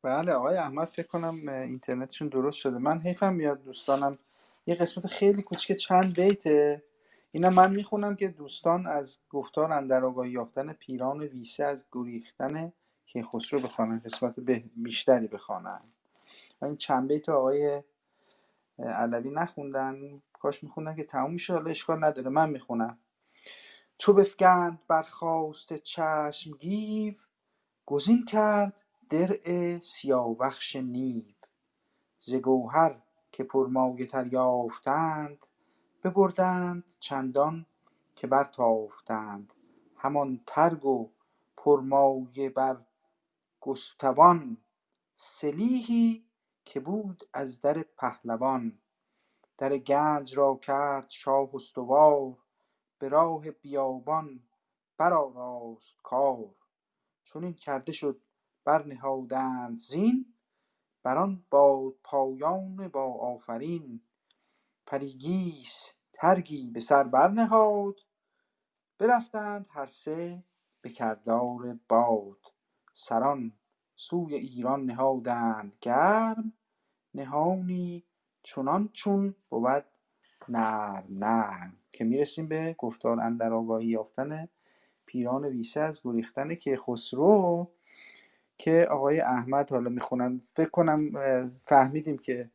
[0.02, 2.78] بله آقای احمد فکر کنم اینترنتشون درست شده.
[2.78, 4.18] من حیفم میاد دوستانم.
[4.66, 6.82] یه قسمت خیلی کوچیک چند بیته.
[7.34, 12.74] اینا من می‌خونم که دوستان از گفتار اندر آگاهی یافتن پیران ویسه از گریختن
[13.06, 15.82] کیخسرو بخوانن قسمت به- بیشتری بخوانن.
[16.62, 17.84] و این چند بیت آقای
[18.78, 22.30] علوی نخوندن کاش میخوندن که تموم میشه حالا اشکال نداره.
[22.30, 22.98] من می‌خونم.
[23.98, 27.14] چو بفگند برخاست چشم گیو
[27.86, 31.24] گزین کرد درع سیاوخش نیو.
[32.20, 33.02] ز گوهر
[33.32, 35.46] که پرمایه تر یافتند
[36.04, 37.66] ببردند چندان
[38.16, 39.52] که برتافتند.
[39.96, 41.10] همان ترگ و
[41.56, 42.84] پرمایه بر
[43.60, 44.56] گستوان
[45.16, 46.26] سلیحی
[46.64, 48.78] که بود از در پهلوان.
[49.58, 52.36] در گنج را کرد شاه استوار
[52.98, 54.40] به راه بیابان
[54.98, 56.54] برآراست کار.
[57.24, 58.20] چنین کرده شد
[58.64, 60.34] برنهادند زین
[61.02, 63.04] بر آن بادپایان با
[64.86, 67.94] پریگیس ترگی به سر برنهاد.
[68.98, 70.42] برفتند هر سه
[70.82, 72.52] به کردار باد.
[72.94, 73.52] سران
[73.96, 76.52] سوی ایران نهادند گرم.
[77.14, 78.04] نهانی
[78.42, 79.84] چنان چون بود
[80.48, 81.76] نرم نرم.
[81.92, 84.48] که می‌رسیم به گفتار اندر آگاهی یافتن
[85.06, 87.70] پیران ویسه از گریختن کیخسرو
[88.58, 90.40] که آقای احمد حالا می‌خونن.
[90.56, 91.12] فکر کنم
[91.64, 92.50] فهمیدیم که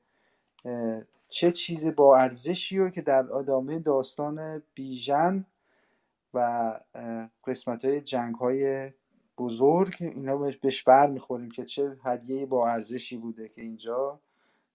[1.30, 5.45] چه چیز با ارزشی رو که در ادامه داستان بیژن
[6.34, 6.80] و
[7.47, 8.91] قسمت های جنگ های
[9.38, 14.19] بزرگ اینا بهش بر می‌خوریم که چه هدیه با ارزشی بوده که اینجا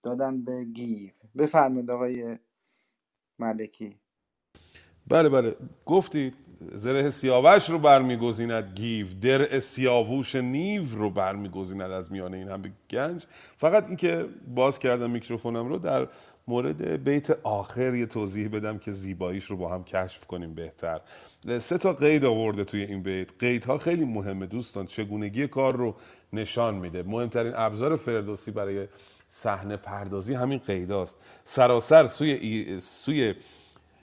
[0.02, 1.10] دادن به گیو.
[1.39, 2.39] بفرمایید آقای
[3.39, 3.98] ملکی.
[5.06, 5.56] بله بله.
[5.86, 6.35] گفتید
[6.72, 9.06] زره سیاوش رو برمیگزیند گیو.
[9.20, 13.26] درع سیاووش نیو رو برمیگزیند از میان این همه گنج.
[13.56, 16.09] فقط اینکه باز کردم میکروفونم رو در
[16.49, 21.01] مورد بیت آخر یه توضیح بدم که زیباییش رو با هم کشف کنیم بهتر.
[21.59, 23.31] سه تا قید آورده توی این بیت.
[23.39, 24.87] قیدها خیلی مهمه دوستان.
[24.87, 25.95] چگونگی کار رو
[26.33, 27.03] نشان میده.
[27.03, 28.89] مهمترین ابزار فردوسی برای
[29.29, 31.16] صحنه پردازی همین قیداست.
[31.45, 32.81] سراسر سوی, ای...
[32.81, 33.35] سوی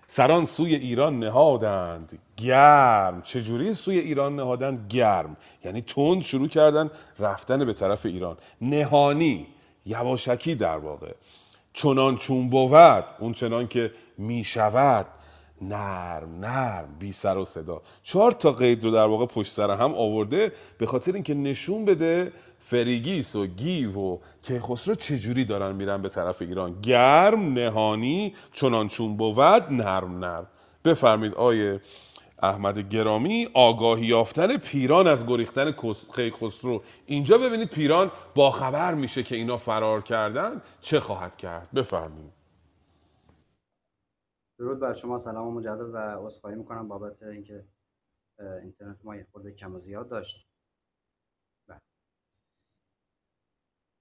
[0.08, 2.20] سران سوی ایران نهادند.
[2.38, 3.22] گرم.
[3.22, 5.38] چجوری سوی ایران نهادند؟ گرم.
[5.66, 6.90] یعنی تند شروع کردن
[7.20, 8.38] رفتن به طرف ایران.
[8.62, 9.48] نهانی.
[9.86, 11.12] یواشکی در واقع.
[11.74, 15.08] چنان چون بود اون چنان که می شود
[15.62, 17.82] نرم نرم بی سر و صدا.
[18.04, 22.32] چهار تا قید رو در واقع پشت سر هم آورده به خاطر اینکه نشون بده
[22.60, 26.82] فریگیس و گیو و کیخسرو چجوری دارن میرن به طرف ایران.
[26.82, 30.48] گرم نهانی چنان چون بود نرم نرم.
[30.86, 31.82] بفرمید آیه
[32.44, 35.72] احمد گرامی آگاهی یافتن پیران از گریختن
[36.16, 40.62] کیخسرو اینجا ببینید پیران با خبر میشه که اینا فرار کردن.
[40.82, 42.34] چه خواهد کرد؟ بفرمایید.
[44.60, 47.66] درود بر شما سلام مجدد و عذرخواهی می‌کنم بابت اینکه
[48.64, 50.48] اینترنت ما یه خورده کم و زیاد داشت
[51.68, 51.80] بله.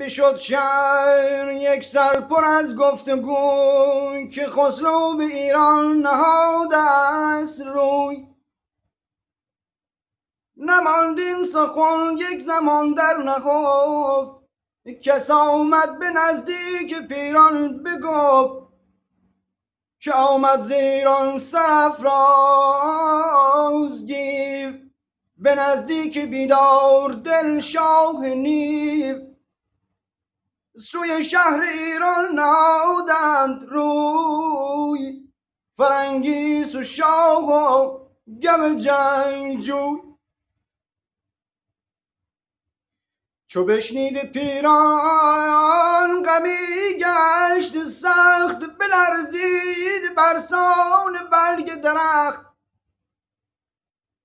[0.00, 8.26] بشد شهر یک سر پر از گفتگوی که خسرو به ایران نهاده است روی.
[10.56, 14.38] نماند این سخن یک زمان در نهفت.
[15.02, 18.68] کس آمد به نزدیک پیران بگفت
[20.00, 22.06] که آمد ز ایران سرافراز
[24.06, 24.17] گیو
[25.38, 29.20] به نزدیک بیدار دل شاه نیو.
[30.78, 35.28] سوی شهر ایران نهادند روی.
[35.76, 37.98] فرنگیس و شاه و
[38.42, 40.00] گم جنگجوی
[43.46, 52.47] چو بشنید پیران غمی گشت سخت بلرزید برسان برگ درخت.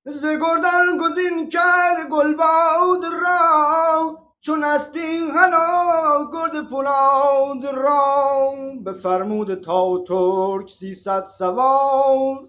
[0.06, 4.20] ز گردن گزین کرد گلباد را.
[4.42, 8.54] چون استین هلا گرد پولاد را.
[8.86, 12.48] بفرمود تا ترک سیصد سوار.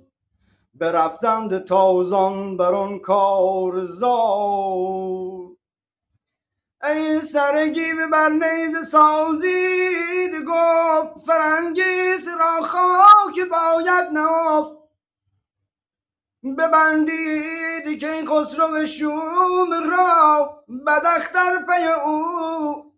[0.75, 4.05] برفتند تازان بر آن کارزار
[6.85, 14.84] ای سر گیو بر نیزه سازید گفت فرنگیس را خاک باید نهفت.
[16.45, 22.93] ببندید که این خسرو شوم را بدختر پی او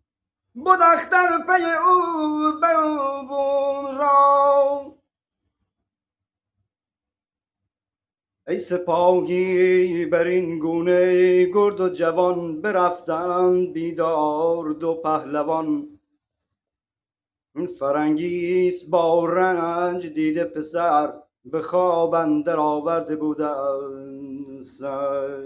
[0.66, 4.96] بدختر پی او بیابون را
[8.48, 15.88] ای سپاهی بر این گونه گرد و جوان برفتند بیدار دو پهلوان.
[17.78, 23.16] فرنگیس با رنج دیده پسر به خواب اندر آورده
[24.62, 25.42] سر.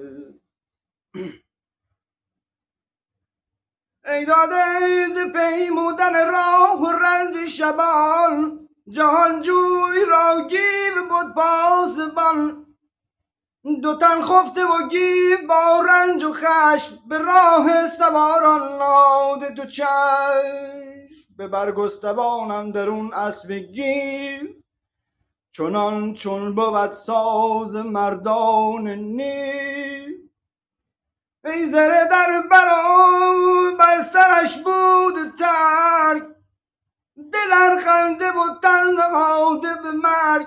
[4.04, 4.64] ای داده
[5.14, 12.66] ز پیمودن راه و رنج شبان جهانجوی را گیو بود پاسبان
[13.82, 21.08] دو تن خفته و گیو با رنج و خشم به راه سواران ناده دو چشم.
[21.36, 24.59] به برگستوان اندرون اسب گیو
[25.60, 30.16] چنان چون بود ساز مردان نیو
[31.44, 36.22] ای زره در برا بر سرش بود ترک
[37.32, 40.46] دل خنده و تن نهاده به مرگ.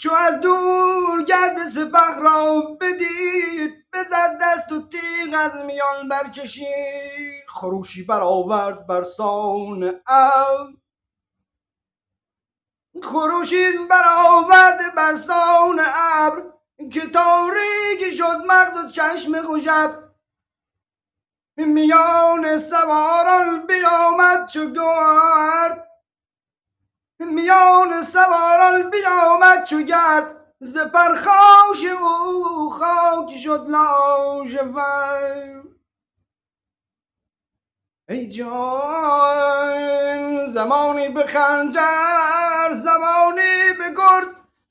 [0.00, 7.44] چو از دور گرد سپه را بدید بزد دست و تیغ از میان برکشید.
[7.48, 10.83] خروشی برآورد بر سان ابر
[13.02, 16.42] خروشی برآورد بر سان ابر
[16.92, 20.04] که تاریک شد مغز و چشم خوشب.
[21.56, 25.88] میان سواران بیامد چو گرد.
[27.20, 30.36] میان سواران بیامد چو گرد.
[30.60, 35.64] ز پرخاش او خاک شد لاژورد
[38.08, 39.74] ای جان
[40.52, 41.22] زمانی به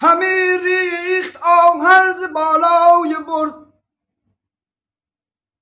[0.03, 3.63] همی ریخت آهن ز بالای برز.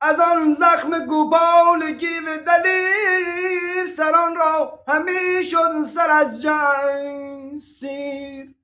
[0.01, 8.55] از آن زخم گوپال گیو دلیر سران را همی شد سر از جنگ سیر.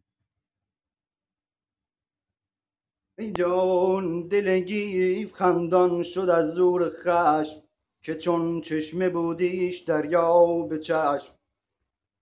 [3.20, 7.64] ای جان دل گیو خندان شد از زور خشم
[8.02, 11.37] که چون چشمه بودیش دریا به چشم.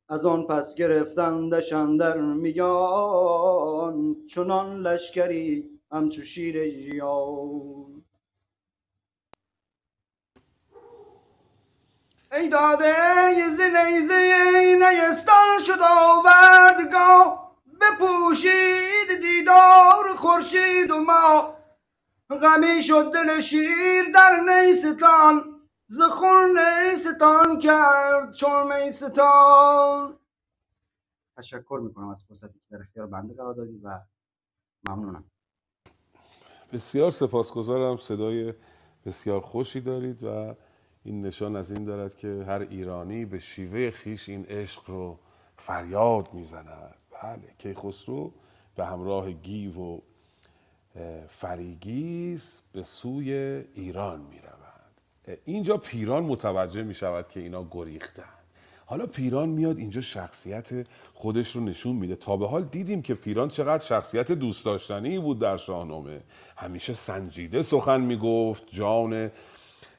[0.09, 8.03] از آن پس گرفتندش اندر میان چنان لشکری همچو شیر ژیان.
[12.31, 12.93] ای داده
[13.57, 21.57] ز نیزه نیستان شد آوردگاه بپوشید دیدار خورشید و ماه
[22.29, 25.54] غمی شد دل شیر در نیستان
[25.87, 25.99] ز
[26.55, 30.19] نیستان کرد چون میستان
[31.37, 33.99] تشکر می‌کنم از فرصتی که در اختیار بنده قرار دادید و
[34.89, 35.23] ممنونم.
[36.73, 37.97] بسیار سپاسگزارم.
[37.97, 38.53] صدای
[39.05, 40.55] بسیار خوشی دارید و
[41.03, 45.19] این نشان از این دارد که هر ایرانی به شیوه خیش این عشق رو
[45.57, 46.95] فریاد می‌زند.
[47.23, 48.33] بله کیخسرو
[48.75, 49.99] به همراه گیو و
[51.27, 53.33] فریگیس به سوی
[53.73, 54.64] ایران می روند
[55.45, 58.23] اینجا پیران متوجه می شود که اینا گریختن.
[58.85, 60.69] حالا پیران میاد اینجا شخصیت
[61.13, 62.15] خودش رو نشون میده.
[62.15, 66.21] تا به حال دیدیم که پیران چقدر شخصیت دوست داشتنی بود در شاهنامه.
[66.57, 69.31] همیشه سنجیده سخن می‌گفت جان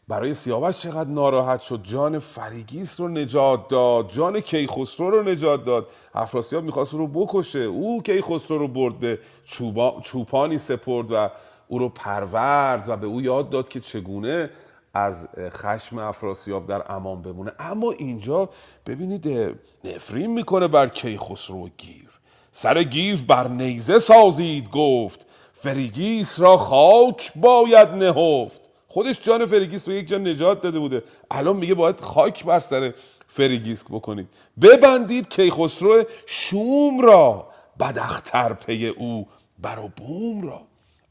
[0.08, 5.88] برای سیاوش چقدر ناراحت شد جان فریگیس رو نجات داد جان کیخسرو رو نجات داد.
[6.14, 11.30] افراسیاب می‌خواست رو بکشه او کیخسرو رو برد به چوبا، چوپانی سپرد و
[11.68, 14.50] او رو پرورد و به او یاد داد که چگونه
[14.96, 17.52] از خشم افراسیاب در امان بمونه.
[17.58, 18.48] اما اینجا
[18.86, 22.08] ببینید نفرین می‌کنه بر کیخسرو و گیو
[22.52, 28.60] سر گیو بر نیزه سازید گفت فریگیس را خاک باید نهفت.
[28.88, 31.02] خودش جان فریگیس رو یک جا نجات داده بوده.
[31.30, 32.94] الان میگه باید خاک بر سر
[33.26, 34.28] فریگیسک بکنید.
[34.62, 37.48] ببندید کیخسرو شوم را
[37.80, 39.26] بدختر پی او
[39.58, 40.60] بر و بوم را.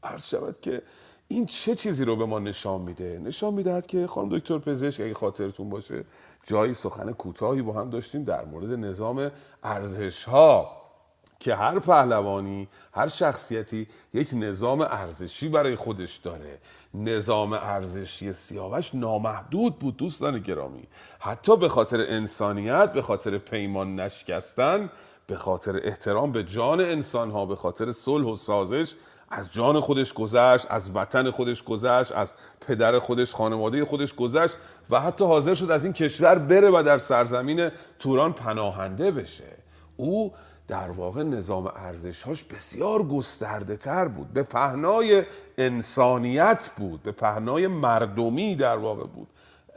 [0.02, 0.82] عرض شود که
[1.28, 5.14] این چه چیزی رو به ما نشان میده؟ نشان می‌دهد که خانم دکتر پزشک اگه
[5.14, 6.04] خاطرتون باشه
[6.44, 9.30] جایی سخن کوتاهی با هم داشتیم در مورد نظام
[9.62, 10.76] ارزش ها
[11.40, 16.58] که هر پهلوانی هر شخصیتی یک نظام ارزشی برای خودش داره.
[16.94, 20.82] نظام ارزشی سیاوش نامحدود بود دوستان گرامی.
[21.18, 24.90] حتی به خاطر انسانیت به خاطر پیمان نشکستن
[25.26, 28.94] به خاطر احترام به جان انسان ها به خاطر صلح و سازش
[29.30, 34.54] از جان خودش گذشت از وطن خودش گذشت از پدر خودش خانواده خودش گذشت
[34.90, 39.56] و حتی حاضر شد از این کشور بره و در سرزمین توران پناهنده بشه.
[39.96, 40.32] او
[40.68, 45.24] در واقع نظام ارزشهاش بسیار گسترده تر بود به پهنای
[45.58, 49.28] انسانیت بود به پهنای مردمی در واقع بود.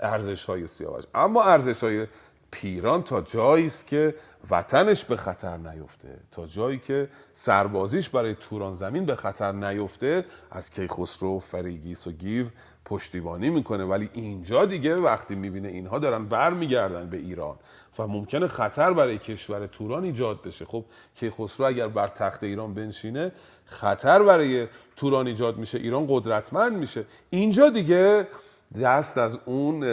[0.02, 1.04] ارزش های سیاوش.
[1.16, 2.08] اما ارزش های
[2.52, 4.16] پیران تا جایی است که
[4.50, 6.18] وطنش به خطر نیفته.
[6.32, 12.46] تا جایی که سربازیش برای توران زمین به خطر نیفته از کیخسرو فریگیس و گیو
[12.86, 13.84] پشتیبانی می‌کنه.
[13.84, 17.56] ولی اینجا دیگه وقتی می‌بینه اینها دارن برمیگردن به ایران
[18.00, 20.66] و ممکنه خطر برای کشور توران ایجاد بشه.
[20.66, 20.86] خب
[21.16, 23.32] کیخسرو اگر بر تخت ایران بنشینه
[23.66, 25.78] خطر برای توران ایجاد میشه.
[25.78, 27.06] ایران قدرتمند میشه.
[27.30, 28.28] اینجا دیگه
[28.76, 29.84] دست از اون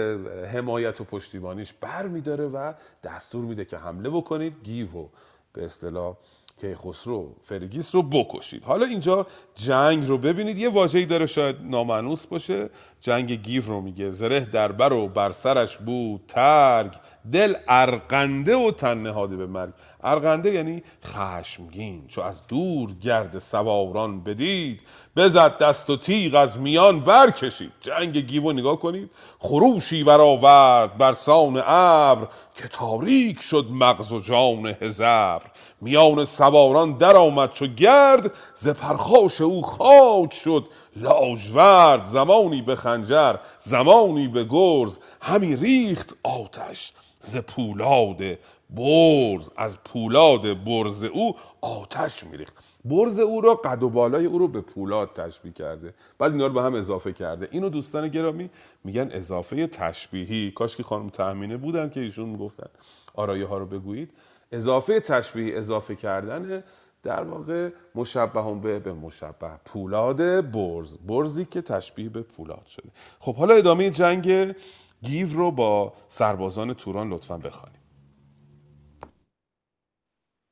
[0.47, 2.73] حمایت و پشتیبانیش بر میداره و
[3.05, 5.09] دستور میده که حمله بکنید گیو و
[5.53, 6.17] به اصطلاح
[6.61, 8.65] کیخسرو فرگیس رو بکشید.
[8.65, 10.59] حالا اینجا جنگ رو ببینید.
[10.59, 12.71] یه واژه‌ای داره شاید نامعنوس باشه.
[13.01, 14.11] جنگ گیو رو میگه.
[14.11, 16.95] زره در بر و بر سرش بود ترگ.
[17.33, 19.73] دل ارقنده و تن نهاده به مرگ.
[20.07, 24.81] ارقنده یعنی خشمگین چو از دور گرد سواران بدید
[25.17, 27.73] بزد دست و تیغ از میان برکشید.
[27.81, 34.67] جنگ گیو نگاه کنید خروشی برآورد بر سان ابر که تاریک شد مغز و جان
[34.81, 35.43] هزبر
[35.81, 43.37] میان سواران در آمد چو گرد ز پرخاش او خاک شد لاژورد زمانی به خنجر
[43.59, 48.23] زمانی به گرز همی ریخت آتش ز پولاد
[48.71, 52.55] برز از پولاد برز او آتش میریخت.
[52.85, 55.95] برز او را قد و بالای او رو به پولاد تشبیه کرده.
[56.19, 57.49] بعد اینا رو به هم اضافه کرده.
[57.51, 58.51] اینو دوستان گرامی
[58.85, 60.51] میگن اضافه تشبیهی.
[60.51, 62.69] کاش که خانم تأمینه بودن که ایشون می‌گفتن.
[63.15, 64.11] آرایه ها رو بگویید.
[64.53, 66.65] اضافه تشبیهی اضافه کردن
[67.03, 70.97] در واقع مشبه هم به به مشبه پولاد برز.
[71.09, 72.89] برزی که تشبیه به پولاد شده.
[73.19, 74.55] خب حالا ادامه جنگ
[75.03, 77.76] گیو رو با سربازان توران لطفا بخوانیم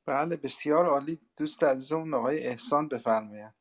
[0.07, 1.21] بله بسیار عالی.
[1.37, 3.55] دوست عزیزمون آقای احسان بفرمایند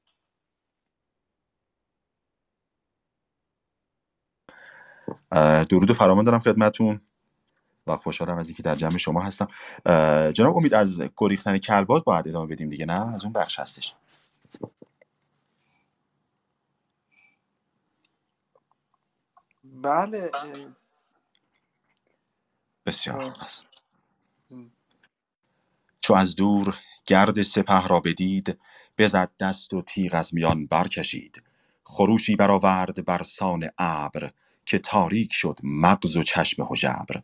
[5.70, 7.02] درود و فرامان دارم خدمتون
[7.88, 9.48] و خوشحالم از اینکه در جمع شما هستم.
[10.32, 13.95] جناب امید از گریختن کلبات باید ادامه بدیم دیگه نه؟ از اون بخش هستش.
[19.64, 20.32] بله
[22.86, 23.26] بسیار
[26.04, 26.76] چو از دور
[27.08, 28.60] گرد سپه را بدید
[28.98, 31.44] بزد دست و تیغ از میان برکشید.
[31.84, 34.32] خروشی برآورد بر سان ابر
[34.66, 37.22] که تاریک شد مغز و چشم هژبر.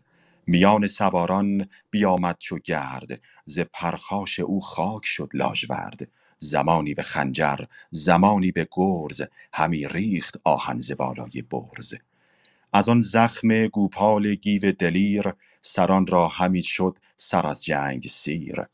[0.47, 6.07] میان سواران بیامد چو گرد ز پرخاش او خاک شد لاژورد.
[6.37, 7.59] زمانی به خنجر
[7.91, 9.21] زمانی به گرز
[9.53, 11.93] همی ریخت آهن ز بالای برز.
[12.73, 18.65] از آن زخم گوپال گیو دلیر سران را همی شد سر از جنگ سیر.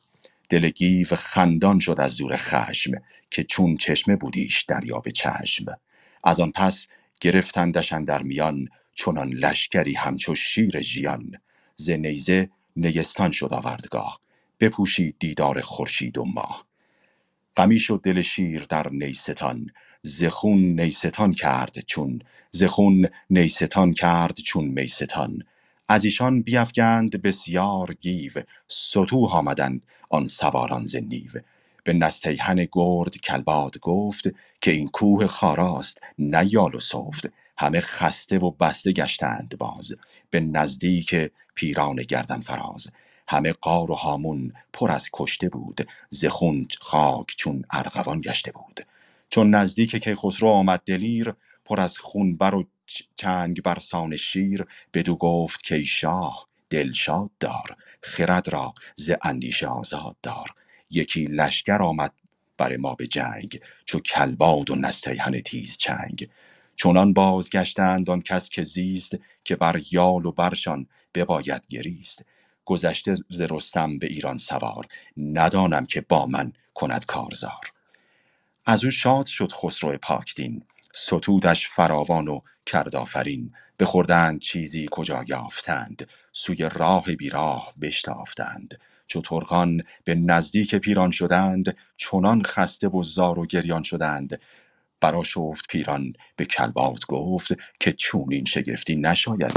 [0.50, 2.92] دل گیو خندان شد از زور خشم
[3.32, 5.66] که چون چشمه بودیش دریا به چشم.
[6.24, 6.88] از آن پس
[7.22, 11.32] گرفتندش در میان چنان لشکری همچو شیر ژیان.
[11.76, 14.20] ز نیزه نیستان شد آوردگاه
[14.60, 16.66] بپوشید دیدار خورشید و ماه.
[17.58, 19.70] غمی شد دل شیر در نیستان
[20.06, 22.22] ز خون نیستان کرد چون
[22.52, 25.44] ز خون نیستان کرد چون میستان.
[25.90, 28.32] از ایشان بیفگند بسیار گیو
[28.68, 30.96] ستوه آمدند آن سواران ز
[31.84, 34.24] به نستیهن گرد کلباد گفت
[34.62, 37.30] که این کوه خاراست نه یال و سفت.
[37.58, 39.96] همه خسته و بسته گشتند باز.
[40.30, 42.88] به نزدیک پیران گردن فراز.
[43.28, 45.88] همه قار و هامون پر از کشته بود.
[46.10, 48.82] ز خون خاک چون ارغوان گشته بود.
[49.30, 51.34] چون نزدیک کیخسرو آمد دلیر
[51.66, 52.66] پر از خون بر و
[53.18, 59.68] چنگ برسان شیر بدو گفت که ای شاه دل شاد دار خرد را ز اندیشه
[59.68, 60.50] آزاد دار.
[60.90, 62.14] یکی لشکر آمد
[62.58, 66.30] بر ما به جنگ چو کلباد و نستیهن تیز چنگ.
[66.76, 72.26] چنان بازگشتند آن کس که زیست که بر یال و برشان بباید گریست.
[72.66, 74.88] گذشته ز رستم به ایران سوار
[75.18, 77.75] ندانم که با من کند کارزار.
[78.66, 80.64] از او شاد شد خسرو پاکدین
[80.94, 86.10] ستودش فراوان و کرد آفرین بخوردند چیزی کجا یافتند.
[86.32, 88.80] سوی راه بیراه بشتافتند.
[89.08, 94.42] چو ترکان به نزدیک پیران شدند چنان خسته و زار و گریان شدند.
[95.02, 99.54] برآشفت پیران به کلبات گفت که چونین شگفتی نشاید.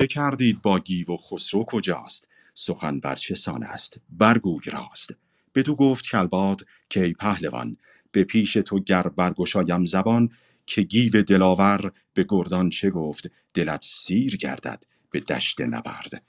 [0.00, 5.14] چه کردید با گیو و خسرو کجاست؟ سخن بر چه سان است؟ برگوی راست.
[5.54, 7.76] بدو گفت کلباد که ای پهلوان
[8.12, 10.30] به پیش تو گر برگشایم زبان
[10.66, 16.22] که گیو دلاور به گردان چه گفت دلت سیر گردد به دشت نبرد.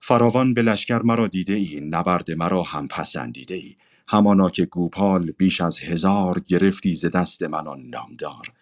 [0.00, 3.76] فراوان به لشکر مرا دیده ای نبرد مرا هم پسندیده ای.
[4.08, 8.52] همانا که گوپال بیش از هزار گرفتی ز دست من آن نامدار.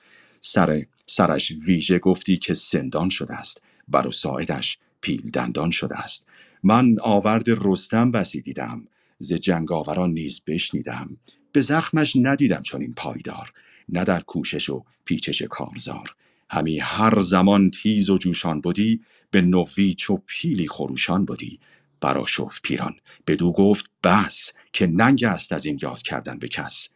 [0.41, 6.29] سر سرش ویژه گفتی که سندان شده است بر و ساعدش پیل دندان شده است.
[6.63, 8.89] من آورد رستم بسی دیدم.
[9.23, 11.17] ز جنگاوران نیز بشنیدم.
[11.53, 13.53] به زخمش ندیدم چنین پایدار
[13.89, 16.15] نه در کوشش و پیچش کارزار.
[16.51, 19.01] همی هر زمان تیز و جوشان بودی
[19.31, 21.61] به نوی چو پیلی خروشان بودی
[22.01, 22.95] برآشفت پیران
[23.27, 26.89] بدو گفت بس که ننگ است از این یاد کردن به کس.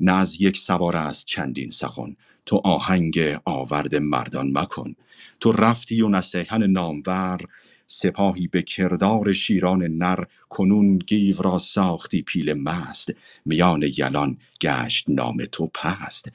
[0.00, 2.16] نه از یک سوار است چندین سخن
[2.46, 4.94] تو آهنگ آورد مردان مکن.
[5.40, 7.40] تو رفتی و نسیحن نامور
[7.86, 13.12] سپاهی به کردار شیران نر کنون گیو را ساختی پیل مست
[13.44, 16.28] میان یلان گشت نام تو پست.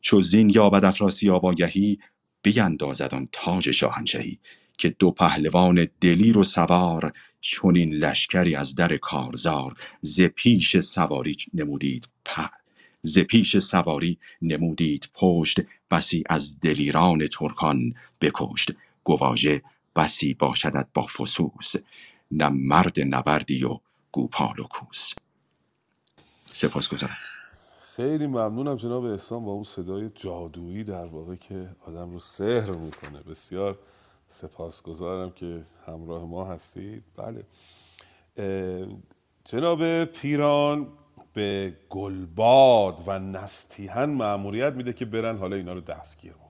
[0.00, 1.98] چو زین یابد افراسیاب آگهی
[2.42, 4.38] بیندازد آن تاج شاهنشهی
[4.78, 12.08] که دو پهلوان دلیر و سوار چنین لشکری از در کارزار ز پیش سواری نمودید
[12.24, 12.50] په
[13.02, 15.60] ز پیش سواری نمودید پشت
[15.90, 18.72] بسی از دلیران ترکان بکشت.
[19.04, 19.62] گواژه
[19.98, 21.74] بسی باشدت با فسوس
[22.30, 23.78] نه مرد نبردی و
[24.12, 25.12] گوپال و کوس.
[26.52, 27.16] سپاسگزارم.
[27.96, 33.20] خیلی ممنونم جناب احسان با اون صدای جادویی در واقع که آدم رو سحر می‌کنه.
[33.20, 33.78] بسیار
[34.28, 37.04] سپاسگزارم که همراه ما هستید.
[37.16, 37.44] بله.
[39.44, 40.88] جناب پیران
[41.32, 46.47] به گلباد و نستیهن مأموریت میده که برن حالا اینا رو دستگیر بکنن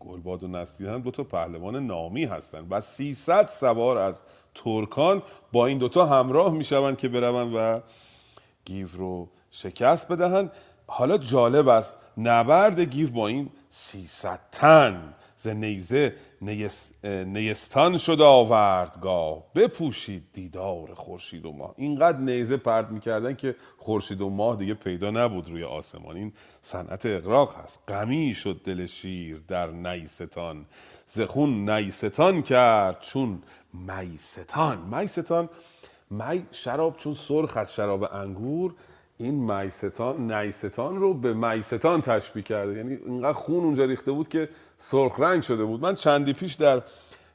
[0.00, 4.22] گلباد و نستیهن دو تا پهلوان نامی هستن و 300 سوار از
[4.54, 5.22] ترکان
[5.52, 7.80] با این دوتا همراه می‌شوند که برون و
[8.64, 10.52] گیو رو شکست بدهند.
[10.86, 15.14] حالا جالب است نبرد گیو با این 300 تن.
[15.40, 19.44] ز نیزه نیس- نیستان شد آوردگاه.
[19.54, 21.74] بپوشید دیدار خورشید و ماه.
[21.76, 26.16] اینقدر نیزه پرت می‌کردن که خورشید و ماه دیگه پیدا نبود روی آسمان.
[26.16, 27.82] این صنعت اقراق هست.
[27.88, 30.66] غمی شد دل شیر در نیستان.
[31.06, 33.42] ز خون نیستان کرد چون
[33.72, 34.78] میستان.
[35.00, 35.48] میستان
[36.10, 38.74] می شراب چون سرخ از شراب انگور.
[39.20, 42.76] این میستان نیستان رو به میستان تشبیه کرده.
[42.76, 44.48] یعنی اینقدر خون اونجا ریخته بود که
[44.78, 45.80] سرخ رنگ شده بود.
[45.80, 46.82] من چندی پیش در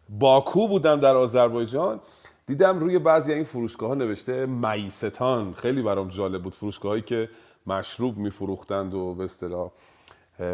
[0.09, 1.99] باکو بودم در آذربایجان.
[2.45, 5.53] دیدم روی بعضی این فروشگاه ها نوشته میستان.
[5.53, 6.53] خیلی برام جالب بود.
[6.53, 7.29] فروشگاه هایی که
[7.67, 9.71] مشروب میفروختند و به اصطلاح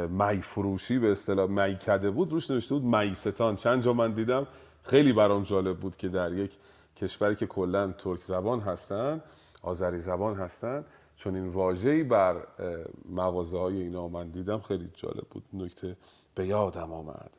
[0.09, 3.55] می فروشی به اصطلاح میکده بود روش نوشته بود میستان.
[3.55, 4.47] چند جا من دیدم
[4.83, 6.51] خیلی برام جالب بود که در یک
[6.97, 9.21] کشوری که کلا ترک زبان هستن
[9.61, 10.85] آذری زبان هستن
[11.21, 12.35] چون این واژه‌ای بر
[13.09, 15.43] مغازه های اینا من دیدم خیلی جالب بود.
[15.53, 15.97] نکته
[16.35, 17.31] به یادم آمد.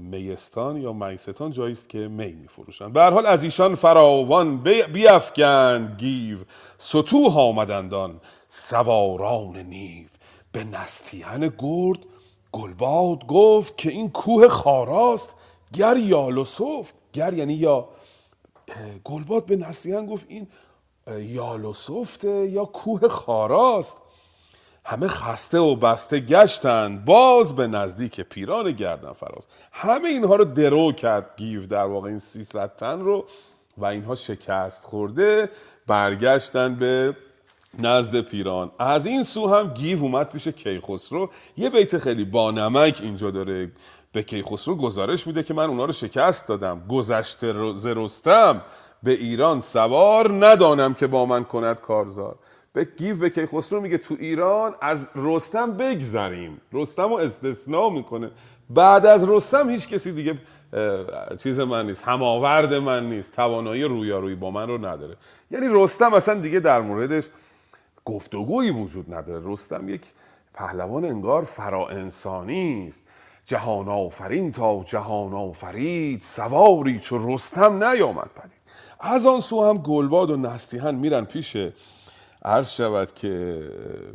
[0.00, 4.82] میستان یا میستان جایی است که می میفروشند به هر حال از ایشان فراوان بی-
[4.82, 6.38] بیفگند گیو.
[6.78, 10.06] ستوه آمدندان سواران نیو.
[10.52, 11.98] به نستیهن گرد
[12.52, 15.34] گلباد گفت که این کوه خاراست
[15.72, 16.94] گر یال و سفت.
[17.12, 17.88] گر یعنی یا
[19.04, 20.46] گلباد به نستیهن گفت این
[21.06, 23.96] اه، یال و سفته یا کوه خاراست.
[24.84, 29.46] همه خسته و بسته گشتند باز به نزدیک پیران گردن فراز.
[29.72, 33.24] همه اینها رو درو کرد گیو در واقع این 300 تن رو
[33.78, 35.50] و اینها شکست خورده
[35.86, 37.16] برگشتن به
[37.78, 38.70] نزد پیران.
[38.78, 41.30] از این سو هم گیو اومد پیش کیخسرو.
[41.56, 43.72] یه بیت خیلی با نمک اینجا داره
[44.12, 48.62] به کیخسرو گزارش میده که من اونا رو شکست دادم گذشته رو- ز رستم
[49.02, 52.34] به ایران سوار ندانم که با من کند کارزار.
[52.72, 56.60] به گیو به کیخسرو میگه تو ایران از رستم بگذریم.
[56.72, 58.30] رستم رو استثناء می‌کنه.
[58.70, 60.38] بعد از رستم هیچ کسی دیگه
[61.38, 62.02] چیز من نیست.
[62.02, 63.32] هماورد من نیست.
[63.32, 65.16] توانایی رویارویی با من رو نداره.
[65.50, 67.28] یعنی رستم اصلا دیگه در موردش
[68.04, 69.52] گفتگویی وجود نداره.
[69.52, 70.02] رستم یک
[70.54, 73.02] پهلوان انگار فرا انسانی است.
[73.46, 76.22] جهان آفرین تا جهان آفرید.
[76.22, 78.61] سواری چو رستم نیامد پدید.
[79.04, 81.56] از آن سو هم گلباد و نستیهن میرن پیش
[82.44, 83.62] عرض شود که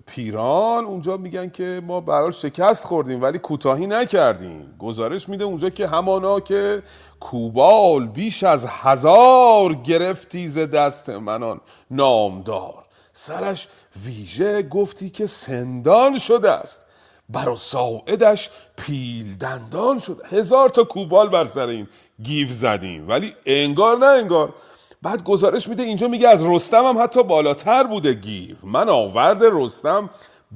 [0.05, 0.85] پیران.
[0.85, 4.76] اونجا میگن که ما برای شکست خوردیم ولی کوتاهی نکردیم.
[4.80, 6.84] گزارش میده اونجا که همانا که
[7.19, 11.61] کوبال بیش از هزار گرفتی ز دست منان
[11.91, 12.85] نامدار.
[13.14, 13.68] سرش
[14.05, 16.85] ویژه گفتی که سندان شده است.
[17.30, 21.88] بر ساعدش پیل دندان شد هزار تا کوبال بر سر این
[22.23, 23.09] گیو زدیم.
[23.09, 24.53] ولی انگار نه انگار.
[25.02, 28.56] بعد گزارش میده اینجا میگه از رستم هم حتی بالاتر بوده گیو.
[28.64, 30.10] من آورد رستم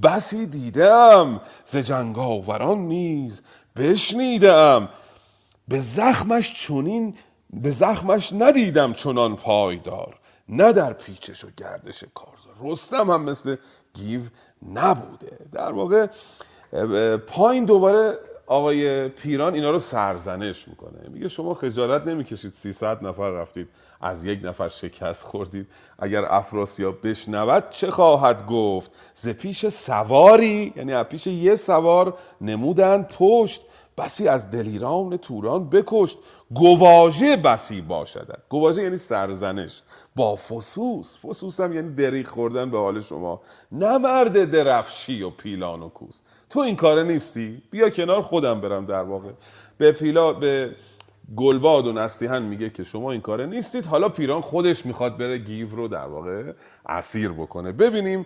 [0.04, 3.42] بسی دیدم ز جنگاوران نیز
[3.76, 4.90] بشنیدم.
[5.68, 7.16] به زخمش چونین
[7.54, 10.20] به زخمش ندیدم چنان پایدار
[10.50, 12.54] نه در پیچش و گردش کارزار.
[12.72, 13.56] رستم هم مثل
[13.94, 14.22] گیو
[14.74, 15.38] نبوده.
[15.52, 16.08] در واقع
[17.28, 21.10] پایین دوباره آقای پیران اینا رو سرزنش می‌کنه.
[21.10, 23.68] میگه شما خجالت نمی‌کشید 300 نفر رفتید
[24.02, 25.68] از یک نفر شکست خوردید.
[26.00, 33.08] اگر افراسیاب بشنود چه خواهد گفت؟ ز پیش سواری یعنی از پیش یه سوار نمودند
[33.08, 33.62] پشت.
[33.98, 36.18] بسی از دلیران توران بکشت.
[36.54, 39.82] گواژه بسی باشد گواژه یعنی سرزنش.
[40.16, 41.18] با فسوس.
[41.18, 43.42] فسوس هم یعنی دریغ خوردن به حال شما.
[43.72, 46.20] نه مرد درفشی و پیلان و کوس.
[46.50, 49.30] تو این کاره نیستی؟ بیا کنار خودم برم در واقع.
[49.78, 50.76] به پیلا به
[51.38, 53.86] گلباد و نستیهن میگه که شما این کاره نیستید.
[53.86, 56.54] حالا پیران خودش می‌خواد بره گیو رو در واقع
[56.86, 57.72] اسیر بکنه.
[57.72, 58.26] ببینیم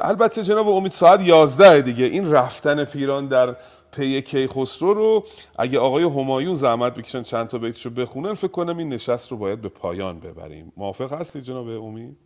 [0.00, 2.04] البته جناب امید ساعت 11 دیگه.
[2.04, 3.56] این رفتن پیران در
[3.92, 5.24] پی کیخسرو رو
[5.58, 9.60] اگه آقای همایون زحمت بکشن چند تا بیتشو بخونن فکر کنم این نشست رو باید
[9.60, 10.72] به پایان ببریم.
[10.76, 12.16] موافق هستی جناب امید؟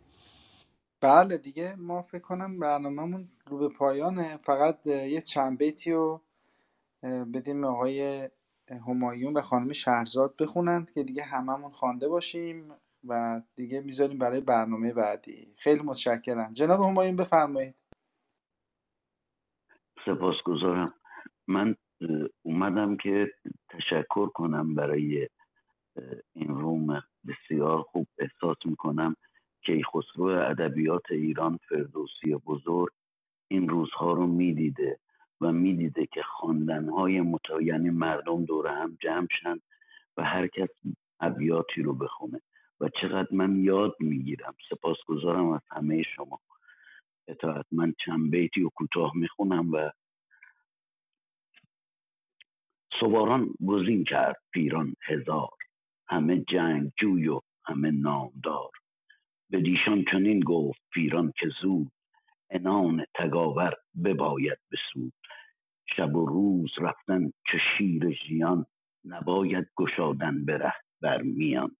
[1.01, 4.39] بله دیگه ما فکر کنم برنامهمون رو به پایانه.
[4.43, 6.21] فقط یه چند بیتی رو
[7.33, 8.29] بدیم آقای
[8.79, 12.71] همایون و خانم شهرزاد بخونند که دیگه هممون خوانده باشیم
[13.07, 15.55] و دیگه می‌ذاریم برای برنامه بعدی.
[15.57, 16.53] خیلی متشکرم.
[16.53, 17.75] جناب همایون بفرمایید.
[20.05, 20.93] سپاسگزارم.
[21.47, 21.75] من
[22.41, 23.33] اومدم که
[23.69, 25.29] تشکر کنم برای
[26.33, 28.07] این روم بسیار خوب.
[28.17, 29.15] احساس می‌کنم
[29.61, 32.91] که خسرو ادبیات ایران فردوسی بزرگ
[33.47, 34.99] این روزها رو می‌دیده.
[35.41, 39.59] و می‌دیده که خواندنهای متا یعنی مردم دور هم جمع شن
[40.17, 40.69] و هر کس
[41.19, 42.41] ابیاتی رو بخونه.
[42.79, 46.39] و چقدر من یاد می‌گیرم سپاسگزارم از همه شما.
[47.27, 49.91] اطاعت من چند بیتی و کوتاه می‌خونم و
[52.99, 55.49] سواران گزین کرد پیران هزار.
[56.07, 58.71] همه جنگ جوی و همه نامدار.
[59.49, 61.91] به دیشان چنین گفت پیران که زود
[62.51, 63.73] انان تگاور
[64.05, 65.13] بباید بسود.
[65.95, 68.65] شب و روز رفتن چه شیر ژیان
[69.05, 71.77] نباید گشادن بره بر میان.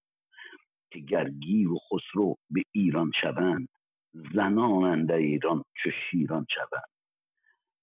[0.92, 3.70] که گرگی و خسرو به ایران شوند
[4.36, 6.92] زنان ایران چه شیران شوند.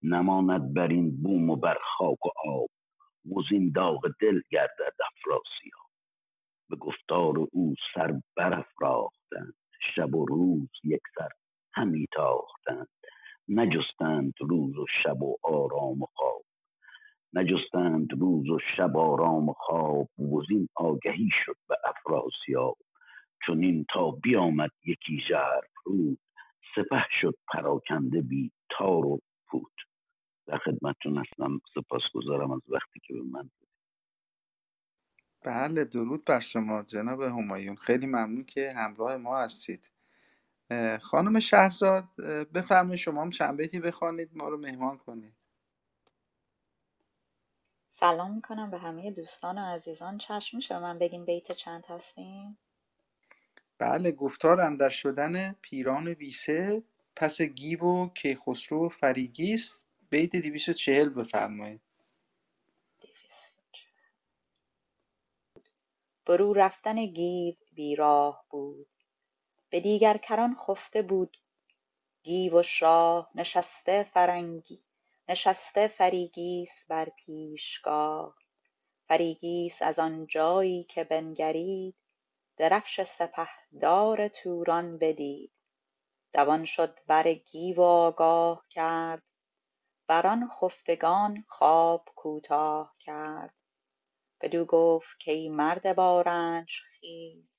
[0.03, 2.71] نماند بر این بوم و بر خاک و آب
[3.37, 5.89] وزین داغ دل گردد افراسیاب.
[6.71, 9.55] به گفتار او سر برافراختند
[9.95, 11.29] شب و روز یک سر
[11.79, 12.89] همی تاختند.
[13.49, 16.45] نجستند روز و شب و آرام و خواب.
[17.33, 22.77] نجستند روز و شب آرام و خواب وزین آگهی شد به افراسیاب.
[23.47, 26.19] چنین تا بیامد یکی ژرف رود
[26.75, 29.73] سپه شد پراکنده بی تار و پود.
[30.47, 33.51] در خدمتتون هستم سپاسگزارم از وقتی که به من
[35.45, 37.77] بله درود بر شما جناب همایون.
[37.77, 39.91] خیلی ممنون که همراه ما هستید.
[41.01, 42.05] خانم شهرزاد
[42.55, 45.35] بفرمایید شما هم چند بیتی بخوانید ما رو مهمان کنید.
[47.91, 50.19] سلام می‌کنم به همه دوستان و عزیزان.
[50.19, 52.59] چشم میشه من بگیم بیت چند هستیم؟
[53.79, 56.83] بله گفتار اندر شدن پیران ویسه
[57.17, 61.81] پس گیو و کیخسرو و فریگیست بیت 240 بفرمایید.
[66.27, 68.89] برو رفتن گیو بیراه بود.
[69.71, 71.37] به دیگر کران خفته بود.
[72.23, 74.85] گیو و شاه نشسته فرنگی
[75.29, 78.37] نشسته فریگیس بر پیشگاه.
[79.09, 81.97] فریگیس از آن جایی که بنگرید
[82.57, 85.53] درفش سپهدار توران بدید.
[86.33, 89.23] دوان شد بر گیو آگاه کرد
[90.07, 93.55] بر آن خفتگان خواب کوتاه کرد.
[94.41, 97.58] بدو گفت کای مرد با رنج خیز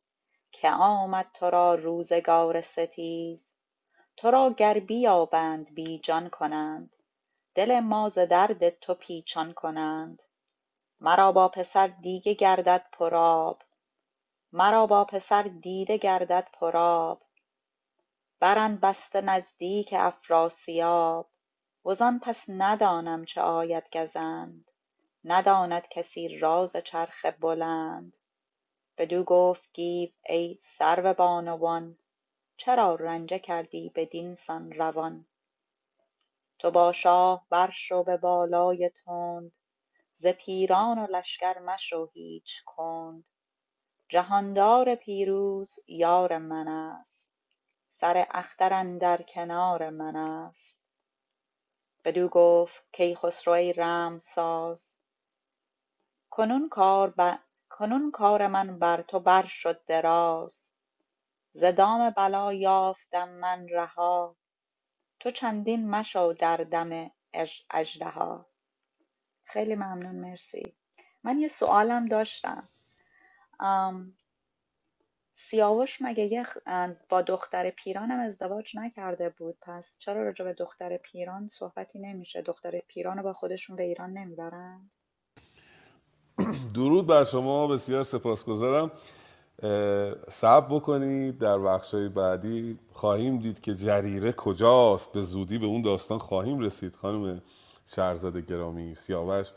[0.52, 3.54] که آمد تو را روزگار ستیز.
[4.18, 6.96] تو را گر بیابند بی جان کنند
[7.56, 10.24] دل ما ز درد تو پیچان کنند.
[11.02, 13.62] مرا با پسر دیگه گردد پرآب
[14.54, 17.22] مرا با پسر دیده گردد پرآب.
[18.40, 21.30] برند بسته نزدیک افراسیاب
[21.86, 24.72] وزان پس ندانم چه آید گزند.
[25.26, 28.18] نداند کسی راز چرخ بلند.
[29.00, 31.98] بدو گفت گیو ای سرو بانوان
[32.58, 35.26] چرا رنجه کردی بدین سان روان؟
[36.60, 39.52] تو با شاه برشو به بالای تند
[40.16, 43.30] ز پیران و لشکر مشو هیچ کند.
[44.10, 47.32] جهاندار پیروز یار من است
[47.92, 50.82] سر اختر اندر کنار من است.
[52.06, 54.96] بدو گفت کیخسرو ای رمساز
[56.30, 57.10] کنون کار,
[57.70, 60.70] کنون کار من بر تو بر شد دراز.
[61.54, 64.36] ز دام بلا یافتم من رها.
[65.20, 67.12] تو چندین مشو در دم
[67.70, 68.46] اژدها.
[69.44, 70.76] خیلی ممنون مرسی.
[71.24, 72.70] من یه سوالم داشتم.
[75.34, 76.46] سیاوش مگه یه
[77.10, 82.80] با دختر پیرانم ازدواج نکرده بود؟ پس چرا راجع به دختر پیران صحبتی نمیشه؟ دختر
[82.80, 84.92] پیران رو با خودشون به ایران نمی‌برند؟
[86.76, 88.92] درود بر شما بسیار سپاسگزارم.
[90.30, 95.12] صبر بکنید در بخشای بعدی خواهیم دید که جریره کجاست.
[95.12, 96.96] به زودی به اون داستان خواهیم رسید.
[96.96, 97.42] خانم
[97.86, 99.48] شهرزاد گرامی سیاوش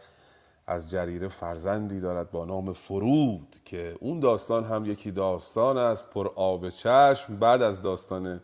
[0.67, 6.11] از جریره فرزندی دارد با نام فرود که اون داستان هم یکی داستان است.
[6.11, 7.37] پر آب چشم.
[7.37, 8.41] بعد از داستان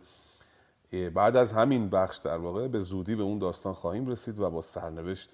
[1.15, 4.60] بعد از همین بخش در واقع به زودی به اون داستان خواهیم رسید و با
[4.60, 5.31] سرنوشت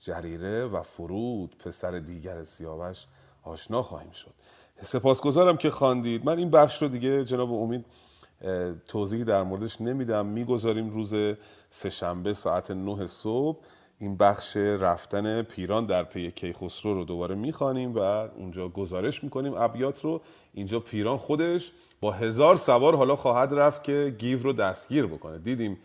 [0.00, 3.06] جریره و فرود پسر دیگر سیاوش
[3.42, 4.34] آشنا خواهیم شد.
[4.82, 6.24] سپاسگزارم که خواندید.
[6.24, 7.84] من این بخش رو دیگه جناب امید
[8.88, 10.26] توضیحی در موردش نمیدم.
[10.26, 11.14] می‌گذاریم روز
[11.70, 13.58] سهشنبه ساعت 9 صبح.
[13.98, 19.54] این بخش رفتن پیران در پی کیخسرو رو دوباره می‌خوانیم و اونجا گزارش می‌کنیم.
[19.54, 20.20] ابیات رو
[20.54, 25.38] اینجا پیران خودش با هزار سوار حالا خواهد رفت که گیو رو دستگیر بکنه.
[25.38, 25.78] دیدیم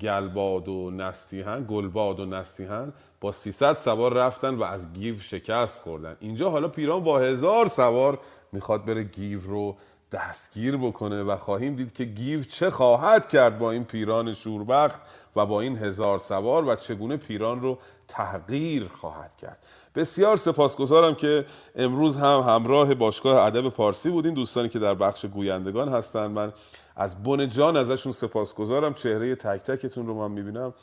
[0.00, 6.16] گلباد و نستیهن گلباد و نستیهن با 300 سوار رفتن و از گیو شکست خوردن.
[6.20, 8.18] اینجا حالا پیران با هزار سوار
[8.52, 9.76] می‌خواد بره گیو رو
[10.12, 15.00] دستگیر بکنه و خواهیم دید که گیو چه خواهد کرد با این پیران شوربخت
[15.36, 17.78] و با این هزار سوار و چگونه پیران رو
[18.08, 19.58] تحقیر خواهد کرد.
[19.94, 21.44] بسیار سپاسگزارم که
[21.76, 26.52] امروز هم همراه باشگاه ادب پارسی بودین دوستانی که در بخش گویندگان هستند من
[27.00, 28.94] از بن جان ازشون سپاسگزارم.
[28.94, 30.74] چهره تک تکتون رو من می‌بینم.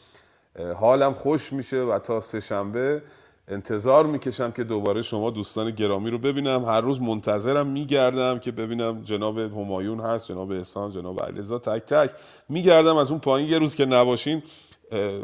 [0.80, 3.02] حالم خوش میشه و تا سه شنبه
[3.48, 6.66] انتظار می‌کشم که دوباره شما دوستان گرامی رو ببینم.
[6.66, 11.60] هر روز منتظرم میگردم که ببینم جناب همایون هست جناب احسان جناب علیرضا.
[11.60, 12.12] تک تک
[12.50, 13.50] میگردم از اون پایین.
[13.50, 14.44] یه روز که نباشین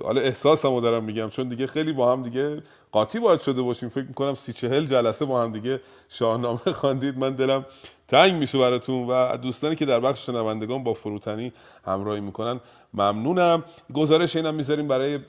[0.03, 3.89] حالا احساسمو دارم میگم چون دیگه خیلی با هم دیگه قاطی باید شده باشیم.
[3.89, 7.17] فکر می‌کنم سی چهل جلسه با هم دیگه شاهنامه خواندید.
[7.17, 7.65] من دلم
[8.13, 11.53] تنگ میشه براتون و دوستانی که در بخش شنوندگان با فروتنی
[11.85, 12.59] همراهی می‌کنن
[12.93, 13.63] ممنونم.
[13.93, 15.19] گزارش اینم می‌ذاریم برای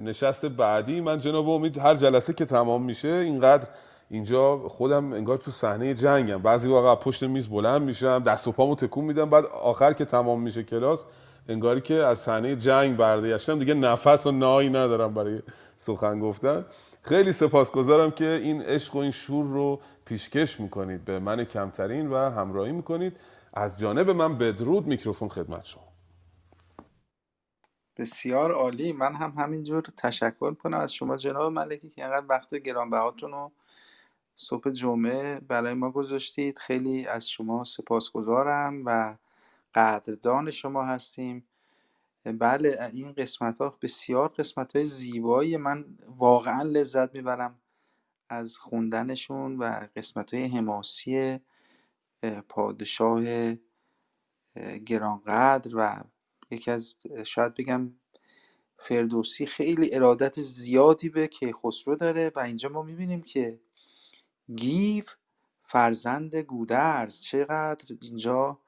[0.00, 1.00] نشست بعدی.
[1.00, 3.68] من جناب امید هر جلسه که تمام میشه اینقدر
[4.10, 6.38] اینجا خودم انگار تو صحنه جنگم.
[6.42, 10.40] بعضی واقعا پشت میز بلند میشم دست و پامو تکون میدم بعد آخر که تمام
[10.40, 11.04] میشه کلاس
[11.48, 15.40] انگاری که از صحنه جنگ برگشتم دیگه نفس و نایی ندارم برای
[15.76, 16.64] سخن گفتن.
[17.02, 22.16] خیلی سپاسگزارم که این عشق و این شور رو پیشکش می‌کنید به من کمترین و
[22.16, 23.16] همراهی می‌کنید.
[23.52, 25.88] از جانب من بدرود میکروفون خدمت شما.
[27.96, 28.92] بسیار عالی.
[28.92, 33.52] من هم همینجور تشکر کنم از شما جناب ملکی که اینقدر وقت گرانبهاتون رو
[34.36, 36.58] صبح جمعه برای ما گذاشتید.
[36.58, 39.16] خیلی از شما سپاسگزارم و
[39.74, 41.44] قدردان شما هستیم.
[42.24, 45.56] بله این قسمت ها بسیار قسمت های زیبایی.
[45.56, 45.84] من
[46.18, 47.54] واقعا لذت می‌برم.
[48.28, 51.38] از خوندنشون و قسمت های حماسی
[52.48, 53.22] پادشاه
[54.86, 56.04] گرانقدر و
[56.50, 56.94] یکی از
[57.24, 57.92] شاید بگم
[58.78, 63.60] فردوسی خیلی ارادت زیادی به کیخسرو داره و اینجا ما می‌بینیم که
[64.56, 65.04] گیو
[65.62, 68.60] فرزند گودرز چقدر اینجا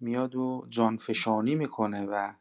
[0.00, 2.32] میاد و جانفشانی می‌کنه و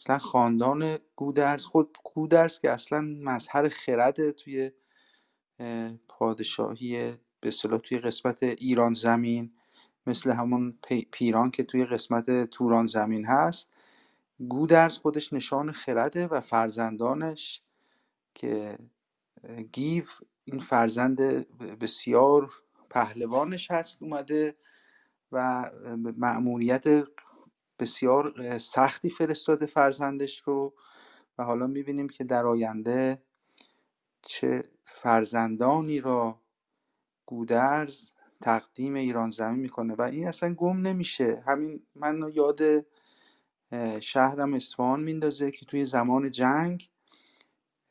[0.00, 4.72] اصلا خاندان گودرز خود گودرز که اصلا مظهر خرده توی
[6.08, 9.52] پادشاهی به اصطلاح توی قسمت ایران زمین
[10.06, 10.78] مثل همون
[11.12, 13.72] پیران که توی قسمت توران زمین هست.
[14.48, 17.62] گودرز خودش نشان خرده و فرزندانش
[18.34, 18.78] که
[19.72, 20.04] گیو
[20.44, 21.20] این فرزند
[21.78, 22.50] بسیار
[22.90, 24.56] پهلوانش هست اومده
[25.32, 25.70] و
[26.16, 26.84] مأموریت
[27.78, 30.74] بسیار سختی فرستاده فرزندش رو.
[31.38, 33.22] و حالا می‌بینیم که در آینده
[34.22, 36.40] چه فرزندانی را
[37.26, 41.42] گودرز تقدیم ایران زمین می‌کنه و این اصلا گم نمیشه.
[41.46, 42.60] همین من یاد
[44.00, 46.90] شهرم اصفهان میندازه که توی زمان جنگ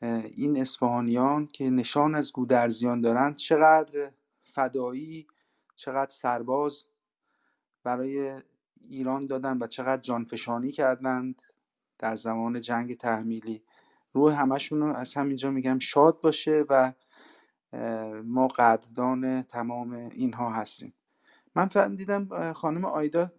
[0.02, 4.10] این اصفهانیان که نشان از گودرزیان دارند چقدر
[4.44, 5.26] فدایی
[5.76, 6.86] چقدر سرباز
[7.84, 8.42] برای
[8.88, 11.42] ایران دادن و چقدر جانفشانی کردند
[11.98, 13.62] در زمان جنگ تحمیلی.
[14.12, 16.92] روح همشون رو از همینجا میگم شاد باشه و
[18.24, 20.94] ما قدردان تمام اینها هستیم.
[21.54, 23.30] من فهم دیدم خانم آیدا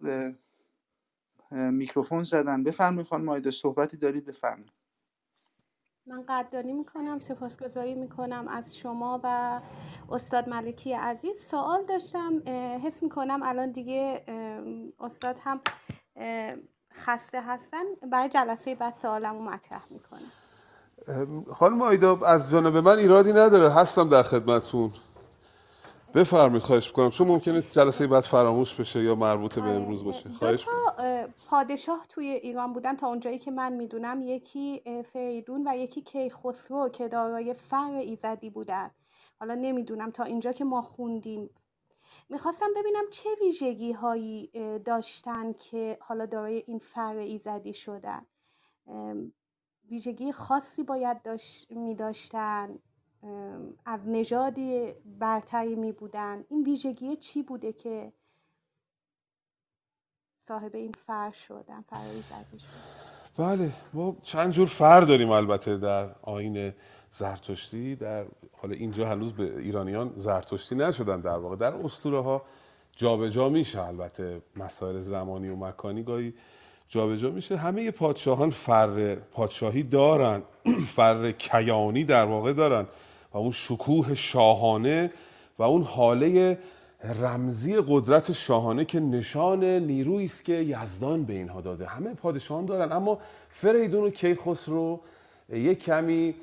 [1.50, 2.62] میکروفون زدن.
[2.62, 4.72] بفرمایید خانم آیدا صحبتی دارید؟ بفرمایید.
[6.06, 9.60] من قدردانی می‌کنم سپاسگزاری می‌کنم از شما و
[10.10, 11.40] استاد ملکی عزیز.
[11.40, 12.42] سوال داشتم
[12.84, 14.24] حس می‌کنم الان دیگه
[15.00, 15.60] استاد هم
[16.92, 17.84] خسته هستن.
[18.10, 20.32] برای جلسه بعد سوالم رو مطرح می‌کنم.
[21.50, 23.70] خانم آیدا از جانب من ایرادی نداره.
[23.70, 24.92] هستم در خدمتون
[26.14, 27.10] بفرمایید خواهش می‌کنم.
[27.10, 30.28] چون ممکنه جلسه بعد فراموش بشه یا مربوط به امروز باشه.
[30.28, 31.04] خواهش تا
[31.48, 37.08] پادشاه توی ایران بودن تا اونجایی که من می‌دونم یکی فریدون و یکی کیخسرو که
[37.08, 38.90] دارای فر ایزدی بودن.
[39.40, 41.50] حالا نمی‌دونم تا اینجا که ما خوندیم.
[42.28, 44.50] می‌خواستم ببینم چه ویژگی هایی
[44.84, 48.26] داشتن که حالا دارای این فر ایزدی شدن.
[49.90, 52.78] ویژگی خاصی باید داشت می داشتن
[53.84, 58.12] از نژادی برتری می بودن این ویژگی چی بوده که
[60.36, 66.14] صاحب این فر شدن فر ایزدی شدن بله ما چند جور فر داریم البته در
[66.22, 66.72] آین
[67.10, 67.96] زرتشتی.
[67.96, 71.56] در حالا اینجا هنوز به ایرانیان زرتشتی نشدن در واقع.
[71.56, 72.42] در اسطوره ها
[72.96, 76.02] جابجا میشه البته مسائل زمانی و مکانی.
[76.02, 76.34] گاهی
[76.92, 77.56] جابجا میشه.
[77.56, 80.42] همه پادشاهان فر پادشاهی دارن
[80.96, 82.86] فر کیانی در واقع دارن
[83.32, 85.10] و اون شکوه شاهانه
[85.58, 86.58] و اون حاله
[87.20, 91.86] رمزی قدرت شاهانه که نشان نیرویی است که یزدان به اینها داده.
[91.86, 93.18] همه پادشاهان دارن اما
[93.50, 95.00] فریدون و کیخسرو
[95.52, 96.34] یک کمی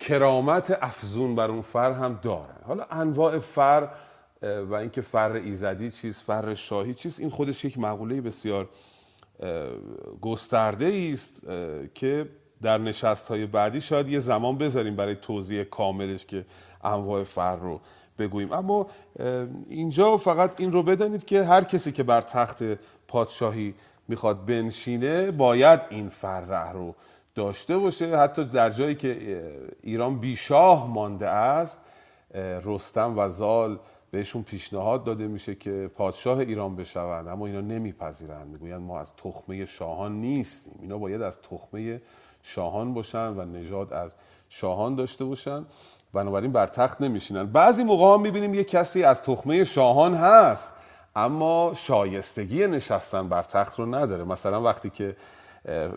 [0.00, 2.62] کرامت افزون بر اون فر هم دارن.
[2.66, 3.88] حالا انواع فر
[4.42, 8.68] و اینکه فر ایزدی چیست فر شاهی چیست این خودش یک مقوله بسیار
[10.20, 11.42] گسترده است
[11.94, 12.28] که
[12.62, 16.44] در نشست های بعدی شاید یه زمان بذاریم برای توضیح کاملش که
[16.84, 17.80] انواع فر رو
[18.18, 18.52] بگوییم.
[18.52, 18.86] اما
[19.68, 22.62] اینجا فقط این رو بدانید که هر کسی که بر تخت
[23.08, 23.74] پادشاهی
[24.08, 26.94] می‌خواد بنشینه باید این فر رو
[27.34, 28.16] داشته باشه.
[28.16, 29.42] حتی در جایی که
[29.82, 31.80] ایران بیشاه مانده است
[32.64, 33.78] رستم و زال
[34.14, 38.46] بهشون پیشنهاد داده میشه که پادشاه ایران بشوند اما اینا نمیپذیرند.
[38.46, 40.78] می‌گویند ما از تخمه شاهان نیستیم.
[40.80, 42.00] اینا باید از تخمه
[42.42, 44.10] شاهان باشن و نژاد از
[44.48, 45.64] شاهان داشته باشن.
[46.12, 47.46] بنابراین بر تخت نمیشینن.
[47.46, 50.72] بعضی موقع هم می‌بینیم یه کسی از تخمه شاهان هست
[51.16, 54.24] اما شایستگی نشستن بر تخت رو نداره.
[54.24, 55.16] مثلا وقتی که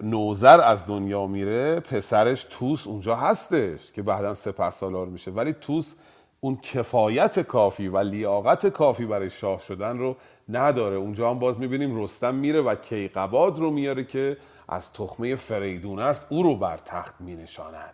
[0.01, 5.31] نوزر از دنیا میره پسرش توس اونجا هستش که بعدا سپه سالار میشه.
[5.31, 5.95] ولی توس
[6.39, 10.15] اون کفایت کافی و لیاقت کافی برای شاه شدن رو
[10.49, 10.95] نداره.
[10.95, 14.37] اونجا هم باز می‌بینیم رستم میره و کیقباد رو میاره که
[14.67, 17.93] از تخمه فریدون است او رو بر تخت مینشاند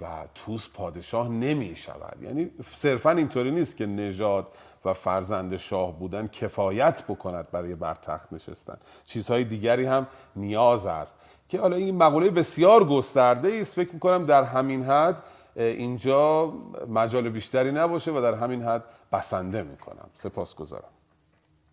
[0.00, 4.46] و توس پادشاه نمی شود یعنی صرفا اینطوری نیست که نژاد
[4.84, 8.76] و فرزند شاه بودن کفایت بکند برای بر تخت نشستن.
[9.06, 10.06] چیزهای دیگری هم
[10.36, 11.18] نیاز است.
[11.48, 13.74] که حالا این مقوله بسیار گسترده است.
[13.74, 15.22] فکر می‌کنم در همین حد
[15.56, 16.46] اینجا
[16.88, 20.10] مجال بیشتری نباشه و در همین حد بسنده می‌کنم.
[20.14, 20.92] سپاسگزارم.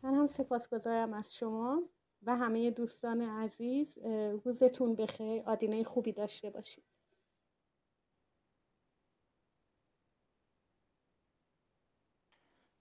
[0.03, 1.83] من هم سپاسگزارم از شما
[2.23, 3.97] و همه دوستان عزیز.
[4.45, 5.43] روزتون بخیر.
[5.45, 6.83] آدینه خوبی داشته باشید.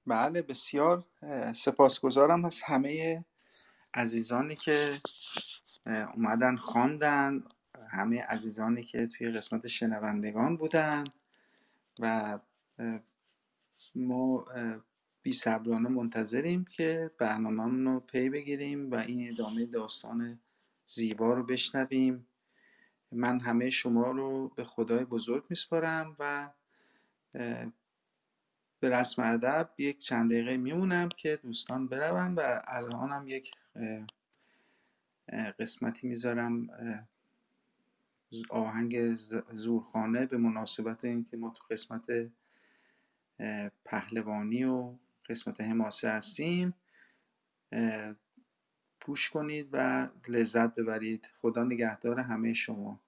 [0.06, 1.04] بله بسیار.
[1.54, 3.24] سپاسگزارم از همه
[3.94, 4.94] عزیزانی که
[6.14, 7.44] اومدن خواندن.
[7.90, 11.04] همه عزیزانی که توی قسمت شنوندگان بودن
[12.00, 12.38] و
[13.94, 14.44] ما
[15.22, 20.40] بی صبرانه منتظریم که برنامه رو پی بگیریم و این ادامه داستان
[20.86, 22.26] زیبا رو بشنویم.
[23.12, 26.50] من همه شما رو به خدای بزرگ میسپارم و
[28.80, 33.50] به رسم ادب یک چند دقیقه میمونم که دوستان بروند و الان هم یک
[35.58, 36.68] قسمتی می‌ذارم
[38.50, 39.14] آهنگ
[39.52, 42.06] زورخانه به مناسبت اینکه ما تو قسمت
[43.84, 44.94] پهلوانی و
[45.28, 46.74] قسمت حماسه هستیم
[49.06, 51.28] گوش کنید و لذت ببرید.
[51.42, 53.00] خدا نگهدار همه شما.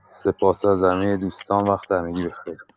[0.00, 1.68] سپاس از همه دوستان.
[1.68, 2.67] وقت همگی بخیر.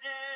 [0.00, 0.29] again.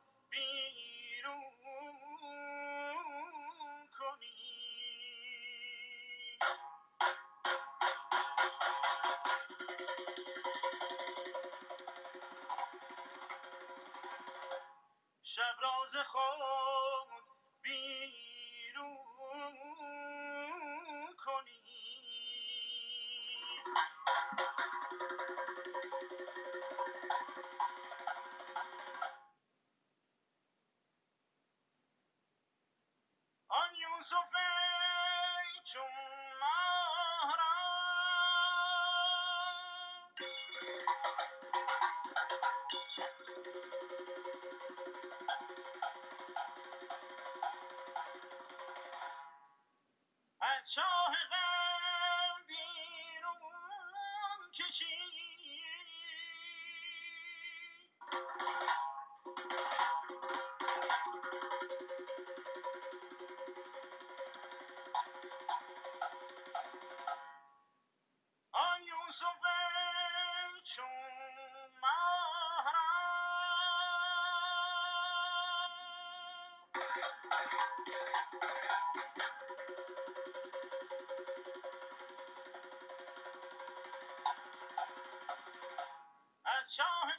[86.45, 87.11] از شاه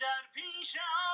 [0.00, 1.13] در پیشم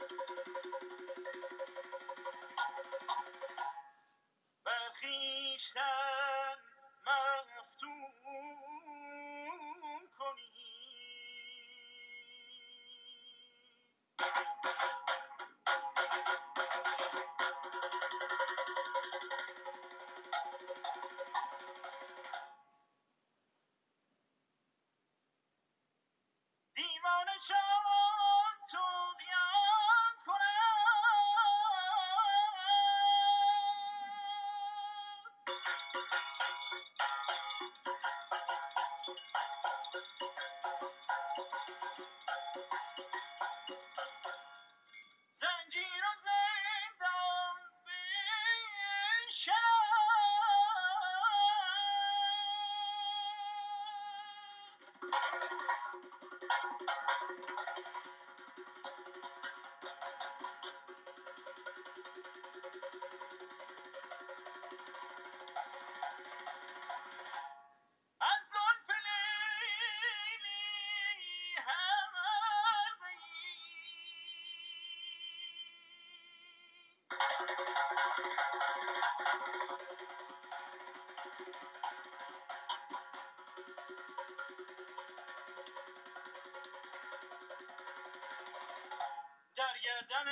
[90.09, 90.27] در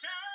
[0.00, 0.27] shine.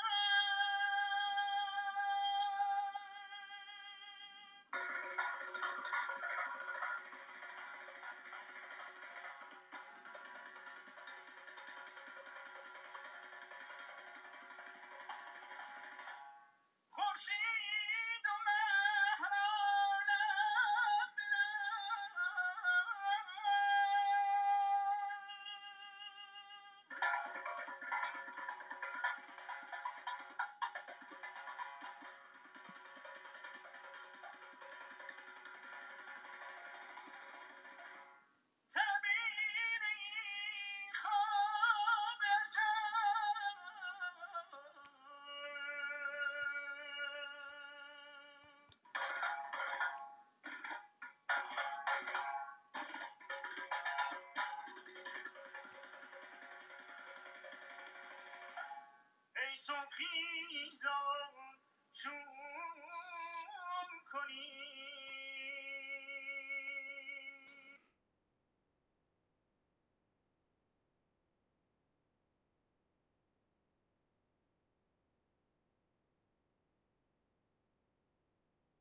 [59.67, 61.33] صبحی زان
[61.93, 62.24] چون
[64.14, 65.02] کنی.